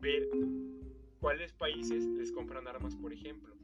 ver 0.00 0.28
cuáles 1.20 1.52
países 1.52 2.04
les 2.04 2.32
compran 2.32 2.66
armas, 2.66 2.94
por 2.96 3.12
ejemplo. 3.12 3.54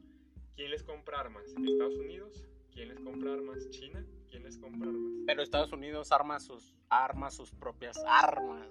¿Quién 0.55 0.71
les 0.71 0.83
compra 0.83 1.19
armas? 1.19 1.43
¿Estados 1.47 1.97
Unidos? 1.97 2.45
¿Quién 2.71 2.89
les 2.89 2.99
compra 2.99 3.33
armas? 3.33 3.69
¿China? 3.69 4.05
¿Quién 4.29 4.43
les 4.43 4.57
compra 4.57 4.89
armas? 4.89 5.11
Pero 5.25 5.41
Estados 5.41 5.71
Unidos 5.71 6.11
arma 6.11 6.39
sus 6.39 6.75
armas, 6.89 7.33
sus 7.35 7.51
propias 7.51 7.97
armas. 8.05 8.67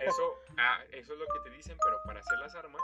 Eso, 0.00 0.34
ah, 0.58 0.80
eso 0.92 1.14
es 1.14 1.18
lo 1.18 1.26
que 1.26 1.48
te 1.48 1.56
dicen, 1.56 1.76
pero 1.82 1.96
para 2.04 2.20
hacer 2.20 2.38
las 2.38 2.54
armas 2.54 2.82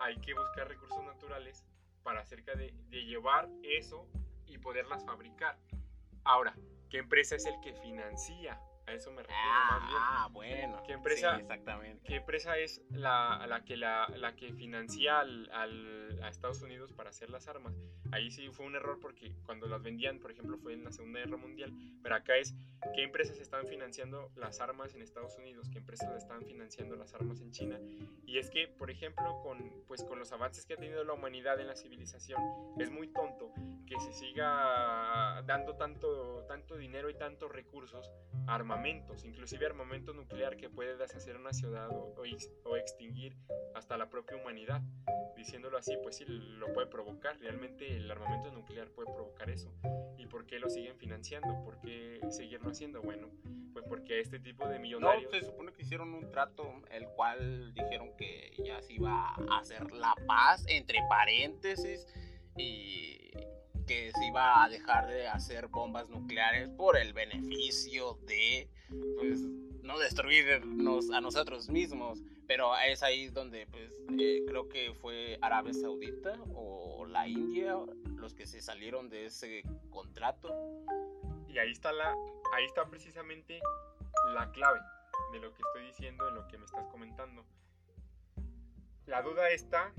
hay 0.00 0.16
que 0.18 0.34
buscar 0.34 0.68
recursos 0.68 1.04
naturales 1.04 1.64
para 2.02 2.20
acerca 2.20 2.54
de, 2.54 2.74
de 2.88 3.04
llevar 3.04 3.48
eso 3.62 4.06
y 4.46 4.58
poderlas 4.58 5.04
fabricar. 5.04 5.58
Ahora, 6.24 6.54
¿qué 6.88 6.98
empresa 6.98 7.36
es 7.36 7.44
el 7.44 7.60
que 7.60 7.74
financia 7.74 8.58
a 8.86 8.92
eso 8.92 9.10
me 9.10 9.22
refiero 9.22 9.40
ah, 9.42 9.68
más 9.70 9.88
bien. 9.88 10.00
Ah, 10.00 10.28
bueno. 10.32 10.82
¿Qué 10.86 10.92
empresa, 10.92 11.36
exactamente. 11.36 12.06
¿Qué 12.06 12.16
empresa 12.16 12.58
es 12.58 12.82
la, 12.90 13.46
la 13.46 13.64
que, 13.64 13.76
la, 13.76 14.08
la, 14.16 14.36
que 14.36 14.52
financia 14.52 15.20
al, 15.20 15.50
al, 15.52 16.22
a 16.22 16.28
Estados 16.28 16.60
Unidos 16.62 16.92
para 16.92 17.10
hacer 17.10 17.30
las 17.30 17.48
armas? 17.48 17.74
Ahí 18.12 18.30
sí 18.30 18.48
fue 18.50 18.66
un 18.66 18.76
error 18.76 18.98
porque 19.00 19.32
cuando 19.44 19.66
las 19.66 19.82
vendían, 19.82 20.18
por 20.18 20.30
ejemplo, 20.30 20.58
fue 20.58 20.74
en 20.74 20.84
la 20.84 20.92
Segunda 20.92 21.20
Guerra 21.20 21.36
Mundial. 21.36 21.72
Pero 22.02 22.14
acá 22.14 22.36
es 22.36 22.54
qué 22.94 23.02
empresas 23.02 23.38
están 23.38 23.66
financiando 23.66 24.30
las 24.36 24.60
armas 24.60 24.94
en 24.94 25.02
Estados 25.02 25.36
Unidos, 25.38 25.68
qué 25.70 25.78
empresas 25.78 26.14
están 26.16 26.44
financiando 26.44 26.96
las 26.96 27.14
armas 27.14 27.40
en 27.40 27.50
China. 27.50 27.78
Y 28.26 28.38
es 28.38 28.50
que, 28.50 28.68
por 28.68 28.90
ejemplo, 28.90 29.40
con, 29.42 29.84
pues, 29.86 30.04
con 30.04 30.18
los 30.18 30.32
avances 30.32 30.66
que 30.66 30.74
ha 30.74 30.76
tenido 30.76 31.04
la 31.04 31.14
humanidad 31.14 31.58
en 31.60 31.68
la 31.68 31.76
civilización, 31.76 32.42
es 32.78 32.90
muy 32.90 33.08
tonto 33.08 33.52
que 33.86 33.98
se 34.00 34.12
siga 34.12 35.42
dando 35.46 35.76
tanto, 35.76 36.44
tanto 36.46 36.76
dinero 36.76 37.10
y 37.10 37.14
tantos 37.14 37.50
recursos 37.50 38.12
a 38.46 38.54
armas 38.54 38.73
armamentos, 38.74 39.24
inclusive 39.24 39.66
armamento 39.66 40.12
nuclear 40.12 40.56
que 40.56 40.68
puede 40.68 40.96
deshacer 40.96 41.36
una 41.36 41.52
ciudad 41.52 41.88
o, 41.90 42.14
o, 42.64 42.76
extinguir 42.76 43.36
hasta 43.74 43.96
la 43.96 44.10
propia 44.10 44.36
humanidad. 44.36 44.82
Diciéndolo 45.36 45.78
así, 45.78 45.96
pues 46.02 46.16
sí, 46.16 46.24
lo 46.26 46.72
puede 46.72 46.88
provocar. 46.88 47.38
Realmente 47.38 47.96
el 47.96 48.10
armamento 48.10 48.50
nuclear 48.50 48.88
puede 48.88 49.12
provocar 49.12 49.48
eso. 49.50 49.72
¿Y 50.18 50.26
por 50.26 50.46
qué 50.46 50.58
lo 50.58 50.68
siguen 50.68 50.96
financiando? 50.98 51.62
¿Por 51.64 51.80
qué 51.80 52.20
seguirlo 52.30 52.70
haciendo? 52.70 53.00
Bueno, 53.00 53.28
pues 53.72 53.84
porque 53.88 54.20
este 54.20 54.40
tipo 54.40 54.66
de 54.68 54.80
millonarios... 54.80 55.32
No, 55.32 55.38
se 55.38 55.46
supone 55.46 55.72
que 55.72 55.82
hicieron 55.82 56.12
un 56.12 56.30
trato, 56.32 56.82
el 56.90 57.06
cual 57.08 57.72
dijeron 57.74 58.16
que 58.16 58.54
ya 58.64 58.82
se 58.82 58.94
iba 58.94 59.34
a 59.50 59.58
hacer 59.58 59.92
la 59.92 60.14
paz, 60.26 60.64
entre 60.68 60.98
paréntesis, 61.08 62.06
y 62.56 63.30
que 63.86 64.12
se 64.12 64.26
iba 64.26 64.64
a 64.64 64.68
dejar 64.68 65.06
de 65.08 65.28
hacer 65.28 65.68
bombas 65.68 66.08
nucleares 66.08 66.68
por 66.70 66.96
el 66.96 67.12
beneficio 67.12 68.18
de 68.26 68.68
pues, 69.16 69.40
no 69.82 69.98
destruirnos 69.98 71.10
a 71.10 71.20
nosotros 71.20 71.68
mismos. 71.68 72.20
Pero 72.46 72.76
es 72.76 73.02
ahí 73.02 73.28
donde 73.28 73.66
pues, 73.66 73.90
eh, 74.18 74.42
creo 74.46 74.68
que 74.68 74.92
fue 74.94 75.38
Arabia 75.40 75.72
Saudita 75.72 76.38
o 76.54 77.06
la 77.06 77.26
India 77.26 77.76
los 78.16 78.34
que 78.34 78.46
se 78.46 78.60
salieron 78.60 79.08
de 79.08 79.26
ese 79.26 79.62
contrato. 79.90 80.48
Y 81.48 81.58
ahí 81.58 81.70
está, 81.70 81.92
la, 81.92 82.14
ahí 82.54 82.64
está 82.64 82.86
precisamente 82.86 83.60
la 84.34 84.50
clave 84.50 84.80
de 85.32 85.38
lo 85.40 85.52
que 85.54 85.62
estoy 85.62 85.86
diciendo, 85.86 86.24
de 86.26 86.32
lo 86.32 86.48
que 86.48 86.58
me 86.58 86.64
estás 86.64 86.86
comentando. 86.90 87.44
La 89.06 89.22
duda 89.22 89.50
está 89.50 89.92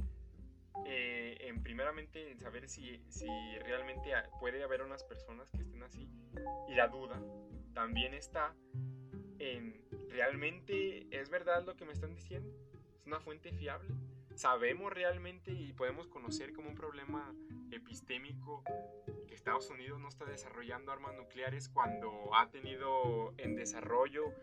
eh, 0.85 1.37
en 1.41 1.63
primeramente 1.63 2.31
en 2.31 2.39
saber 2.39 2.67
si, 2.67 3.01
si 3.09 3.27
realmente 3.59 4.11
puede 4.39 4.63
haber 4.63 4.81
unas 4.81 5.03
personas 5.03 5.49
que 5.51 5.61
estén 5.61 5.83
así. 5.83 6.09
Y 6.67 6.75
la 6.75 6.87
duda 6.87 7.21
también 7.73 8.13
está 8.13 8.53
en 9.39 9.85
realmente 10.09 11.07
es 11.11 11.29
verdad 11.29 11.65
lo 11.65 11.75
que 11.75 11.85
me 11.85 11.93
están 11.93 12.13
diciendo. 12.13 12.49
Es 12.95 13.05
una 13.05 13.19
fuente 13.19 13.51
fiable. 13.51 13.93
Sabemos 14.35 14.91
realmente 14.91 15.51
y 15.51 15.73
podemos 15.73 16.07
conocer 16.07 16.53
como 16.53 16.69
un 16.69 16.75
problema 16.75 17.33
epistémico 17.71 18.63
que 19.27 19.33
Estados 19.33 19.69
Unidos 19.69 19.99
no 19.99 20.07
está 20.07 20.25
desarrollando 20.25 20.91
armas 20.91 21.15
nucleares 21.15 21.69
cuando 21.69 22.33
ha 22.35 22.49
tenido 22.49 23.33
en 23.37 23.55
desarrollo 23.55 24.33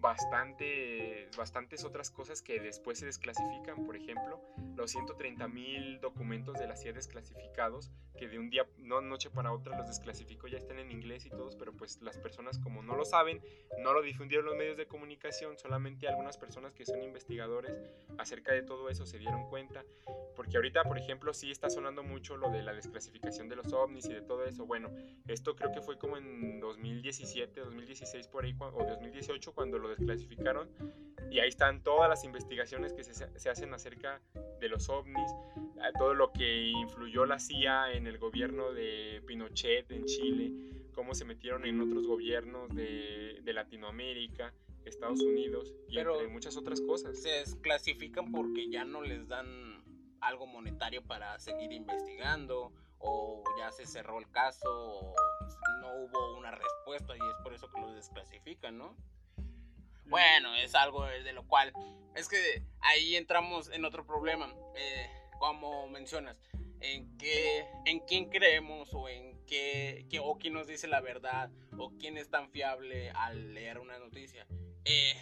bastante, 0.00 1.28
bastantes 1.36 1.84
otras 1.84 2.10
cosas 2.10 2.42
que 2.42 2.60
después 2.60 2.98
se 2.98 3.06
desclasifican. 3.06 3.84
Por 3.84 3.96
ejemplo, 3.96 4.40
los 4.76 4.90
130 4.90 5.46
mil 5.48 6.00
documentos 6.00 6.58
de 6.58 6.66
la 6.66 6.76
CIA 6.76 6.92
desclasificados, 6.92 7.90
que 8.18 8.28
de 8.28 8.38
un 8.38 8.50
día, 8.50 8.66
no 8.78 9.00
noche 9.00 9.30
para 9.30 9.52
otra, 9.52 9.76
los 9.76 9.86
desclasificó, 9.86 10.48
ya 10.48 10.58
están 10.58 10.78
en 10.78 10.90
inglés 10.90 11.24
y 11.26 11.30
todos, 11.30 11.56
pero 11.56 11.72
pues 11.72 12.02
las 12.02 12.18
personas 12.18 12.58
como 12.58 12.82
no 12.82 12.96
lo 12.96 13.04
saben, 13.04 13.40
no 13.78 13.92
lo 13.92 14.02
difundieron 14.02 14.46
los 14.46 14.56
medios 14.56 14.76
de 14.76 14.86
comunicación, 14.86 15.56
solamente 15.56 16.08
algunas 16.08 16.36
personas 16.36 16.74
que 16.74 16.84
son 16.84 17.02
investigadores 17.02 17.72
acerca 18.18 18.52
de 18.52 18.62
todo 18.62 18.88
eso 18.90 19.06
se 19.06 19.18
dieron 19.18 19.48
cuenta. 19.48 19.84
Porque 20.34 20.56
ahorita, 20.56 20.82
por 20.84 20.98
ejemplo, 20.98 21.32
sí 21.32 21.50
está 21.50 21.70
sonando 21.70 22.02
mucho 22.02 22.36
lo 22.36 22.50
de 22.50 22.62
la 22.62 22.71
desclasificación 22.74 23.48
de 23.48 23.56
los 23.56 23.72
ovnis 23.72 24.06
y 24.06 24.12
de 24.12 24.22
todo 24.22 24.44
eso. 24.44 24.66
Bueno, 24.66 24.90
esto 25.26 25.54
creo 25.56 25.72
que 25.72 25.80
fue 25.80 25.98
como 25.98 26.16
en 26.16 26.60
2017, 26.60 27.60
2016 27.60 28.28
por 28.28 28.44
ahí, 28.44 28.54
o 28.58 28.84
2018, 28.84 29.52
cuando 29.52 29.78
lo 29.78 29.88
desclasificaron 29.88 30.68
y 31.30 31.38
ahí 31.38 31.48
están 31.48 31.82
todas 31.82 32.08
las 32.08 32.24
investigaciones 32.24 32.92
que 32.92 33.04
se, 33.04 33.14
se, 33.14 33.48
hacen 33.48 33.72
acerca 33.72 34.20
de 34.60 34.68
los 34.68 34.88
ovnis, 34.90 35.30
todo 35.98 36.14
lo 36.14 36.30
que 36.32 36.66
influyó 36.68 37.24
la 37.24 37.38
CIA 37.38 37.92
en 37.94 38.06
el 38.06 38.18
gobierno 38.18 38.72
de 38.72 39.22
Pinochet 39.26 39.90
en 39.90 40.04
Chile, 40.04 40.52
cómo 40.94 41.14
se 41.14 41.24
metieron 41.24 41.64
en 41.64 41.80
otros 41.80 42.06
gobiernos 42.06 42.74
de, 42.74 43.40
de 43.42 43.52
Latinoamérica, 43.52 44.52
Estados 44.84 45.20
Unidos 45.20 45.72
y 45.88 45.98
entre 45.98 46.28
muchas 46.28 46.56
otras 46.56 46.80
cosas. 46.80 47.18
Se 47.18 47.30
desclasifican 47.30 48.30
porque 48.32 48.68
ya 48.68 48.84
no 48.84 49.02
les 49.02 49.28
dan 49.28 49.81
algo 50.22 50.46
monetario 50.46 51.02
para 51.02 51.38
seguir 51.38 51.72
investigando 51.72 52.72
o 52.98 53.42
ya 53.58 53.70
se 53.72 53.86
cerró 53.86 54.18
el 54.18 54.30
caso 54.30 54.68
o 54.70 55.14
no 55.80 55.94
hubo 55.96 56.38
una 56.38 56.52
respuesta 56.52 57.14
y 57.14 57.18
es 57.18 57.36
por 57.42 57.52
eso 57.52 57.70
que 57.70 57.80
lo 57.80 57.92
desclasifican, 57.92 58.78
¿no? 58.78 58.96
Bueno, 60.06 60.54
es 60.56 60.74
algo 60.74 61.04
de 61.04 61.32
lo 61.32 61.46
cual. 61.46 61.72
Es 62.14 62.28
que 62.28 62.62
ahí 62.80 63.16
entramos 63.16 63.70
en 63.70 63.84
otro 63.84 64.06
problema. 64.06 64.54
Eh, 64.76 65.10
como 65.38 65.88
mencionas, 65.88 66.36
en 66.80 67.16
qué, 67.18 67.66
en 67.86 68.00
quién 68.00 68.28
creemos 68.28 68.92
o 68.92 69.08
en 69.08 69.44
qué, 69.46 70.06
o 70.22 70.38
quién 70.38 70.54
nos 70.54 70.66
dice 70.66 70.86
la 70.86 71.00
verdad 71.00 71.50
o 71.78 71.90
quién 71.98 72.16
es 72.16 72.30
tan 72.30 72.50
fiable 72.50 73.10
al 73.10 73.54
leer 73.54 73.78
una 73.78 73.98
noticia. 73.98 74.46
Eh, 74.84 75.14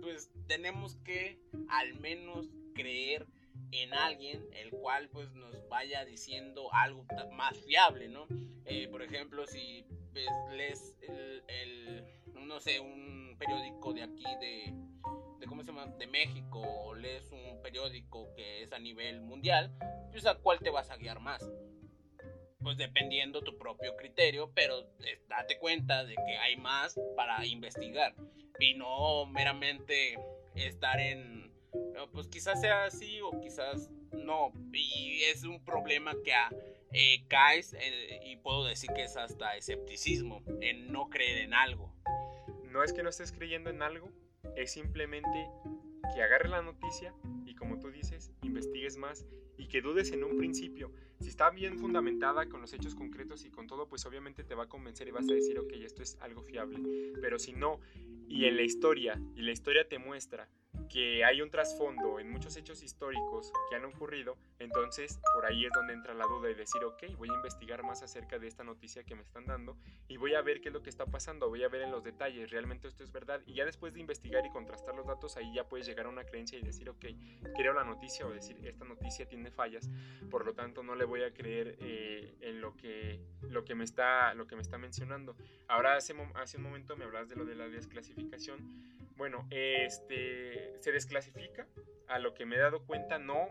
pues 0.00 0.30
tenemos 0.46 0.96
que 1.04 1.38
al 1.68 1.94
menos 1.94 2.48
creer 2.74 3.26
en 3.72 3.94
alguien 3.94 4.46
el 4.52 4.70
cual 4.70 5.08
pues 5.10 5.32
nos 5.32 5.68
vaya 5.68 6.04
diciendo 6.04 6.72
algo 6.72 7.04
más 7.32 7.56
fiable, 7.64 8.08
¿no? 8.08 8.26
Eh, 8.64 8.88
por 8.88 9.02
ejemplo, 9.02 9.46
si 9.46 9.84
pues, 10.12 10.26
lees 10.52 10.96
el, 11.48 12.04
no 12.34 12.60
sé, 12.60 12.80
un 12.80 13.36
periódico 13.38 13.92
de 13.92 14.02
aquí 14.02 14.24
de, 14.40 14.74
de, 15.38 15.46
¿cómo 15.46 15.62
se 15.62 15.68
llama? 15.68 15.86
De 15.98 16.06
México 16.06 16.60
o 16.60 16.94
lees 16.94 17.30
un 17.32 17.60
periódico 17.62 18.34
que 18.34 18.62
es 18.62 18.72
a 18.72 18.78
nivel 18.78 19.20
mundial, 19.20 19.72
pues 20.10 20.26
a 20.26 20.34
cuál 20.34 20.58
te 20.58 20.70
vas 20.70 20.90
a 20.90 20.96
guiar 20.96 21.20
más. 21.20 21.48
Pues 22.60 22.76
dependiendo 22.76 23.42
tu 23.42 23.56
propio 23.56 23.96
criterio, 23.96 24.50
pero 24.52 24.80
eh, 25.04 25.22
date 25.28 25.58
cuenta 25.58 26.04
de 26.04 26.14
que 26.14 26.36
hay 26.38 26.56
más 26.56 26.98
para 27.16 27.46
investigar 27.46 28.14
y 28.58 28.74
no 28.74 29.26
meramente 29.26 30.18
estar 30.54 30.98
en 30.98 31.47
pues 32.12 32.28
quizás 32.28 32.60
sea 32.60 32.84
así 32.84 33.20
o 33.20 33.30
quizás 33.40 33.90
no. 34.12 34.52
Y 34.72 35.22
es 35.24 35.44
un 35.44 35.64
problema 35.64 36.14
que 36.24 36.32
eh, 36.92 37.24
caes 37.28 37.74
eh, 37.74 38.20
y 38.24 38.36
puedo 38.36 38.64
decir 38.64 38.90
que 38.94 39.04
es 39.04 39.16
hasta 39.16 39.56
escepticismo, 39.56 40.42
en 40.60 40.90
no 40.92 41.08
creer 41.10 41.38
en 41.38 41.54
algo. 41.54 41.92
No 42.70 42.82
es 42.82 42.92
que 42.92 43.02
no 43.02 43.08
estés 43.08 43.32
creyendo 43.32 43.70
en 43.70 43.82
algo, 43.82 44.10
es 44.56 44.72
simplemente 44.72 45.48
que 46.14 46.22
agarres 46.22 46.50
la 46.50 46.62
noticia 46.62 47.14
y 47.46 47.54
como 47.54 47.78
tú 47.78 47.90
dices, 47.90 48.32
investigues 48.42 48.96
más 48.96 49.26
y 49.56 49.66
que 49.68 49.80
dudes 49.80 50.12
en 50.12 50.24
un 50.24 50.36
principio. 50.36 50.92
Si 51.20 51.28
está 51.28 51.50
bien 51.50 51.78
fundamentada 51.78 52.48
con 52.48 52.60
los 52.60 52.72
hechos 52.72 52.94
concretos 52.94 53.44
y 53.44 53.50
con 53.50 53.66
todo, 53.66 53.88
pues 53.88 54.06
obviamente 54.06 54.44
te 54.44 54.54
va 54.54 54.64
a 54.64 54.68
convencer 54.68 55.08
y 55.08 55.10
vas 55.10 55.28
a 55.28 55.34
decir, 55.34 55.58
ok, 55.58 55.72
esto 55.82 56.02
es 56.02 56.16
algo 56.20 56.42
fiable. 56.42 56.78
Pero 57.20 57.38
si 57.38 57.52
no, 57.52 57.80
y 58.28 58.44
en 58.44 58.56
la 58.56 58.62
historia, 58.62 59.20
y 59.34 59.42
la 59.42 59.50
historia 59.50 59.88
te 59.88 59.98
muestra 59.98 60.48
que 60.88 61.24
hay 61.24 61.42
un 61.42 61.50
trasfondo 61.50 62.18
en 62.18 62.30
muchos 62.30 62.56
hechos 62.56 62.82
históricos 62.82 63.52
que 63.68 63.76
han 63.76 63.84
ocurrido, 63.84 64.36
entonces 64.58 65.20
por 65.34 65.46
ahí 65.46 65.64
es 65.66 65.72
donde 65.72 65.92
entra 65.92 66.14
la 66.14 66.26
duda 66.26 66.50
y 66.50 66.54
decir, 66.54 66.82
ok, 66.82 67.04
voy 67.16 67.28
a 67.30 67.34
investigar 67.34 67.82
más 67.82 68.02
acerca 68.02 68.38
de 68.38 68.46
esta 68.46 68.64
noticia 68.64 69.04
que 69.04 69.14
me 69.14 69.22
están 69.22 69.44
dando 69.46 69.76
y 70.08 70.16
voy 70.16 70.34
a 70.34 70.42
ver 70.42 70.60
qué 70.60 70.68
es 70.68 70.72
lo 70.72 70.82
que 70.82 70.90
está 70.90 71.06
pasando, 71.06 71.48
voy 71.48 71.62
a 71.62 71.68
ver 71.68 71.82
en 71.82 71.90
los 71.90 72.02
detalles, 72.02 72.50
realmente 72.50 72.88
esto 72.88 73.04
es 73.04 73.12
verdad 73.12 73.40
y 73.46 73.54
ya 73.54 73.64
después 73.64 73.92
de 73.94 74.00
investigar 74.00 74.44
y 74.46 74.50
contrastar 74.50 74.94
los 74.94 75.06
datos, 75.06 75.36
ahí 75.36 75.52
ya 75.54 75.68
puedes 75.68 75.86
llegar 75.86 76.06
a 76.06 76.08
una 76.08 76.24
creencia 76.24 76.58
y 76.58 76.62
decir, 76.62 76.88
ok, 76.88 77.04
creo 77.54 77.74
la 77.74 77.84
noticia 77.84 78.26
o 78.26 78.30
decir, 78.30 78.58
esta 78.66 78.84
noticia 78.84 79.28
tiene 79.28 79.50
fallas, 79.50 79.88
por 80.30 80.44
lo 80.44 80.54
tanto 80.54 80.82
no 80.82 80.94
le 80.94 81.04
voy 81.04 81.22
a 81.22 81.32
creer 81.32 81.76
eh, 81.80 82.36
en 82.40 82.60
lo 82.60 82.76
que, 82.76 83.20
lo, 83.42 83.64
que 83.64 83.74
me 83.74 83.84
está, 83.84 84.34
lo 84.34 84.46
que 84.46 84.56
me 84.56 84.62
está 84.62 84.78
mencionando. 84.78 85.36
Ahora 85.68 85.96
hace, 85.96 86.14
hace 86.34 86.56
un 86.56 86.62
momento 86.62 86.96
me 86.96 87.04
hablas 87.04 87.28
de 87.28 87.36
lo 87.36 87.44
de 87.44 87.54
la 87.54 87.68
desclasificación 87.68 88.58
bueno, 89.18 89.46
este 89.50 90.80
se 90.80 90.92
desclasifica. 90.92 91.66
A 92.06 92.18
lo 92.18 92.32
que 92.32 92.46
me 92.46 92.56
he 92.56 92.58
dado 92.58 92.86
cuenta, 92.86 93.18
no. 93.18 93.50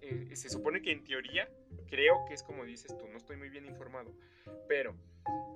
Eh, 0.00 0.36
se 0.36 0.48
supone 0.48 0.82
que 0.82 0.92
en 0.92 1.02
teoría, 1.02 1.48
creo 1.88 2.24
que 2.28 2.34
es 2.34 2.44
como 2.44 2.64
dices 2.64 2.96
tú, 2.96 3.08
no 3.08 3.16
estoy 3.16 3.36
muy 3.36 3.48
bien 3.48 3.66
informado, 3.66 4.14
pero 4.68 4.94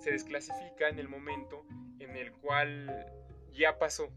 se 0.00 0.10
desclasifica 0.10 0.88
en 0.88 0.98
el 0.98 1.08
momento 1.08 1.64
en 2.00 2.16
el 2.16 2.32
cual 2.32 3.06
ya 3.52 3.78
pasó. 3.78 4.10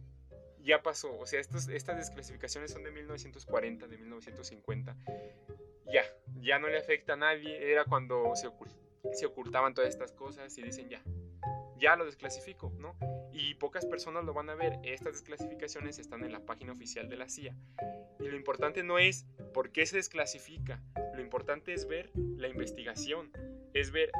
Ya 0.59 0.81
pasó. 0.81 1.19
O 1.19 1.27
sea, 1.27 1.41
estas 1.41 1.67
desclasificaciones 1.67 2.71
son 2.71 2.83
de 2.83 2.91
1940, 2.91 3.87
de 3.87 3.97
1950. 3.97 4.95
Ya, 5.91 6.03
ya 6.39 6.57
no 6.57 6.69
le 6.69 6.77
afecta 6.77 7.13
a 7.13 7.17
nadie. 7.17 7.69
Era 7.69 7.83
cuando 7.83 8.33
se, 8.35 8.49
se 9.11 9.25
ocultaban 9.25 9.73
todas 9.73 9.89
estas 9.89 10.13
cosas 10.13 10.57
y 10.57 10.63
dicen 10.63 10.87
ya, 10.87 11.03
ya 11.77 11.97
lo 11.97 12.05
desclasifico, 12.05 12.71
¿no? 12.79 12.95
Y 13.33 13.55
pocas 13.55 13.85
personas 13.85 14.23
lo 14.25 14.33
van 14.33 14.49
a 14.49 14.55
ver. 14.55 14.79
Estas 14.83 15.13
desclasificaciones 15.13 15.99
están 15.99 16.23
en 16.23 16.31
la 16.31 16.45
página 16.45 16.73
oficial 16.73 17.09
de 17.09 17.17
la 17.17 17.29
CIA. 17.29 17.55
Y 18.19 18.27
lo 18.27 18.35
importante 18.35 18.83
no 18.83 18.99
es 18.99 19.25
por 19.53 19.71
qué 19.71 19.85
se 19.85 19.97
desclasifica, 19.97 20.81
lo 21.15 21.21
importante 21.21 21.73
es 21.73 21.87
ver 21.87 22.11
la 22.15 22.47
investigación, 22.47 23.31
es 23.73 23.91
ver 23.91 24.11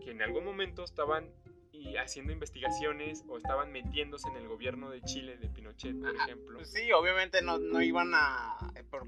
que 0.00 0.10
en 0.10 0.22
algún 0.22 0.44
momento 0.44 0.84
estaban 0.84 1.30
haciendo 1.98 2.32
investigaciones 2.32 3.24
o 3.28 3.36
estaban 3.36 3.72
metiéndose 3.72 4.28
en 4.28 4.36
el 4.36 4.48
gobierno 4.48 4.90
de 4.90 5.02
Chile 5.02 5.36
de 5.36 5.48
Pinochet, 5.48 5.98
por 5.98 6.14
ejemplo. 6.14 6.64
Sí, 6.64 6.90
obviamente 6.92 7.42
no, 7.42 7.58
no 7.58 7.82
iban 7.82 8.12
a 8.14 8.56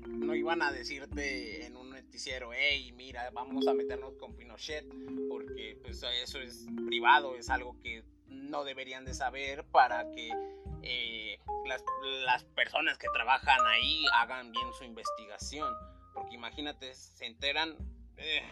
no 0.06 0.34
iban 0.34 0.62
a 0.62 0.70
decirte 0.70 1.66
en 1.66 1.76
un 1.76 1.90
noticiero, 1.90 2.50
hey, 2.52 2.92
mira, 2.92 3.30
vamos 3.30 3.66
a 3.66 3.74
meternos 3.74 4.14
con 4.16 4.36
Pinochet, 4.36 4.86
porque 5.28 5.78
pues 5.82 6.02
eso 6.22 6.40
es 6.40 6.66
privado, 6.86 7.36
es 7.36 7.48
algo 7.48 7.78
que 7.80 8.04
no 8.28 8.64
deberían 8.64 9.04
de 9.04 9.14
saber 9.14 9.64
para 9.64 10.10
que 10.10 10.30
eh, 10.82 11.38
las, 11.66 11.84
las, 12.24 12.44
personas 12.44 12.98
que 12.98 13.08
trabajan 13.12 13.58
ahí 13.66 14.04
hagan 14.14 14.52
bien 14.52 14.72
su 14.74 14.84
investigación. 14.84 15.72
Porque 16.14 16.34
imagínate, 16.34 16.94
se 16.94 17.26
enteran... 17.26 17.76
Eh. 18.16 18.42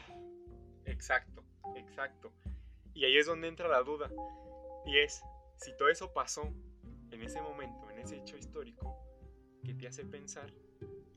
Exacto, 0.85 1.45
exacto. 1.75 2.33
Y 2.95 3.05
ahí 3.05 3.19
es 3.19 3.27
donde 3.27 3.49
entra 3.49 3.69
la 3.69 3.83
duda. 3.83 4.11
Y 4.87 4.99
es, 4.99 5.23
si 5.59 5.77
todo 5.77 5.89
eso 5.89 6.13
pasó 6.13 6.43
en 7.11 7.23
ese 7.23 7.41
momento, 7.41 7.91
en 7.91 7.99
ese 7.99 8.17
hecho 8.17 8.37
histórico, 8.37 8.97
que 9.65 9.75
te 9.75 9.89
hace 9.89 10.05
pensar 10.05 10.53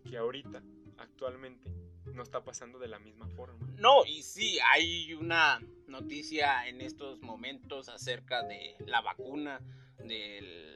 que 0.04 0.18
ahorita, 0.18 0.64
actualmente, 0.98 1.72
no 2.14 2.24
está 2.24 2.44
pasando 2.44 2.80
de 2.80 2.88
la 2.88 3.00
misma 3.00 3.28
forma. 3.30 3.68
No, 3.78 4.06
y 4.06 4.24
sí, 4.24 4.58
hay 4.72 5.14
una 5.14 5.62
noticia 5.88 6.68
en 6.68 6.82
estos 6.82 7.22
momentos 7.22 7.90
acerca 7.90 8.44
de 8.44 8.76
la 8.86 9.02
vacuna, 9.02 9.62
de, 9.98 10.68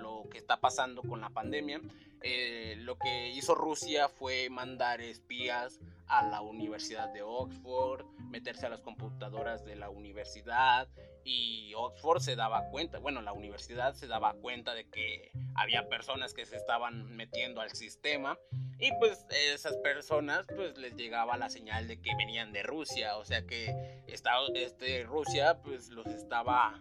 lo 0.00 0.28
que 0.30 0.38
está 0.38 0.60
pasando 0.60 1.02
con 1.02 1.20
la 1.20 1.30
pandemia. 1.30 1.80
Eh, 2.22 2.76
lo 2.78 2.98
que 2.98 3.28
hizo 3.30 3.54
Rusia 3.54 4.08
fue 4.08 4.48
mandar 4.50 5.00
espías 5.00 5.78
a 6.06 6.26
la 6.26 6.40
Universidad 6.40 7.12
de 7.12 7.22
Oxford, 7.22 8.06
meterse 8.30 8.66
a 8.66 8.70
las 8.70 8.80
computadoras 8.80 9.64
de 9.64 9.76
la 9.76 9.90
universidad 9.90 10.88
y 11.26 11.74
Oxford 11.74 12.20
se 12.20 12.36
daba 12.36 12.68
cuenta, 12.70 13.00
bueno, 13.00 13.20
la 13.20 13.32
universidad 13.32 13.94
se 13.94 14.06
daba 14.06 14.34
cuenta 14.34 14.74
de 14.74 14.88
que 14.88 15.32
había 15.56 15.88
personas 15.88 16.32
que 16.32 16.46
se 16.46 16.56
estaban 16.56 17.16
metiendo 17.16 17.60
al 17.60 17.72
sistema 17.72 18.38
y 18.78 18.92
pues 19.00 19.26
esas 19.30 19.76
personas 19.78 20.46
pues 20.54 20.78
les 20.78 20.94
llegaba 20.94 21.36
la 21.36 21.50
señal 21.50 21.88
de 21.88 22.00
que 22.00 22.14
venían 22.16 22.52
de 22.52 22.62
Rusia, 22.62 23.16
o 23.16 23.24
sea 23.24 23.44
que 23.44 24.04
este, 24.06 25.02
Rusia 25.02 25.58
pues 25.64 25.88
los 25.88 26.06
estaba 26.06 26.80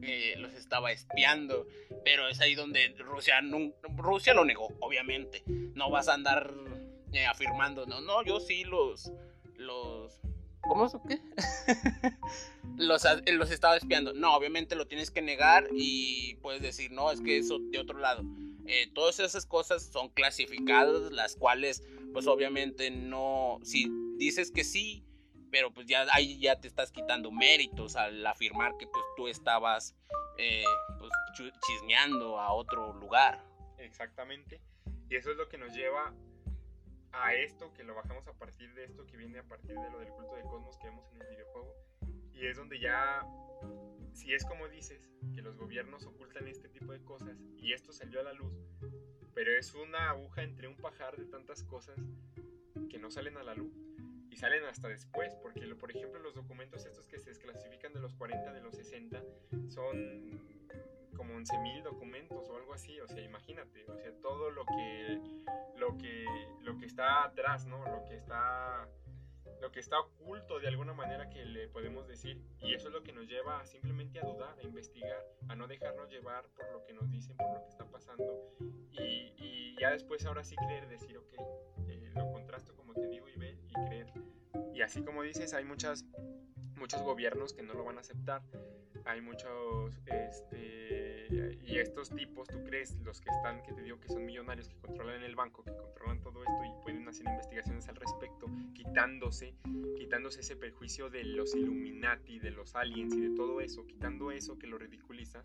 eh, 0.00 0.36
los 0.38 0.54
estaba 0.54 0.90
espiando, 0.90 1.66
pero 2.02 2.28
es 2.28 2.40
ahí 2.40 2.54
donde 2.54 2.94
Rusia 2.98 3.40
Rusia 3.96 4.32
lo 4.32 4.44
negó, 4.44 4.68
obviamente. 4.80 5.44
No 5.46 5.90
vas 5.90 6.08
a 6.08 6.14
andar 6.14 6.52
eh, 7.12 7.26
afirmando, 7.26 7.84
no, 7.84 8.00
no, 8.00 8.24
yo 8.24 8.40
sí 8.40 8.64
los 8.64 9.12
los 9.56 10.18
¿Cómo 10.62 10.86
es 10.86 10.94
o 10.94 11.02
qué? 11.02 11.20
los, 12.76 13.04
estaba 13.50 13.76
espiando. 13.76 14.12
No, 14.14 14.34
obviamente 14.34 14.76
lo 14.76 14.86
tienes 14.86 15.10
que 15.10 15.22
negar 15.22 15.66
y 15.72 16.36
puedes 16.36 16.62
decir, 16.62 16.92
no, 16.92 17.10
es 17.10 17.20
que 17.20 17.38
eso 17.38 17.58
de 17.58 17.78
otro 17.78 17.98
lado. 17.98 18.22
Eh, 18.66 18.90
todas 18.94 19.18
esas 19.20 19.44
cosas 19.44 19.82
son 19.82 20.08
clasificadas, 20.10 21.10
las 21.12 21.36
cuales, 21.36 21.82
pues 22.12 22.26
obviamente 22.26 22.90
no. 22.90 23.58
Si 23.64 23.90
dices 24.16 24.52
que 24.52 24.64
sí, 24.64 25.04
pero 25.50 25.72
pues 25.72 25.86
ya 25.86 26.06
ahí 26.12 26.38
ya 26.38 26.60
te 26.60 26.68
estás 26.68 26.92
quitando 26.92 27.30
méritos 27.30 27.96
al 27.96 28.24
afirmar 28.26 28.76
que 28.78 28.86
pues 28.86 29.04
tú 29.16 29.28
estabas 29.28 29.94
eh, 30.38 30.64
pues, 30.98 31.10
chismeando 31.66 32.38
a 32.38 32.52
otro 32.52 32.92
lugar. 32.94 33.44
Exactamente. 33.78 34.60
Y 35.10 35.16
eso 35.16 35.30
es 35.30 35.36
lo 35.36 35.48
que 35.48 35.58
nos 35.58 35.74
lleva 35.74 36.14
a 37.12 37.34
esto, 37.34 37.72
que 37.74 37.84
lo 37.84 37.94
bajamos 37.94 38.26
a 38.26 38.32
partir 38.32 38.72
de 38.74 38.84
esto, 38.84 39.06
que 39.06 39.16
viene 39.16 39.38
a 39.38 39.44
partir 39.44 39.78
de 39.78 39.90
lo 39.90 39.98
del 39.98 40.08
culto 40.08 40.34
de 40.36 40.42
cosmos 40.42 40.78
que 40.78 40.88
vemos 40.88 41.10
en 41.12 41.20
el 41.20 41.28
videojuego. 41.28 41.74
Y 42.32 42.46
es 42.46 42.56
donde 42.56 42.80
ya, 42.80 43.24
si 44.12 44.32
es 44.32 44.44
como 44.44 44.68
dices, 44.68 45.10
que 45.34 45.42
los 45.42 45.56
gobiernos 45.56 46.04
ocultan 46.06 46.48
este 46.48 46.68
tipo 46.68 46.92
de 46.92 47.02
cosas 47.04 47.38
y 47.58 47.72
esto 47.72 47.92
salió 47.92 48.20
a 48.20 48.24
la 48.24 48.32
luz, 48.32 48.52
pero 49.34 49.56
es 49.56 49.74
una 49.74 50.10
aguja 50.10 50.42
entre 50.42 50.68
un 50.68 50.76
pajar 50.76 51.16
de 51.16 51.26
tantas 51.26 51.62
cosas 51.64 51.98
que 52.90 52.98
no 52.98 53.10
salen 53.10 53.36
a 53.36 53.42
la 53.42 53.54
luz 53.54 53.72
y 54.30 54.36
salen 54.36 54.64
hasta 54.64 54.88
después, 54.88 55.34
porque 55.36 55.62
por 55.74 55.90
ejemplo 55.90 56.18
los 56.20 56.34
documentos 56.34 56.84
estos 56.86 57.06
que 57.06 57.18
se 57.18 57.30
desclasifican 57.30 57.92
de 57.92 58.00
los 58.00 58.14
40, 58.14 58.52
de 58.52 58.60
los 58.60 58.74
60, 58.74 59.22
son 59.68 60.40
como 61.16 61.34
11.000 61.34 61.82
documentos 61.82 62.48
o 62.48 62.56
algo 62.56 62.74
así, 62.74 62.98
o 63.00 63.06
sea, 63.06 63.22
imagínate, 63.22 63.84
o 63.88 63.94
sea, 63.94 64.12
todo 64.20 64.50
lo 64.50 64.64
que, 64.64 65.20
lo 65.76 65.96
que, 65.98 66.26
lo 66.60 66.78
que 66.78 66.86
está 66.86 67.24
atrás, 67.24 67.66
¿no? 67.66 67.84
Lo 67.86 68.04
que 68.04 68.16
está, 68.16 68.88
lo 69.62 69.70
que 69.70 69.78
está 69.78 69.98
oculto 70.00 70.58
de 70.58 70.66
alguna 70.66 70.92
manera 70.92 71.30
que 71.30 71.44
le 71.44 71.68
podemos 71.68 72.08
decir, 72.08 72.42
y 72.60 72.74
eso 72.74 72.88
es 72.88 72.94
lo 72.94 73.04
que 73.04 73.12
nos 73.12 73.28
lleva 73.28 73.64
simplemente 73.64 74.18
a 74.18 74.22
dudar, 74.22 74.58
a 74.58 74.62
investigar, 74.62 75.24
a 75.48 75.54
no 75.54 75.68
dejarnos 75.68 76.10
llevar 76.10 76.44
por 76.56 76.68
lo 76.72 76.84
que 76.84 76.92
nos 76.92 77.08
dicen, 77.08 77.36
por 77.36 77.54
lo 77.54 77.62
que 77.62 77.68
está 77.68 77.86
pasando, 77.86 78.24
y, 78.90 79.32
y 79.38 79.76
ya 79.80 79.92
después 79.92 80.26
ahora 80.26 80.42
sí 80.42 80.56
creer, 80.56 80.88
decir, 80.88 81.16
ok, 81.16 81.32
eh, 81.88 82.10
lo 82.16 82.32
contrasto 82.32 82.74
como 82.74 82.92
te 82.92 83.06
digo 83.06 83.28
y 83.28 83.32
Y 84.74 84.82
así 84.82 85.02
como 85.04 85.22
dices, 85.22 85.54
hay 85.54 85.64
muchas, 85.64 86.04
muchos 86.76 87.02
gobiernos 87.02 87.52
que 87.52 87.62
no 87.62 87.74
lo 87.74 87.84
van 87.84 87.98
a 87.98 88.00
aceptar. 88.00 88.42
Hay 89.04 89.20
muchos, 89.20 90.00
este, 90.06 91.28
y 91.30 91.40
estos 91.82 92.10
tipos, 92.10 92.48
¿tú 92.48 92.62
crees? 92.64 92.96
Los 93.00 93.20
que 93.20 93.30
están, 93.30 93.62
que 93.62 93.72
te 93.72 93.82
digo 93.82 94.00
que 94.00 94.08
son 94.08 94.24
millonarios, 94.24 94.68
que 94.68 94.76
controlan 94.76 95.22
el 95.22 95.34
banco, 95.36 95.62
que 95.64 95.74
controlan 95.76 96.20
todo 96.20 96.42
esto 96.42 96.64
y 96.64 96.82
pueden 96.82 97.06
hacer 97.08 97.26
investigaciones 97.26 97.88
al 97.88 97.96
respecto, 97.96 98.46
quitándose, 98.74 99.54
quitándose 99.96 100.40
ese 100.40 100.56
perjuicio 100.56 101.10
de 101.10 101.24
los 101.24 101.54
Illuminati, 101.54 102.38
de 102.38 102.50
los 102.50 102.74
aliens 102.74 103.14
y 103.14 103.20
de 103.20 103.36
todo 103.36 103.60
eso, 103.60 103.86
quitando 103.86 104.30
eso 104.30 104.58
que 104.58 104.66
lo 104.66 104.78
ridiculiza, 104.78 105.42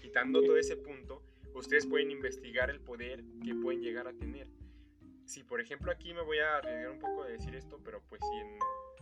quitando 0.00 0.42
todo 0.42 0.56
ese 0.56 0.76
punto, 0.76 1.22
ustedes 1.54 1.86
pueden 1.86 2.10
investigar 2.10 2.70
el 2.70 2.80
poder 2.80 3.24
que 3.44 3.54
pueden 3.54 3.82
llegar 3.82 4.06
a 4.08 4.12
tener. 4.12 4.48
Si 5.24 5.42
por 5.42 5.60
ejemplo 5.60 5.90
aquí 5.90 6.14
me 6.14 6.22
voy 6.22 6.38
a 6.38 6.58
arriesgar 6.58 6.92
un 6.92 7.00
poco 7.00 7.24
de 7.24 7.32
decir 7.32 7.54
esto, 7.54 7.80
pero 7.84 8.00
pues 8.08 8.20
si 8.30 8.36
en, 8.38 8.58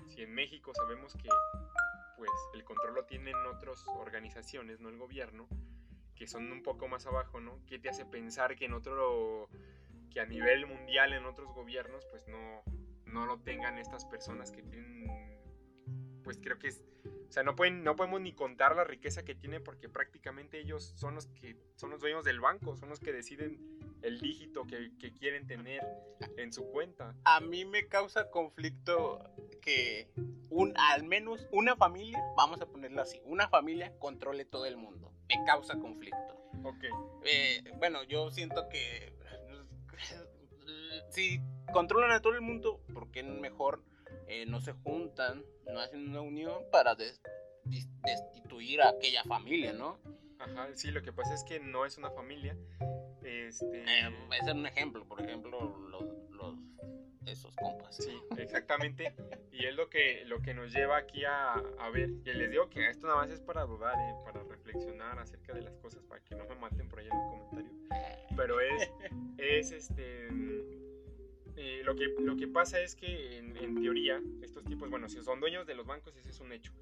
si 0.09 0.23
en 0.23 0.33
México 0.33 0.73
sabemos 0.75 1.15
que 1.15 1.29
pues 2.17 2.31
el 2.55 2.65
control 2.65 2.95
lo 2.95 3.05
tienen 3.05 3.35
otras 3.55 3.85
organizaciones, 3.89 4.81
no 4.81 4.89
el 4.89 4.97
gobierno, 4.97 5.49
que 6.15 6.27
son 6.27 6.51
un 6.51 6.63
poco 6.63 6.89
más 6.89 7.07
abajo, 7.07 7.41
¿no? 7.41 7.61
¿Qué 7.67 7.79
te 7.79 7.89
hace 7.89 8.05
pensar 8.05 8.57
que 8.57 8.67
en 8.67 8.75
otro, 8.75 9.49
que 10.11 10.21
a 10.21 10.27
nivel 10.27 10.67
mundial 10.67 11.13
en 11.13 11.25
otros 11.27 11.53
gobiernos, 11.55 12.07
pues 12.07 12.27
no, 12.29 12.63
no 13.07 13.27
lo 13.27 13.41
tengan 13.41 13.79
estas 13.79 14.05
personas 14.05 14.51
que 14.51 14.63
tienen, 14.63 15.09
pues 16.23 16.39
creo 16.39 16.59
que 16.59 16.69
es, 16.69 16.83
o 17.29 17.33
sea, 17.33 17.43
no, 17.43 17.55
pueden, 17.57 17.85
no 17.85 17.97
podemos 17.97 18.21
ni 18.21 18.33
contar 18.33 18.77
la 18.77 18.85
riqueza 18.85 19.25
que 19.25 19.35
tiene 19.35 19.61
porque 19.61 19.89
prácticamente 19.89 20.59
ellos 20.59 20.95
son 20.97 21.15
los 21.15 21.27
que 21.27 21.57
son 21.77 21.91
los 21.91 22.01
dueños 22.01 22.25
del 22.25 22.41
banco, 22.41 22.77
son 22.77 22.89
los 22.89 23.01
que 23.01 23.13
deciden 23.13 23.61
el 24.03 24.21
dígito 24.21 24.67
que, 24.67 24.93
que 24.99 25.13
quieren 25.13 25.47
tener 25.47 25.83
en 26.37 26.53
su 26.53 26.71
cuenta. 26.71 27.15
A 27.25 27.41
mí 27.41 27.65
me 27.65 27.89
causa 27.89 28.31
conflicto 28.31 29.19
que 29.61 30.11
un, 30.51 30.75
al 30.77 31.05
menos 31.05 31.49
una 31.51 31.75
familia, 31.77 32.23
vamos 32.37 32.61
a 32.61 32.67
ponerlo 32.67 33.03
así, 33.03 33.21
una 33.25 33.49
familia 33.49 33.99
controle 33.99 34.45
todo 34.45 34.67
el 34.67 34.77
mundo. 34.77 35.14
Me 35.29 35.45
causa 35.45 35.79
conflicto. 35.79 36.35
Ok. 36.65 36.85
Eh, 37.25 37.63
bueno, 37.79 38.03
yo 38.05 38.31
siento 38.31 38.69
que 38.69 39.13
si 41.11 41.41
controlan 41.73 42.13
a 42.13 42.21
todo 42.21 42.35
el 42.35 42.41
mundo, 42.41 42.81
¿por 42.93 43.11
qué 43.11 43.23
mejor 43.23 43.83
eh, 44.27 44.47
no 44.47 44.61
se 44.61 44.73
juntan, 44.73 45.45
no 45.67 45.81
hacen 45.81 46.09
una 46.09 46.21
unión 46.21 46.63
para 46.71 46.95
des- 46.95 47.21
destituir 47.65 48.83
a 48.83 48.91
aquella 48.91 49.23
familia, 49.25 49.73
¿no? 49.73 49.99
Ajá, 50.39 50.69
sí, 50.75 50.91
lo 50.91 51.03
que 51.03 51.13
pasa 51.13 51.35
es 51.35 51.45
que 51.45 51.61
no 51.61 51.85
es 51.87 51.97
una 51.99 52.11
familia. 52.11 52.57
Este. 53.23 53.83
Eh, 53.83 54.09
ese 54.41 54.51
es 54.51 54.55
un 54.55 54.67
ejemplo, 54.67 55.07
por 55.07 55.21
ejemplo, 55.23 55.79
los, 55.89 56.31
los 56.31 56.55
esos 57.33 57.55
compas. 57.57 57.97
Sí, 57.97 58.21
exactamente. 58.37 59.15
Y 59.53 59.65
es 59.67 59.75
lo 59.75 59.89
que, 59.89 60.25
lo 60.27 60.41
que 60.41 60.55
nos 60.55 60.73
lleva 60.73 60.97
aquí 60.97 61.25
a, 61.25 61.53
a 61.55 61.91
ver. 61.91 62.11
Y 62.25 62.33
les 62.33 62.51
digo 62.51 62.69
que 62.69 62.89
esto 62.89 63.07
nada 63.07 63.21
más 63.21 63.31
es 63.31 63.41
para 63.41 63.65
dudar, 63.65 63.95
¿eh? 63.99 64.15
para 64.25 64.43
reflexionar 64.45 65.19
acerca 65.19 65.53
de 65.55 65.63
las 65.63 65.77
cosas, 65.79 66.03
para 66.05 66.23
que 66.23 66.35
no 66.35 66.45
me 66.47 66.55
maten 66.57 66.89
por 66.89 66.99
ahí 66.99 67.07
en 67.07 67.17
los 67.17 67.27
comentarios. 67.29 67.73
Pero 68.37 68.61
es, 68.61 68.91
es 69.39 69.73
este. 69.73 70.29
eh, 71.57 71.83
lo, 71.85 71.95
que, 71.95 72.09
lo 72.19 72.37
que 72.37 72.49
pasa 72.49 72.81
es 72.81 72.95
que 72.97 73.39
en, 73.39 73.57
en 73.57 73.81
teoría, 73.81 74.21
estos 74.43 74.65
tipos, 74.65 74.91
bueno, 74.91 75.09
si 75.09 75.21
son 75.23 75.41
dueños 75.41 75.67
de 75.67 75.75
los 75.75 75.87
bancos, 75.87 76.17
ese 76.17 76.31
es 76.31 76.41
un 76.41 76.53
hecho. 76.53 76.73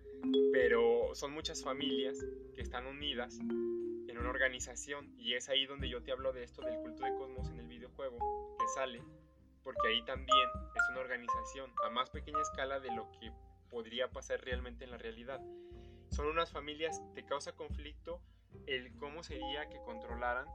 Pero 0.53 1.15
son 1.15 1.33
muchas 1.33 1.63
familias 1.63 2.25
que 2.55 2.63
están 2.63 2.87
unidas 2.87 3.39
en 3.41 4.19
una 4.19 4.31
organización. 4.31 5.13
Y 5.19 5.35
es 5.35 5.49
ahí 5.49 5.67
donde 5.67 5.89
yo 5.89 6.03
te 6.03 6.13
hablo 6.13 6.33
de 6.33 6.45
esto 6.45 6.63
del 6.63 6.77
culto 6.81 7.05
de 7.05 7.15
cosmos 7.15 7.49
en 7.51 7.59
el 7.61 7.67
videojuego, 7.67 8.57
que 8.59 8.67
sale 8.69 9.03
porque 9.63 9.89
ahí 9.89 10.03
también 10.05 10.49
es 10.75 10.83
una 10.91 11.01
organización 11.01 11.73
a 11.85 11.91
más 11.91 12.11
pequeña 12.11 12.41
escala 12.41 12.81
de 12.81 12.95
lo 12.95 13.11
que 13.13 13.33
podría 13.71 14.11
pasar 14.11 14.41
realmente 14.41 14.85
en 14.85 14.91
la 14.91 14.99
realidad. 14.99 15.41
Son 16.11 16.27
unas 16.27 16.51
familias, 16.51 17.01
te 17.15 17.25
causa 17.25 17.53
conflicto 17.53 18.21
el 18.67 18.95
cómo 18.97 19.23
sería 19.23 19.69
que 19.69 19.81
controlaran 19.83 20.47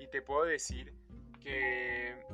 y 0.00 0.08
te 0.08 0.22
puedo 0.22 0.44
decir 0.44 0.92
que, 1.40 2.24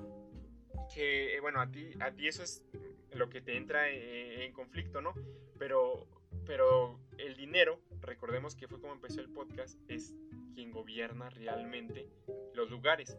que 0.94 1.38
bueno, 1.40 1.60
a 1.60 1.70
ti, 1.70 1.90
a 2.00 2.10
ti 2.12 2.28
eso 2.28 2.42
es 2.42 2.64
lo 3.12 3.28
que 3.28 3.40
te 3.40 3.56
entra 3.56 3.88
en, 3.88 4.42
en 4.42 4.52
conflicto, 4.52 5.00
¿no? 5.00 5.14
Pero, 5.58 6.06
pero 6.46 6.98
el 7.18 7.36
dinero, 7.36 7.80
recordemos 8.00 8.56
que 8.56 8.68
fue 8.68 8.80
como 8.80 8.94
empezó 8.94 9.20
el 9.20 9.30
podcast, 9.30 9.78
es 9.88 10.14
quien 10.54 10.70
gobierna 10.70 11.28
realmente 11.30 12.08
los 12.54 12.70
lugares. 12.70 13.16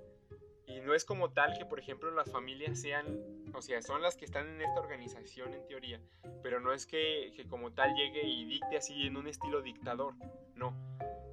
Y 0.76 0.82
no 0.82 0.94
es 0.94 1.06
como 1.06 1.32
tal 1.32 1.58
que, 1.58 1.66
por 1.66 1.80
ejemplo, 1.80 2.12
las 2.12 2.32
familias 2.32 2.80
sean, 2.80 3.06
o 3.54 3.62
sea, 3.62 3.82
son 3.82 4.02
las 4.02 4.16
que 4.16 4.26
están 4.26 4.48
en 4.48 4.62
esta 4.62 4.80
organización 4.80 5.54
en 5.54 5.66
teoría, 5.68 6.00
pero 6.44 6.60
no 6.60 6.74
es 6.74 6.86
que, 6.86 7.34
que 7.36 7.46
como 7.46 7.74
tal 7.74 7.94
llegue 7.94 8.26
y 8.26 8.46
dicte 8.46 8.78
así 8.78 9.06
en 9.06 9.18
un 9.18 9.28
estilo 9.28 9.62
dictador, 9.62 10.14
no. 10.56 10.76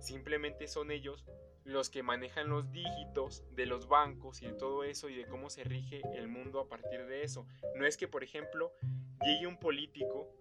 Simplemente 0.01 0.67
son 0.67 0.91
ellos 0.91 1.25
los 1.65 1.91
que 1.91 2.03
manejan 2.03 2.49
los 2.49 2.73
dígitos 2.73 3.45
de 3.55 3.67
los 3.67 3.89
bancos 3.89 4.43
y 4.43 4.47
de 4.47 4.55
todo 4.55 4.85
eso 4.85 5.09
y 5.09 5.17
de 5.17 5.27
cómo 5.27 5.51
se 5.51 5.65
rige 5.65 6.01
el 6.15 6.27
mundo 6.27 6.61
a 6.61 6.69
partir 6.69 7.07
de 7.07 7.23
eso. 7.23 7.47
No 7.77 7.87
es 7.87 7.97
que, 7.97 8.09
por 8.09 8.25
ejemplo, 8.25 8.73
llegue 9.23 9.47
un 9.47 9.59
político, 9.59 10.35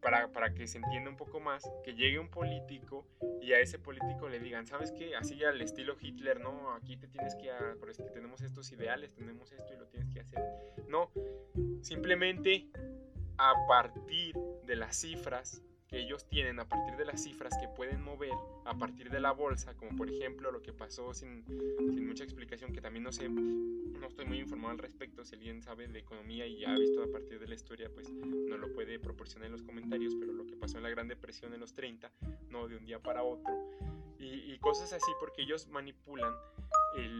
para, 0.00 0.28
para 0.32 0.52
que 0.54 0.66
se 0.66 0.78
entienda 0.78 1.10
un 1.10 1.16
poco 1.16 1.40
más, 1.40 1.70
que 1.84 1.94
llegue 1.94 2.18
un 2.18 2.28
político 2.28 3.06
y 3.40 3.52
a 3.52 3.60
ese 3.60 3.78
político 3.78 4.28
le 4.28 4.40
digan, 4.40 4.66
¿sabes 4.66 4.92
qué? 4.92 5.14
Así 5.16 5.42
al 5.44 5.60
estilo 5.60 5.96
Hitler, 6.00 6.40
¿no? 6.40 6.74
Aquí 6.74 6.96
te 6.96 7.08
tienes 7.08 7.34
que, 7.36 7.50
a- 7.50 7.74
por 7.78 7.88
es 7.90 7.98
que 7.98 8.10
tenemos 8.10 8.42
estos 8.42 8.70
ideales, 8.72 9.14
tenemos 9.14 9.52
esto 9.52 9.72
y 9.72 9.76
lo 9.76 9.86
tienes 9.86 10.08
que 10.10 10.20
hacer. 10.20 10.40
No, 10.88 11.10
simplemente 11.82 12.68
a 13.38 13.54
partir 13.66 14.34
de 14.64 14.76
las 14.76 14.96
cifras 14.96 15.62
que 15.92 16.00
ellos 16.00 16.26
tienen, 16.26 16.58
a 16.58 16.66
partir 16.66 16.96
de 16.96 17.04
las 17.04 17.22
cifras 17.22 17.52
que 17.60 17.68
pueden 17.68 18.00
mover, 18.00 18.32
a 18.64 18.74
partir 18.78 19.10
de 19.10 19.20
la 19.20 19.32
bolsa, 19.32 19.76
como 19.76 19.94
por 19.94 20.08
ejemplo 20.08 20.50
lo 20.50 20.62
que 20.62 20.72
pasó 20.72 21.12
sin, 21.12 21.44
sin 21.44 22.06
mucha 22.06 22.24
explicación, 22.24 22.72
que 22.72 22.80
también 22.80 23.02
no 23.04 23.12
sé, 23.12 23.28
no 23.28 24.06
estoy 24.06 24.24
muy 24.24 24.38
informado 24.38 24.70
al 24.70 24.78
respecto, 24.78 25.22
si 25.22 25.34
alguien 25.34 25.60
sabe 25.60 25.86
de 25.88 25.98
economía 25.98 26.46
y 26.46 26.60
ya 26.60 26.72
ha 26.72 26.78
visto 26.78 27.02
a 27.02 27.12
partir 27.12 27.38
de 27.38 27.46
la 27.46 27.54
historia, 27.54 27.90
pues 27.92 28.10
no 28.10 28.56
lo 28.56 28.72
puede 28.72 28.98
proporcionar 28.98 29.46
en 29.46 29.52
los 29.52 29.62
comentarios, 29.62 30.14
pero 30.18 30.32
lo 30.32 30.46
que 30.46 30.56
pasó 30.56 30.78
en 30.78 30.84
la 30.84 30.88
Gran 30.88 31.08
Depresión 31.08 31.52
en 31.52 31.60
los 31.60 31.74
30, 31.74 32.10
no 32.48 32.68
de 32.68 32.78
un 32.78 32.86
día 32.86 32.98
para 32.98 33.22
otro, 33.22 33.52
y, 34.18 34.50
y 34.50 34.58
cosas 34.60 34.94
así 34.94 35.12
porque 35.20 35.42
ellos 35.42 35.68
manipulan, 35.68 36.32
el, 36.96 37.18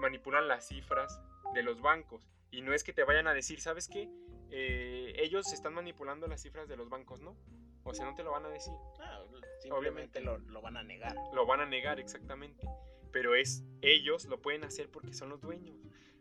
manipulan 0.00 0.46
las 0.46 0.68
cifras 0.68 1.20
de 1.54 1.64
los 1.64 1.80
bancos, 1.80 2.28
y 2.52 2.62
no 2.62 2.72
es 2.72 2.84
que 2.84 2.92
te 2.92 3.02
vayan 3.02 3.26
a 3.26 3.34
decir, 3.34 3.60
¿sabes 3.60 3.88
qué? 3.88 4.08
Eh, 4.50 5.14
ellos 5.18 5.52
están 5.52 5.74
manipulando 5.74 6.28
las 6.28 6.40
cifras 6.40 6.68
de 6.68 6.76
los 6.76 6.88
bancos, 6.88 7.20
¿no? 7.20 7.34
O 7.86 7.94
sea, 7.94 8.04
no 8.04 8.14
te 8.14 8.24
lo 8.24 8.32
van 8.32 8.44
a 8.44 8.48
decir. 8.48 8.74
Ah, 9.00 9.22
Obviamente. 9.70 10.20
lo, 10.20 10.38
lo 10.38 10.60
van 10.60 10.76
a 10.76 10.82
negar. 10.82 11.14
Lo 11.32 11.46
van 11.46 11.60
a 11.60 11.66
negar 11.66 12.00
exactamente. 12.00 12.66
Pero 13.12 13.34
es 13.34 13.64
ellos 13.80 14.26
lo 14.26 14.42
pueden 14.42 14.64
hacer 14.64 14.90
porque 14.90 15.14
son 15.14 15.28
los 15.30 15.40
dueños. 15.40 15.76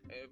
Eh, 0.09 0.29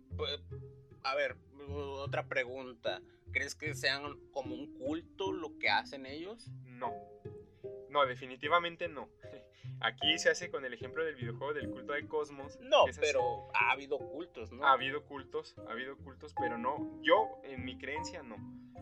a 1.04 1.16
ver, 1.16 1.36
otra 1.70 2.28
pregunta. 2.28 3.02
¿Crees 3.32 3.56
que 3.56 3.74
sean 3.74 4.20
como 4.32 4.54
un 4.54 4.74
culto 4.78 5.32
lo 5.32 5.58
que 5.58 5.70
hacen 5.70 6.06
ellos? 6.06 6.52
No. 6.66 6.94
No, 7.90 8.06
definitivamente 8.06 8.88
no. 8.88 9.10
Aquí 9.82 10.18
se 10.18 10.30
hace 10.30 10.50
con 10.52 10.66
el 10.66 10.74
ejemplo 10.74 11.04
del 11.04 11.16
videojuego 11.16 11.54
del 11.54 11.70
culto 11.70 11.94
de 11.94 12.08
Cosmos. 12.08 12.58
No, 12.62 12.86
pero 13.00 13.50
ha 13.54 13.72
habido 13.72 13.98
cultos, 13.98 14.52
¿no? 14.52 14.66
Ha 14.66 14.74
habido 14.74 15.04
cultos, 15.04 15.56
ha 15.68 15.72
habido 15.72 15.98
cultos, 15.98 16.34
pero 16.40 16.58
no. 16.58 17.00
Yo, 17.02 17.42
en 17.44 17.66
mi 17.66 17.78
creencia, 17.78 18.24
no. 18.24 18.38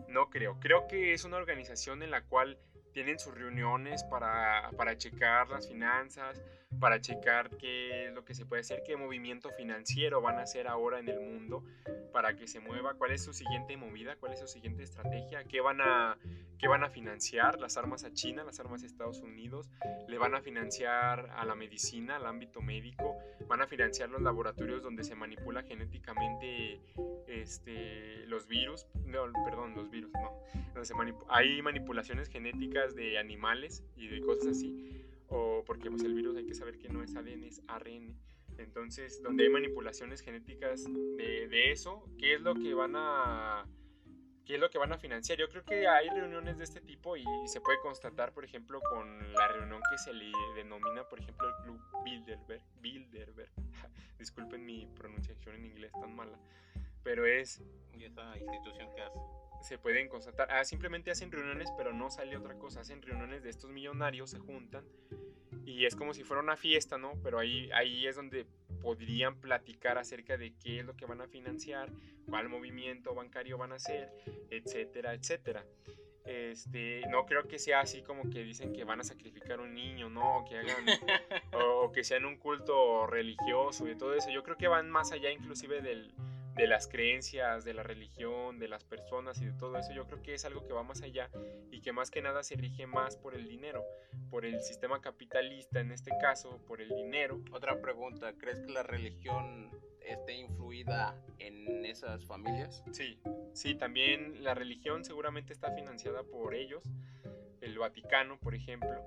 No 0.08 0.30
creo. 0.30 0.58
Creo 0.60 0.86
que 0.86 1.12
es 1.12 1.24
una 1.24 1.36
organización 1.36 2.02
en 2.02 2.10
la 2.10 2.22
cual 2.22 2.58
tienen 2.92 3.18
sus 3.18 3.34
reuniones 3.34 4.04
para, 4.04 4.70
para 4.76 4.96
checar 4.96 5.48
las 5.48 5.68
finanzas, 5.68 6.42
para 6.78 7.00
checar 7.00 7.50
qué 7.56 8.06
es 8.06 8.12
lo 8.12 8.24
que 8.24 8.34
se 8.34 8.44
puede 8.44 8.60
hacer, 8.60 8.82
qué 8.86 8.96
movimiento 8.96 9.50
financiero 9.50 10.20
van 10.20 10.38
a 10.38 10.42
hacer 10.42 10.68
ahora 10.68 10.98
en 10.98 11.08
el 11.08 11.20
mundo 11.20 11.64
para 12.12 12.36
que 12.36 12.46
se 12.46 12.60
mueva, 12.60 12.94
cuál 12.94 13.12
es 13.12 13.24
su 13.24 13.32
siguiente 13.32 13.76
movida, 13.76 14.16
cuál 14.16 14.32
es 14.32 14.40
su 14.40 14.46
siguiente 14.46 14.82
estrategia, 14.82 15.44
qué 15.44 15.60
van 15.60 15.80
a, 15.80 16.18
qué 16.62 16.68
van 16.68 16.84
a 16.84 16.88
financiar, 16.88 17.58
las 17.58 17.76
armas 17.76 18.04
a 18.04 18.12
China, 18.12 18.44
las 18.44 18.60
armas 18.60 18.84
a 18.84 18.86
Estados 18.86 19.20
Unidos, 19.20 19.68
le 20.06 20.16
van 20.16 20.36
a 20.36 20.40
financiar 20.40 21.28
a 21.30 21.44
la 21.44 21.56
medicina, 21.56 22.16
al 22.16 22.24
ámbito 22.24 22.62
médico, 22.62 23.16
van 23.48 23.62
a 23.62 23.66
financiar 23.66 24.08
los 24.10 24.22
laboratorios 24.22 24.80
donde 24.80 25.02
se 25.02 25.16
manipula 25.16 25.64
genéticamente 25.64 26.80
este, 27.26 28.24
los 28.28 28.46
virus, 28.46 28.86
no, 29.04 29.24
perdón, 29.44 29.74
los 29.74 29.90
virus, 29.90 30.12
no, 30.12 30.30
donde 30.72 30.84
se 30.84 30.94
manipu- 30.94 31.26
hay 31.28 31.60
manipulaciones 31.62 32.28
genéticas 32.28 32.94
de 32.94 33.18
animales 33.18 33.82
y 33.96 34.06
de 34.06 34.20
cosas 34.20 34.46
así, 34.56 35.04
o 35.30 35.64
porque 35.66 35.90
pues, 35.90 36.04
el 36.04 36.14
virus 36.14 36.36
hay 36.36 36.46
que 36.46 36.54
saber 36.54 36.78
que 36.78 36.88
no 36.88 37.02
es 37.02 37.16
ADN, 37.16 37.42
es 37.42 37.60
ARN. 37.66 38.16
Entonces, 38.58 39.20
donde 39.20 39.44
hay 39.44 39.50
manipulaciones 39.50 40.20
genéticas 40.20 40.84
de 41.16 41.72
eso, 41.72 42.04
¿qué 42.18 42.34
es 42.34 42.40
lo 42.40 42.54
que 42.54 42.72
van 42.74 42.92
a 42.94 43.66
qué 44.44 44.54
es 44.54 44.60
lo 44.60 44.70
que 44.70 44.78
van 44.78 44.92
a 44.92 44.98
financiar? 44.98 45.38
Yo 45.38 45.48
creo 45.48 45.64
que 45.64 45.86
hay 45.86 46.08
reuniones 46.08 46.58
de 46.58 46.64
este 46.64 46.80
tipo 46.80 47.16
y, 47.16 47.24
se 47.46 47.60
puede 47.60 47.78
constatar, 47.80 48.32
por 48.32 48.44
ejemplo, 48.44 48.80
con 48.80 49.32
la 49.32 49.48
reunión 49.48 49.80
que 49.90 49.98
se 49.98 50.12
le 50.12 50.32
denomina, 50.54 51.08
por 51.08 51.20
ejemplo, 51.20 51.48
el 51.48 51.54
Club 51.64 51.80
Bilderberg. 52.04 52.62
Bilderberg. 52.80 53.50
Disculpen 54.18 54.64
mi 54.64 54.86
pronunciación 54.86 55.56
en 55.56 55.66
inglés 55.66 55.92
tan 55.92 56.14
mala, 56.14 56.38
pero 57.02 57.26
es 57.26 57.62
Y 57.94 58.04
esa 58.04 58.36
institución 58.38 58.88
que 58.94 59.02
hace. 59.02 59.18
se 59.62 59.78
pueden 59.78 60.08
constatar. 60.08 60.50
Ah, 60.50 60.64
simplemente 60.64 61.10
hacen 61.10 61.30
reuniones, 61.30 61.70
pero 61.76 61.92
no 61.92 62.10
sale 62.10 62.36
otra 62.36 62.58
cosa. 62.58 62.80
Hacen 62.80 63.02
reuniones 63.02 63.42
de 63.42 63.50
estos 63.50 63.70
millonarios, 63.70 64.30
se 64.30 64.38
juntan 64.38 64.84
y 65.64 65.86
es 65.86 65.94
como 65.94 66.14
si 66.14 66.24
fuera 66.24 66.42
una 66.42 66.56
fiesta, 66.56 66.98
¿no? 66.98 67.12
Pero 67.22 67.38
ahí, 67.38 67.70
ahí 67.72 68.06
es 68.06 68.16
donde 68.16 68.46
podrían 68.82 69.40
platicar 69.40 69.96
acerca 69.96 70.36
de 70.36 70.52
qué 70.62 70.80
es 70.80 70.84
lo 70.84 70.94
que 70.94 71.06
van 71.06 71.20
a 71.20 71.28
financiar, 71.28 71.90
cuál 72.28 72.48
movimiento 72.48 73.14
bancario 73.14 73.56
van 73.56 73.72
a 73.72 73.76
hacer, 73.76 74.12
etcétera, 74.50 75.14
etcétera. 75.14 75.64
Este, 76.24 77.02
no 77.08 77.26
creo 77.26 77.48
que 77.48 77.58
sea 77.58 77.80
así 77.80 78.02
como 78.02 78.30
que 78.30 78.44
dicen 78.44 78.72
que 78.72 78.84
van 78.84 79.00
a 79.00 79.04
sacrificar 79.04 79.60
un 79.60 79.74
niño, 79.74 80.08
¿no? 80.08 80.44
Que 80.48 80.58
hagan, 80.58 80.86
o, 81.52 81.84
o 81.84 81.92
que 81.92 82.04
sean 82.04 82.24
un 82.24 82.36
culto 82.36 83.06
religioso 83.06 83.88
y 83.88 83.96
todo 83.96 84.14
eso. 84.14 84.30
Yo 84.30 84.42
creo 84.42 84.56
que 84.56 84.68
van 84.68 84.90
más 84.90 85.12
allá 85.12 85.30
inclusive 85.30 85.80
del, 85.80 86.12
de 86.54 86.66
las 86.66 86.86
creencias, 86.86 87.64
de 87.64 87.74
la 87.74 87.82
religión, 87.82 88.58
de 88.58 88.68
las 88.68 88.84
personas 88.84 89.40
y 89.40 89.46
de 89.46 89.52
todo 89.52 89.76
eso, 89.78 89.92
yo 89.92 90.06
creo 90.06 90.22
que 90.22 90.34
es 90.34 90.44
algo 90.44 90.66
que 90.66 90.72
va 90.72 90.82
más 90.82 91.02
allá 91.02 91.30
y 91.70 91.80
que 91.80 91.92
más 91.92 92.10
que 92.10 92.20
nada 92.20 92.42
se 92.42 92.56
rige 92.56 92.86
más 92.86 93.16
por 93.16 93.34
el 93.34 93.48
dinero, 93.48 93.84
por 94.30 94.44
el 94.44 94.60
sistema 94.60 95.00
capitalista 95.00 95.80
en 95.80 95.92
este 95.92 96.10
caso, 96.20 96.60
por 96.66 96.80
el 96.80 96.90
dinero. 96.90 97.40
Otra 97.52 97.80
pregunta, 97.80 98.34
¿crees 98.38 98.60
que 98.60 98.72
la 98.72 98.82
religión 98.82 99.70
esté 100.00 100.34
influida 100.34 101.16
en 101.38 101.84
esas 101.86 102.24
familias? 102.26 102.84
Sí, 102.92 103.18
sí, 103.54 103.74
también 103.74 104.44
la 104.44 104.54
religión 104.54 105.04
seguramente 105.04 105.52
está 105.52 105.72
financiada 105.72 106.22
por 106.22 106.54
ellos, 106.54 106.82
el 107.62 107.78
Vaticano, 107.78 108.38
por 108.38 108.54
ejemplo, 108.54 109.02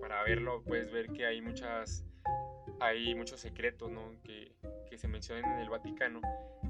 para 0.00 0.22
verlo 0.22 0.62
puedes 0.62 0.92
ver 0.92 1.08
que 1.08 1.26
hay 1.26 1.40
muchas 1.40 2.04
hay 2.80 3.14
muchos 3.14 3.40
secretos 3.40 3.90
¿no? 3.90 4.14
que, 4.22 4.52
que 4.88 4.98
se 4.98 5.08
mencionan 5.08 5.52
en 5.52 5.58
el 5.60 5.68
Vaticano 5.68 6.20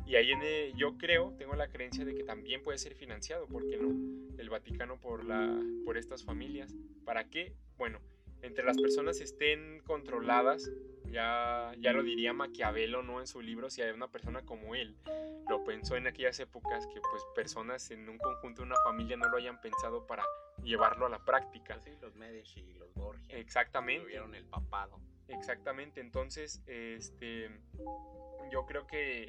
y 0.06 0.16
ahí 0.16 0.32
en 0.32 0.76
yo 0.76 0.96
creo, 0.96 1.34
tengo 1.36 1.54
la 1.54 1.68
creencia 1.68 2.04
de 2.04 2.14
que 2.14 2.24
también 2.24 2.62
puede 2.62 2.78
ser 2.78 2.94
financiado, 2.94 3.46
¿por 3.46 3.68
qué 3.68 3.76
no? 3.76 3.90
El 4.38 4.48
Vaticano 4.48 4.98
por, 4.98 5.24
la, 5.24 5.61
por 5.84 5.98
estas 5.98 6.24
familias. 6.24 6.74
¿Para 7.04 7.28
qué? 7.28 7.52
Bueno, 7.76 8.00
entre 8.40 8.64
las 8.64 8.78
personas 8.78 9.20
estén 9.20 9.80
controladas, 9.84 10.70
ya, 11.11 11.72
ya 11.78 11.92
lo 11.92 12.02
diría 12.02 12.32
Maquiavelo, 12.32 13.02
¿no? 13.02 13.20
En 13.20 13.26
su 13.26 13.42
libro, 13.42 13.68
si 13.68 13.82
hay 13.82 13.90
una 13.90 14.11
persona 14.11 14.42
como 14.42 14.74
él 14.74 14.96
lo 15.48 15.64
pensó 15.64 15.96
en 15.96 16.06
aquellas 16.06 16.38
épocas 16.40 16.86
que 16.86 17.00
pues 17.00 17.22
personas 17.34 17.90
en 17.90 18.09
un 18.09 18.18
conjunto 18.18 18.62
de 18.62 18.68
una 18.68 18.76
familia 18.84 19.16
no 19.16 19.28
lo 19.28 19.38
hayan 19.38 19.61
pensado 19.61 20.06
para 20.06 20.24
llevarlo 20.62 21.06
a 21.06 21.09
la 21.09 21.24
práctica. 21.24 21.80
Sí, 21.80 21.90
los 22.00 22.14
Medici 22.16 22.61
y 22.61 22.74
los 22.74 22.92
Borgia. 22.94 23.36
Exactamente. 23.36 24.04
Tuvieron 24.04 24.34
el 24.34 24.44
papado. 24.44 25.00
Exactamente, 25.28 26.00
entonces, 26.00 26.62
este, 26.66 27.50
yo 28.50 28.66
creo 28.66 28.86
que 28.86 29.28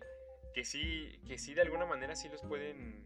que 0.53 0.65
sí, 0.65 1.19
que 1.25 1.37
sí 1.37 1.53
de 1.53 1.61
alguna 1.61 1.85
manera 1.85 2.15
sí 2.15 2.29
los 2.29 2.41
pueden, 2.41 3.05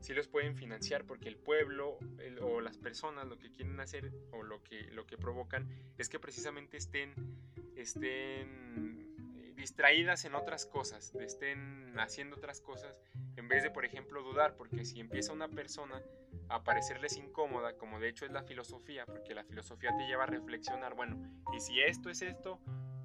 sí 0.00 0.14
los 0.14 0.28
pueden 0.28 0.56
financiar 0.56 1.04
porque 1.04 1.28
el 1.28 1.36
pueblo 1.36 1.98
o 2.40 2.60
las 2.60 2.78
personas 2.78 3.26
lo 3.26 3.38
que 3.38 3.50
quieren 3.50 3.78
hacer 3.80 4.12
o 4.32 4.42
lo 4.42 4.62
que, 4.62 4.82
lo 4.92 5.06
que 5.06 5.18
provocan 5.18 5.68
es 5.98 6.08
que 6.08 6.18
precisamente 6.18 6.76
estén, 6.76 7.14
estén 7.76 9.54
distraídas 9.56 10.24
en 10.24 10.34
otras 10.34 10.66
cosas, 10.66 11.14
estén 11.16 11.98
haciendo 11.98 12.36
otras 12.36 12.60
cosas 12.60 13.00
en 13.36 13.48
vez 13.48 13.62
de, 13.62 13.70
por 13.70 13.84
ejemplo, 13.84 14.22
dudar, 14.22 14.56
porque 14.56 14.84
si 14.84 15.00
empieza 15.00 15.32
una 15.32 15.48
persona 15.48 16.02
a 16.48 16.64
parecerles 16.64 17.16
incómoda, 17.16 17.76
como 17.76 18.00
de 18.00 18.08
hecho 18.08 18.24
es 18.24 18.32
la 18.32 18.42
filosofía, 18.42 19.06
porque 19.06 19.34
la 19.34 19.44
filosofía 19.44 19.96
te 19.96 20.06
lleva 20.06 20.24
a 20.24 20.26
reflexionar, 20.26 20.94
bueno, 20.94 21.18
y 21.54 21.60
si 21.60 21.80
esto 21.80 22.10
es 22.10 22.22
esto, 22.22 22.60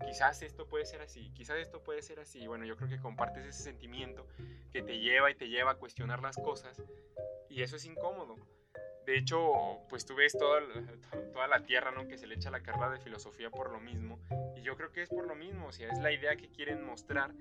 quizás 0.06 0.42
esto 0.42 0.68
puede 0.68 0.86
ser 0.86 1.02
así, 1.02 1.32
quizás 1.34 1.58
esto 1.58 1.84
puede 1.84 2.02
ser 2.02 2.20
así. 2.20 2.48
Bueno, 2.48 2.66
yo 2.66 2.76
creo 2.76 2.90
que 2.90 3.00
compartes 3.00 3.46
ese 3.46 3.64
sentimiento 3.64 4.28
que 4.72 4.82
te 4.82 5.00
lleva 5.00 5.32
y 5.32 5.36
te 5.36 5.50
lleva 5.50 5.72
a 5.72 5.76
cuestionar 5.76 6.22
las 6.22 6.38
cosas 6.38 6.82
y 7.50 7.62
eso 7.62 7.76
es 7.76 7.86
incómodo. 7.86 8.36
De 9.06 9.18
hecho, 9.18 9.82
pues 9.90 10.06
tú 10.06 10.16
ves 10.16 10.38
toda, 10.38 10.62
toda 11.34 11.48
la 11.48 11.64
tierra, 11.66 11.92
¿no? 11.92 12.08
Que 12.08 12.18
se 12.18 12.26
le 12.26 12.36
echa 12.36 12.50
la 12.50 12.64
carga 12.64 12.90
de 12.90 13.00
filosofía 13.00 13.50
por 13.50 13.72
lo 13.72 13.80
mismo. 13.80 14.20
Y 14.56 14.62
yo 14.62 14.78
creo 14.78 14.92
que 14.92 15.02
es 15.02 15.10
por 15.10 15.28
lo 15.28 15.36
mismo, 15.36 15.68
o 15.68 15.72
sea, 15.72 15.92
es 15.92 16.00
la 16.00 16.12
idea 16.12 16.36
que 16.38 16.50
quieren 16.50 16.86
mostrar 16.86 17.34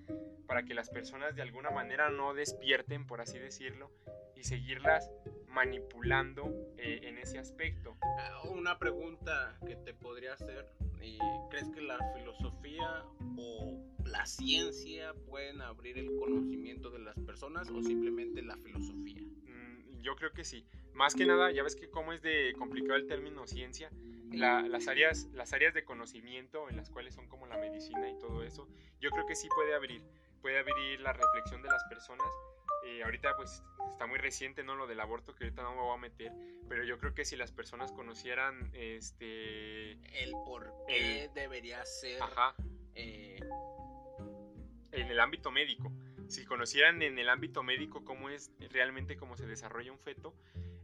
para 0.47 0.65
que 0.65 0.75
las 0.75 0.91
personas 0.91 1.37
de 1.37 1.43
alguna 1.43 1.71
manera 1.71 2.11
no 2.11 2.35
despierten, 2.35 3.07
por 3.07 3.21
así 3.21 3.39
decirlo, 3.39 3.91
y 4.35 4.45
seguirlas 4.45 5.11
manipulando 5.53 6.53
eh, 6.77 7.01
en 7.05 7.19
ese 7.19 7.39
aspecto. 7.39 7.97
Ah, 8.19 8.43
una 8.49 8.79
pregunta 8.79 9.57
que 9.67 9.77
te 9.77 9.95
podría 9.95 10.35
hacer 10.35 10.67
¿Y 11.03 11.19
crees 11.51 11.69
que 11.71 11.81
la 11.81 11.99
filosofía 12.15 13.05
o 13.37 13.77
la 14.05 14.25
ciencia 14.25 15.13
pueden 15.29 15.61
abrir 15.61 15.99
el 15.99 16.15
conocimiento 16.17 16.91
de 16.91 17.01
las 17.01 17.19
personas 17.19 17.69
o 17.71 17.83
simplemente 17.83 18.41
la 18.43 18.57
filosofía? 18.57 19.21
Mm, 19.21 20.01
yo 20.03 20.15
creo 20.15 20.33
que 20.33 20.45
sí. 20.45 20.65
Más 20.95 21.15
que 21.15 21.27
nada, 21.27 21.51
ya 21.51 21.63
ves 21.63 21.75
que 21.75 21.91
cómo 21.91 22.13
es 22.13 22.23
de 22.23 22.55
complicado 22.57 22.97
el 22.97 23.07
término 23.07 23.47
ciencia, 23.47 23.91
las, 24.31 24.87
áreas, 24.87 25.29
las 25.33 25.53
áreas 25.53 25.75
de 25.75 25.85
conocimiento 25.85 26.69
en 26.69 26.77
las 26.77 26.89
cuales 26.89 27.15
son 27.15 27.27
como 27.29 27.47
la 27.47 27.57
medicina 27.57 28.09
y 28.09 28.19
todo 28.19 28.45
eso, 28.45 28.69
yo 29.01 29.11
creo 29.11 29.27
que 29.27 29.35
sí 29.35 29.49
puede 29.55 29.75
abrir, 29.75 30.03
puede 30.41 30.59
abrir 30.59 31.01
la 31.01 31.13
reflexión 31.13 31.63
de 31.63 31.69
las 31.69 31.83
personas 31.85 32.29
eh, 32.85 33.03
ahorita 33.03 33.35
pues 33.37 33.62
está 33.93 34.07
muy 34.07 34.18
reciente, 34.18 34.62
¿no? 34.64 34.74
Lo 34.74 34.87
del 34.87 35.01
aborto 35.01 35.35
que 35.35 35.45
ahorita 35.45 35.62
no 35.62 35.74
me 35.74 35.80
voy 35.83 35.95
a 35.95 36.01
meter, 36.01 36.33
pero 36.68 36.85
yo 36.85 36.99
creo 36.99 37.14
que 37.14 37.24
si 37.24 37.37
las 37.37 37.53
personas 37.53 37.93
conocieran 37.93 38.70
este... 38.72 39.93
El 40.22 40.33
por 40.45 40.72
qué 40.89 41.30
debería 41.35 41.85
ser... 41.85 42.20
Eh, 42.95 43.41
en 44.93 45.07
el 45.09 45.20
ámbito 45.20 45.51
médico. 45.51 45.93
Si 46.28 46.45
conocieran 46.45 47.03
en 47.03 47.18
el 47.18 47.28
ámbito 47.28 47.62
médico 47.62 48.05
cómo 48.05 48.30
es 48.30 48.53
realmente 48.70 49.16
cómo 49.16 49.37
se 49.37 49.47
desarrolla 49.47 49.93
un 49.93 49.99
feto, 49.99 50.35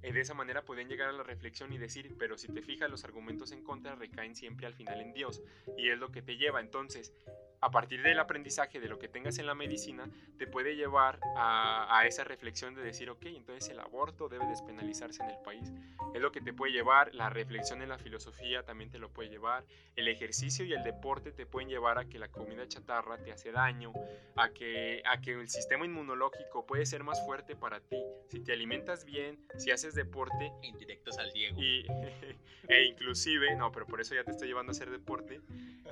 eh, 0.02 0.12
de 0.12 0.20
esa 0.20 0.34
manera 0.34 0.64
pueden 0.64 0.88
llegar 0.88 1.08
a 1.08 1.12
la 1.12 1.22
reflexión 1.22 1.72
y 1.72 1.78
decir, 1.78 2.14
pero 2.18 2.38
si 2.38 2.48
te 2.48 2.62
fijas, 2.62 2.90
los 2.90 3.04
argumentos 3.04 3.52
en 3.52 3.62
contra 3.62 3.94
recaen 3.94 4.36
siempre 4.36 4.66
al 4.66 4.74
final 4.74 5.00
en 5.00 5.12
Dios, 5.12 5.42
y 5.76 5.88
es 5.90 5.98
lo 5.98 6.10
que 6.10 6.22
te 6.22 6.36
lleva. 6.36 6.60
Entonces, 6.60 7.12
a 7.60 7.70
partir 7.70 8.02
del 8.02 8.18
aprendizaje 8.18 8.80
de 8.80 8.88
lo 8.88 8.98
que 8.98 9.08
tengas 9.08 9.38
en 9.38 9.46
la 9.46 9.54
medicina, 9.54 10.08
te 10.38 10.46
puede 10.46 10.76
llevar 10.76 11.18
a, 11.36 12.02
esa 12.06 12.24
reflexión 12.24 12.74
de 12.74 12.82
decir, 12.82 13.10
ok, 13.10 13.26
entonces 13.26 13.68
el 13.70 13.80
aborto 13.80 14.28
debe 14.28 14.46
despenalizarse 14.46 15.22
en 15.22 15.30
el 15.30 15.38
país. 15.44 15.72
Es 16.14 16.20
lo 16.20 16.32
que 16.32 16.40
te 16.40 16.52
puede 16.52 16.72
llevar, 16.72 17.14
la 17.14 17.28
reflexión 17.28 17.82
en 17.82 17.88
la 17.88 17.98
filosofía 17.98 18.62
también 18.62 18.90
te 18.90 18.98
lo 18.98 19.10
puede 19.10 19.28
llevar, 19.28 19.64
el 19.96 20.08
ejercicio 20.08 20.64
y 20.64 20.72
el 20.72 20.82
deporte 20.84 21.32
te 21.32 21.44
pueden 21.44 21.68
llevar 21.68 21.98
a 21.98 22.08
que 22.08 22.18
la 22.18 22.28
comida 22.28 22.66
chatarra 22.68 23.18
te 23.18 23.32
hace 23.32 23.52
daño, 23.52 23.92
a 24.36 24.50
que, 24.50 25.02
a 25.04 25.20
que 25.20 25.32
el 25.32 25.48
sistema 25.48 25.84
inmunológico 25.84 26.66
puede 26.66 26.86
ser 26.86 27.02
más 27.02 27.24
fuerte 27.26 27.56
para 27.56 27.80
ti. 27.80 28.02
Si 28.28 28.40
te 28.40 28.52
alimentas 28.52 29.04
bien, 29.04 29.38
si 29.56 29.70
haces 29.70 29.94
deporte. 29.94 30.52
Indirectos 30.62 31.18
al 31.18 31.32
Diego. 31.32 31.60
Y, 31.60 31.86
e 32.68 32.84
inclusive, 32.84 33.54
no, 33.56 33.72
pero 33.72 33.86
por 33.86 34.00
eso 34.00 34.14
ya 34.14 34.24
te 34.24 34.30
estoy 34.30 34.48
llevando 34.48 34.70
a 34.70 34.72
hacer 34.74 34.90
deporte. 34.90 35.40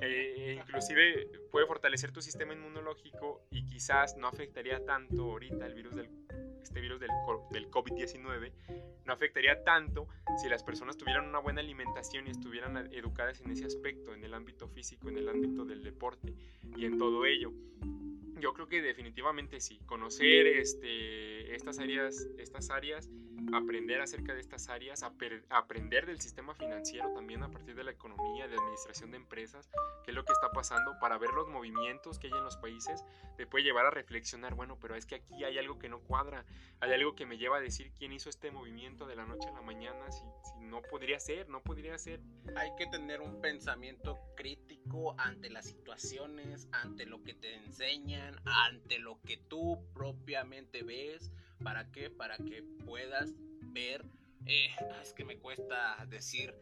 E, 0.00 0.58
inclusive 0.60 1.28
puede 1.56 1.68
fortalecer 1.68 2.12
tu 2.12 2.20
sistema 2.20 2.52
inmunológico 2.52 3.46
y 3.50 3.64
quizás 3.64 4.14
no 4.18 4.28
afectaría 4.28 4.84
tanto 4.84 5.22
ahorita 5.22 5.64
el 5.64 5.72
virus 5.72 5.96
del, 5.96 6.10
este 6.62 6.82
virus 6.82 7.00
del, 7.00 7.08
del 7.50 7.70
COVID-19, 7.70 8.52
no 9.06 9.12
afectaría 9.14 9.64
tanto 9.64 10.06
si 10.36 10.50
las 10.50 10.62
personas 10.62 10.98
tuvieran 10.98 11.26
una 11.26 11.38
buena 11.38 11.62
alimentación 11.62 12.26
y 12.26 12.32
estuvieran 12.32 12.76
educadas 12.92 13.40
en 13.40 13.52
ese 13.52 13.64
aspecto, 13.64 14.12
en 14.12 14.22
el 14.22 14.34
ámbito 14.34 14.68
físico, 14.68 15.08
en 15.08 15.16
el 15.16 15.30
ámbito 15.30 15.64
del 15.64 15.82
deporte 15.82 16.34
y 16.76 16.84
en 16.84 16.98
todo 16.98 17.24
ello. 17.24 17.50
Yo 18.38 18.52
creo 18.52 18.68
que 18.68 18.82
definitivamente 18.82 19.58
sí, 19.60 19.80
conocer 19.86 20.46
este, 20.46 21.54
estas 21.54 21.78
áreas, 21.78 22.28
estas 22.36 22.68
áreas 22.68 23.08
aprender 23.52 24.00
acerca 24.00 24.34
de 24.34 24.40
estas 24.40 24.68
áreas, 24.68 25.02
aprender 25.02 26.06
del 26.06 26.20
sistema 26.20 26.54
financiero 26.54 27.12
también 27.12 27.42
a 27.42 27.50
partir 27.50 27.74
de 27.74 27.84
la 27.84 27.90
economía, 27.90 28.48
de 28.48 28.56
administración 28.56 29.10
de 29.10 29.18
empresas, 29.18 29.68
qué 30.04 30.10
es 30.10 30.14
lo 30.14 30.24
que 30.24 30.32
está 30.32 30.50
pasando, 30.50 30.98
para 31.00 31.18
ver 31.18 31.30
los 31.30 31.48
movimientos 31.48 32.18
que 32.18 32.28
hay 32.28 32.32
en 32.32 32.44
los 32.44 32.56
países, 32.56 33.04
te 33.36 33.46
puede 33.46 33.64
llevar 33.64 33.86
a 33.86 33.90
reflexionar, 33.90 34.54
bueno, 34.54 34.78
pero 34.80 34.94
es 34.94 35.06
que 35.06 35.16
aquí 35.16 35.44
hay 35.44 35.58
algo 35.58 35.78
que 35.78 35.88
no 35.88 36.00
cuadra, 36.00 36.44
hay 36.80 36.92
algo 36.92 37.14
que 37.14 37.26
me 37.26 37.38
lleva 37.38 37.58
a 37.58 37.60
decir 37.60 37.92
quién 37.92 38.12
hizo 38.12 38.28
este 38.28 38.50
movimiento 38.50 39.06
de 39.06 39.16
la 39.16 39.26
noche 39.26 39.48
a 39.48 39.52
la 39.52 39.62
mañana, 39.62 40.10
si, 40.10 40.24
si 40.42 40.60
no 40.64 40.82
podría 40.82 41.20
ser, 41.20 41.48
no 41.48 41.62
podría 41.62 41.96
ser. 41.98 42.20
Hay 42.56 42.70
que 42.76 42.86
tener 42.86 43.20
un 43.20 43.40
pensamiento 43.40 44.18
crítico 44.36 45.14
ante 45.18 45.50
las 45.50 45.66
situaciones, 45.66 46.68
ante 46.72 47.06
lo 47.06 47.22
que 47.22 47.34
te 47.34 47.54
enseñan, 47.54 48.36
ante 48.44 48.98
lo 48.98 49.20
que 49.22 49.36
tú 49.36 49.78
propiamente 49.94 50.82
ves 50.82 51.30
¿Para 51.62 51.90
qué? 51.90 52.10
Para 52.10 52.36
que 52.36 52.62
puedas 52.84 53.32
ver, 53.62 54.04
eh, 54.46 54.68
es 55.02 55.12
que 55.12 55.24
me 55.24 55.38
cuesta 55.38 56.04
decir 56.08 56.54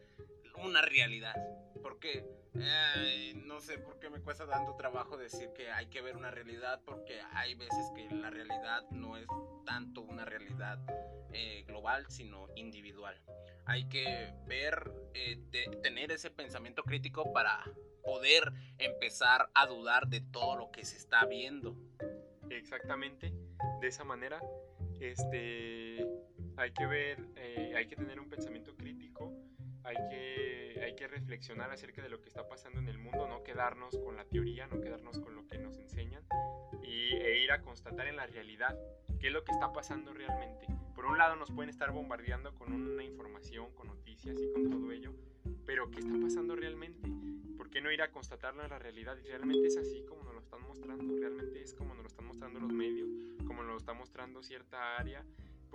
una 0.57 0.81
realidad. 0.81 1.35
Porque 1.81 2.25
eh, 2.55 3.33
no 3.45 3.59
sé 3.59 3.77
por 3.77 3.99
qué 3.99 4.09
me 4.09 4.21
cuesta 4.21 4.45
dando 4.45 4.75
trabajo 4.75 5.17
decir 5.17 5.49
que 5.53 5.71
hay 5.71 5.87
que 5.87 6.01
ver 6.01 6.15
una 6.15 6.31
realidad, 6.31 6.81
porque 6.85 7.19
hay 7.33 7.55
veces 7.55 7.91
que 7.95 8.09
la 8.09 8.29
realidad 8.29 8.89
no 8.91 9.17
es 9.17 9.27
tanto 9.65 10.01
una 10.01 10.25
realidad 10.25 10.79
eh, 11.33 11.63
global, 11.67 12.05
sino 12.09 12.47
individual. 12.55 13.19
Hay 13.65 13.87
que 13.89 14.33
ver, 14.45 14.91
tener 15.81 16.11
ese 16.11 16.29
pensamiento 16.29 16.83
crítico 16.83 17.33
para 17.33 17.63
poder 18.03 18.53
empezar 18.77 19.49
a 19.55 19.65
dudar 19.65 20.07
de 20.07 20.21
todo 20.21 20.55
lo 20.55 20.71
que 20.71 20.85
se 20.85 20.97
está 20.97 21.25
viendo. 21.25 21.75
Exactamente, 22.49 23.33
de 23.81 23.87
esa 23.87 24.03
manera 24.03 24.39
este, 24.99 26.05
hay 26.57 26.71
que 26.71 26.85
ver, 26.85 27.25
eh, 27.35 27.73
hay 27.75 27.87
que 27.87 27.95
tener 27.95 28.19
un 28.19 28.29
pensamiento 28.29 28.75
crítico, 28.75 29.31
hay 29.83 29.95
que, 30.09 30.81
hay 30.83 30.95
que 30.95 31.07
reflexionar 31.07 31.71
acerca 31.71 32.01
de 32.01 32.09
lo 32.09 32.21
que 32.21 32.29
está 32.29 32.47
pasando 32.47 32.79
en 32.79 32.87
el 32.87 32.97
mundo, 32.97 33.27
no 33.27 33.43
quedarnos 33.43 33.97
con 33.97 34.15
la 34.15 34.25
teoría, 34.25 34.67
no 34.67 34.81
quedarnos 34.81 35.19
con 35.19 35.35
lo 35.35 35.45
que 35.47 35.57
nos 35.57 35.77
enseñan 35.77 36.23
y, 36.83 37.15
e 37.15 37.43
ir 37.43 37.51
a 37.51 37.61
constatar 37.61 38.07
en 38.07 38.15
la 38.15 38.25
realidad 38.25 38.77
qué 39.19 39.27
es 39.27 39.33
lo 39.33 39.43
que 39.43 39.51
está 39.51 39.71
pasando 39.73 40.13
realmente. 40.13 40.65
Por 40.95 41.05
un 41.05 41.17
lado 41.17 41.35
nos 41.35 41.51
pueden 41.51 41.69
estar 41.69 41.91
bombardeando 41.91 42.55
con 42.55 42.73
una 42.73 43.03
información, 43.03 43.73
con 43.75 43.87
noticias 43.87 44.37
y 44.41 44.51
con 44.51 44.69
todo 44.69 44.91
ello, 44.91 45.13
pero 45.65 45.91
¿qué 45.91 45.99
está 45.99 46.13
pasando 46.21 46.55
realmente? 46.55 47.07
¿Por 47.57 47.69
qué 47.69 47.81
no 47.81 47.91
ir 47.91 48.01
a 48.01 48.11
constatarlo 48.11 48.63
en 48.63 48.69
la 48.69 48.79
realidad? 48.79 49.17
Y 49.23 49.27
realmente 49.27 49.67
es 49.67 49.77
así 49.77 50.03
como 50.05 50.23
nos 50.23 50.33
lo 50.33 50.39
están 50.39 50.61
mostrando, 50.61 51.15
realmente 51.17 51.61
es 51.61 51.73
como 51.73 51.93
nos 51.93 52.03
lo 52.03 52.07
están 52.07 52.25
mostrando 52.25 52.59
los 52.59 52.71
medios, 52.71 53.09
como 53.47 53.63
nos 53.63 53.71
lo 53.71 53.77
está 53.77 53.93
mostrando 53.93 54.43
cierta 54.43 54.97
área 54.97 55.23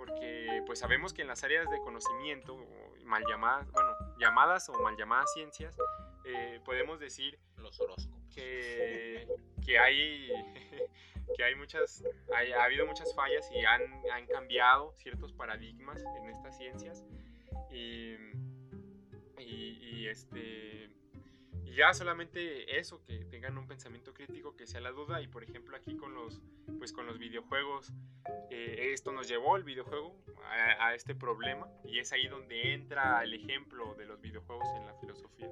porque 0.01 0.63
pues 0.65 0.79
sabemos 0.79 1.13
que 1.13 1.21
en 1.21 1.27
las 1.27 1.43
áreas 1.43 1.69
de 1.69 1.79
conocimiento, 1.81 2.57
mal 3.05 3.23
llamadas, 3.29 3.71
bueno, 3.71 3.89
llamadas 4.19 4.67
o 4.69 4.73
mal 4.81 4.97
llamadas 4.97 5.31
ciencias, 5.31 5.77
eh, 6.25 6.59
podemos 6.65 6.99
decir 6.99 7.37
los 7.57 7.79
horóscopos. 7.79 8.19
Que, 8.33 9.27
que 9.63 9.77
hay 9.77 10.29
que 11.37 11.43
hay 11.43 11.53
muchas 11.53 12.03
ha 12.33 12.63
habido 12.63 12.87
muchas 12.87 13.13
fallas 13.13 13.47
y 13.51 13.63
han, 13.63 13.81
han, 14.11 14.25
cambiado 14.25 14.93
ciertos 14.97 15.33
paradigmas 15.33 16.03
en 16.17 16.29
estas 16.29 16.57
ciencias 16.57 17.05
y, 17.69 18.15
y, 19.37 19.77
y 19.81 20.07
este 20.07 20.89
y 21.71 21.75
ya 21.75 21.93
solamente 21.93 22.77
eso, 22.77 23.01
que 23.05 23.23
tengan 23.25 23.57
un 23.57 23.65
pensamiento 23.65 24.13
crítico, 24.13 24.57
que 24.57 24.67
sea 24.67 24.81
la 24.81 24.91
duda. 24.91 25.21
Y 25.21 25.27
por 25.27 25.41
ejemplo 25.41 25.77
aquí 25.77 25.95
con 25.95 26.13
los, 26.13 26.41
pues 26.77 26.91
con 26.91 27.05
los 27.05 27.17
videojuegos, 27.17 27.93
eh, 28.49 28.91
esto 28.93 29.13
nos 29.13 29.29
llevó 29.29 29.55
el 29.55 29.63
videojuego 29.63 30.21
a, 30.79 30.93
este 30.95 31.15
problema. 31.15 31.69
Y 31.85 31.99
es 31.99 32.11
ahí 32.11 32.27
donde 32.27 32.73
entra 32.73 33.23
el 33.23 33.33
ejemplo 33.33 33.95
de 33.95 34.05
los 34.05 34.19
videojuegos 34.19 34.67
en 34.75 34.85
la 34.85 34.93
filosofía. 34.95 35.49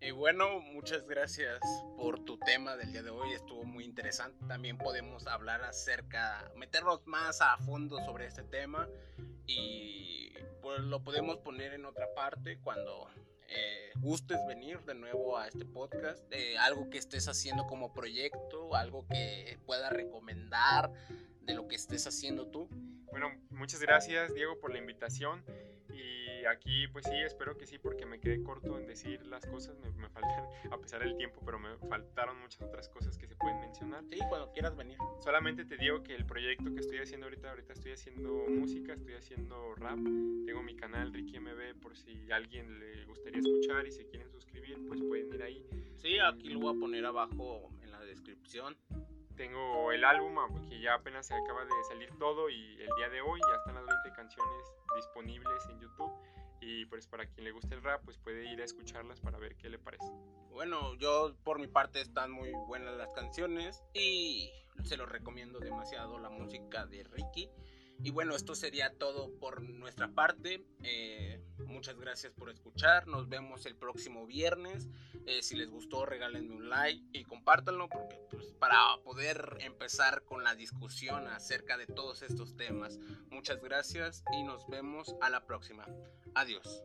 Y 0.00 0.10
bueno, 0.10 0.58
muchas 0.60 1.06
gracias 1.06 1.60
por 1.96 2.24
tu 2.24 2.36
tema 2.38 2.76
del 2.76 2.90
día 2.90 3.04
de 3.04 3.10
hoy, 3.10 3.32
estuvo 3.32 3.64
muy 3.64 3.84
interesante. 3.84 4.44
También 4.48 4.76
podemos 4.76 5.28
hablar 5.28 5.62
acerca, 5.62 6.50
meternos 6.56 7.06
más 7.06 7.40
a 7.40 7.56
fondo 7.58 7.98
sobre 8.04 8.26
este 8.26 8.42
tema 8.42 8.88
y 9.46 10.32
pues 10.60 10.80
lo 10.80 11.04
podemos 11.04 11.38
poner 11.38 11.74
en 11.74 11.84
otra 11.84 12.12
parte 12.14 12.58
cuando 12.58 13.08
eh, 13.54 13.92
gustes 13.96 14.38
venir 14.46 14.80
de 14.80 14.94
nuevo 14.94 15.38
a 15.38 15.48
este 15.48 15.64
podcast, 15.64 16.24
algo 16.60 16.90
que 16.90 16.98
estés 16.98 17.28
haciendo 17.28 17.66
como 17.66 17.92
proyecto, 17.92 18.74
algo 18.74 19.06
que 19.06 19.58
pueda 19.66 19.90
recomendar 19.90 20.92
de 21.42 21.54
lo 21.54 21.68
que 21.68 21.76
estés 21.76 22.06
haciendo 22.06 22.46
tú. 22.48 22.68
Bueno, 23.10 23.30
muchas 23.50 23.80
gracias 23.80 24.34
Diego 24.34 24.58
por 24.58 24.72
la 24.72 24.78
invitación 24.78 25.44
aquí 26.46 26.88
pues 26.88 27.04
sí, 27.06 27.16
espero 27.16 27.56
que 27.56 27.66
sí 27.66 27.78
porque 27.78 28.06
me 28.06 28.20
quedé 28.20 28.42
corto 28.42 28.78
en 28.78 28.86
decir 28.86 29.24
las 29.26 29.46
cosas, 29.46 29.78
me, 29.78 29.90
me 29.90 30.08
faltan 30.08 30.44
a 30.72 30.78
pesar 30.78 31.02
del 31.02 31.16
tiempo, 31.16 31.40
pero 31.44 31.58
me 31.58 31.76
faltaron 31.88 32.40
muchas 32.40 32.62
otras 32.62 32.88
cosas 32.88 33.18
que 33.18 33.26
se 33.26 33.36
pueden 33.36 33.60
mencionar. 33.60 34.04
Sí, 34.08 34.18
cuando 34.28 34.52
quieras 34.52 34.76
venir. 34.76 34.98
Solamente 35.20 35.64
te 35.64 35.76
digo 35.76 36.02
que 36.02 36.14
el 36.14 36.26
proyecto 36.26 36.72
que 36.72 36.80
estoy 36.80 36.98
haciendo 36.98 37.26
ahorita, 37.26 37.50
ahorita 37.50 37.72
estoy 37.72 37.92
haciendo 37.92 38.46
música, 38.48 38.94
estoy 38.94 39.14
haciendo 39.14 39.74
rap, 39.74 39.98
tengo 39.98 40.62
mi 40.62 40.76
canal 40.76 41.12
Ricky 41.12 41.38
MB 41.40 41.80
por 41.80 41.96
si 41.96 42.30
a 42.30 42.36
alguien 42.36 42.78
le 42.78 43.04
gustaría 43.06 43.40
escuchar 43.40 43.86
y 43.86 43.92
se 43.92 44.06
quieren 44.06 44.30
suscribir, 44.30 44.78
pues 44.86 45.00
pueden 45.02 45.32
ir 45.32 45.42
ahí. 45.42 45.66
Sí, 45.96 46.18
aquí 46.18 46.50
lo 46.50 46.60
voy 46.60 46.76
a 46.76 46.80
poner 46.80 47.04
abajo 47.06 47.70
en 47.82 47.90
la 47.90 48.00
descripción 48.00 48.76
tengo 49.36 49.92
el 49.92 50.04
álbum 50.04 50.38
ah, 50.38 50.48
que 50.68 50.80
ya 50.80 50.94
apenas 50.94 51.26
se 51.26 51.34
acaba 51.34 51.64
de 51.64 51.84
salir 51.88 52.10
todo 52.18 52.48
y 52.48 52.80
el 52.80 52.88
día 52.96 53.08
de 53.08 53.20
hoy 53.20 53.40
ya 53.48 53.56
están 53.56 53.74
las 53.74 53.86
20 53.86 54.12
canciones 54.12 54.72
disponibles 54.96 55.66
en 55.70 55.80
YouTube 55.80 56.12
y 56.60 56.86
pues 56.86 57.06
para 57.06 57.26
quien 57.26 57.44
le 57.44 57.52
guste 57.52 57.74
el 57.74 57.82
rap 57.82 58.02
pues 58.04 58.18
puede 58.18 58.44
ir 58.50 58.60
a 58.60 58.64
escucharlas 58.64 59.20
para 59.20 59.38
ver 59.38 59.56
qué 59.56 59.68
le 59.68 59.78
parece. 59.78 60.10
Bueno, 60.50 60.94
yo 60.94 61.34
por 61.44 61.58
mi 61.58 61.66
parte 61.66 62.00
están 62.00 62.30
muy 62.30 62.50
buenas 62.66 62.96
las 62.96 63.12
canciones 63.12 63.82
y 63.92 64.50
se 64.84 64.96
los 64.96 65.08
recomiendo 65.08 65.58
demasiado 65.58 66.18
la 66.18 66.30
música 66.30 66.86
de 66.86 67.04
Ricky. 67.04 67.50
Y 68.02 68.10
bueno, 68.10 68.34
esto 68.34 68.54
sería 68.54 68.92
todo 68.98 69.30
por 69.38 69.62
nuestra 69.62 70.08
parte. 70.08 70.64
Eh, 70.82 71.40
muchas 71.66 71.98
gracias 71.98 72.32
por 72.32 72.50
escuchar. 72.50 73.06
Nos 73.06 73.28
vemos 73.28 73.66
el 73.66 73.76
próximo 73.76 74.26
viernes. 74.26 74.88
Eh, 75.26 75.42
si 75.42 75.56
les 75.56 75.70
gustó, 75.70 76.04
regálenme 76.04 76.54
un 76.54 76.68
like 76.68 77.02
y 77.12 77.24
compártanlo 77.24 77.88
porque 77.88 78.18
pues, 78.30 78.52
para 78.52 78.78
poder 79.04 79.56
empezar 79.60 80.22
con 80.24 80.44
la 80.44 80.54
discusión 80.54 81.26
acerca 81.28 81.76
de 81.78 81.86
todos 81.86 82.22
estos 82.22 82.56
temas. 82.56 82.98
Muchas 83.30 83.62
gracias 83.62 84.22
y 84.32 84.42
nos 84.42 84.66
vemos 84.68 85.14
a 85.20 85.30
la 85.30 85.46
próxima. 85.46 85.86
Adiós. 86.34 86.82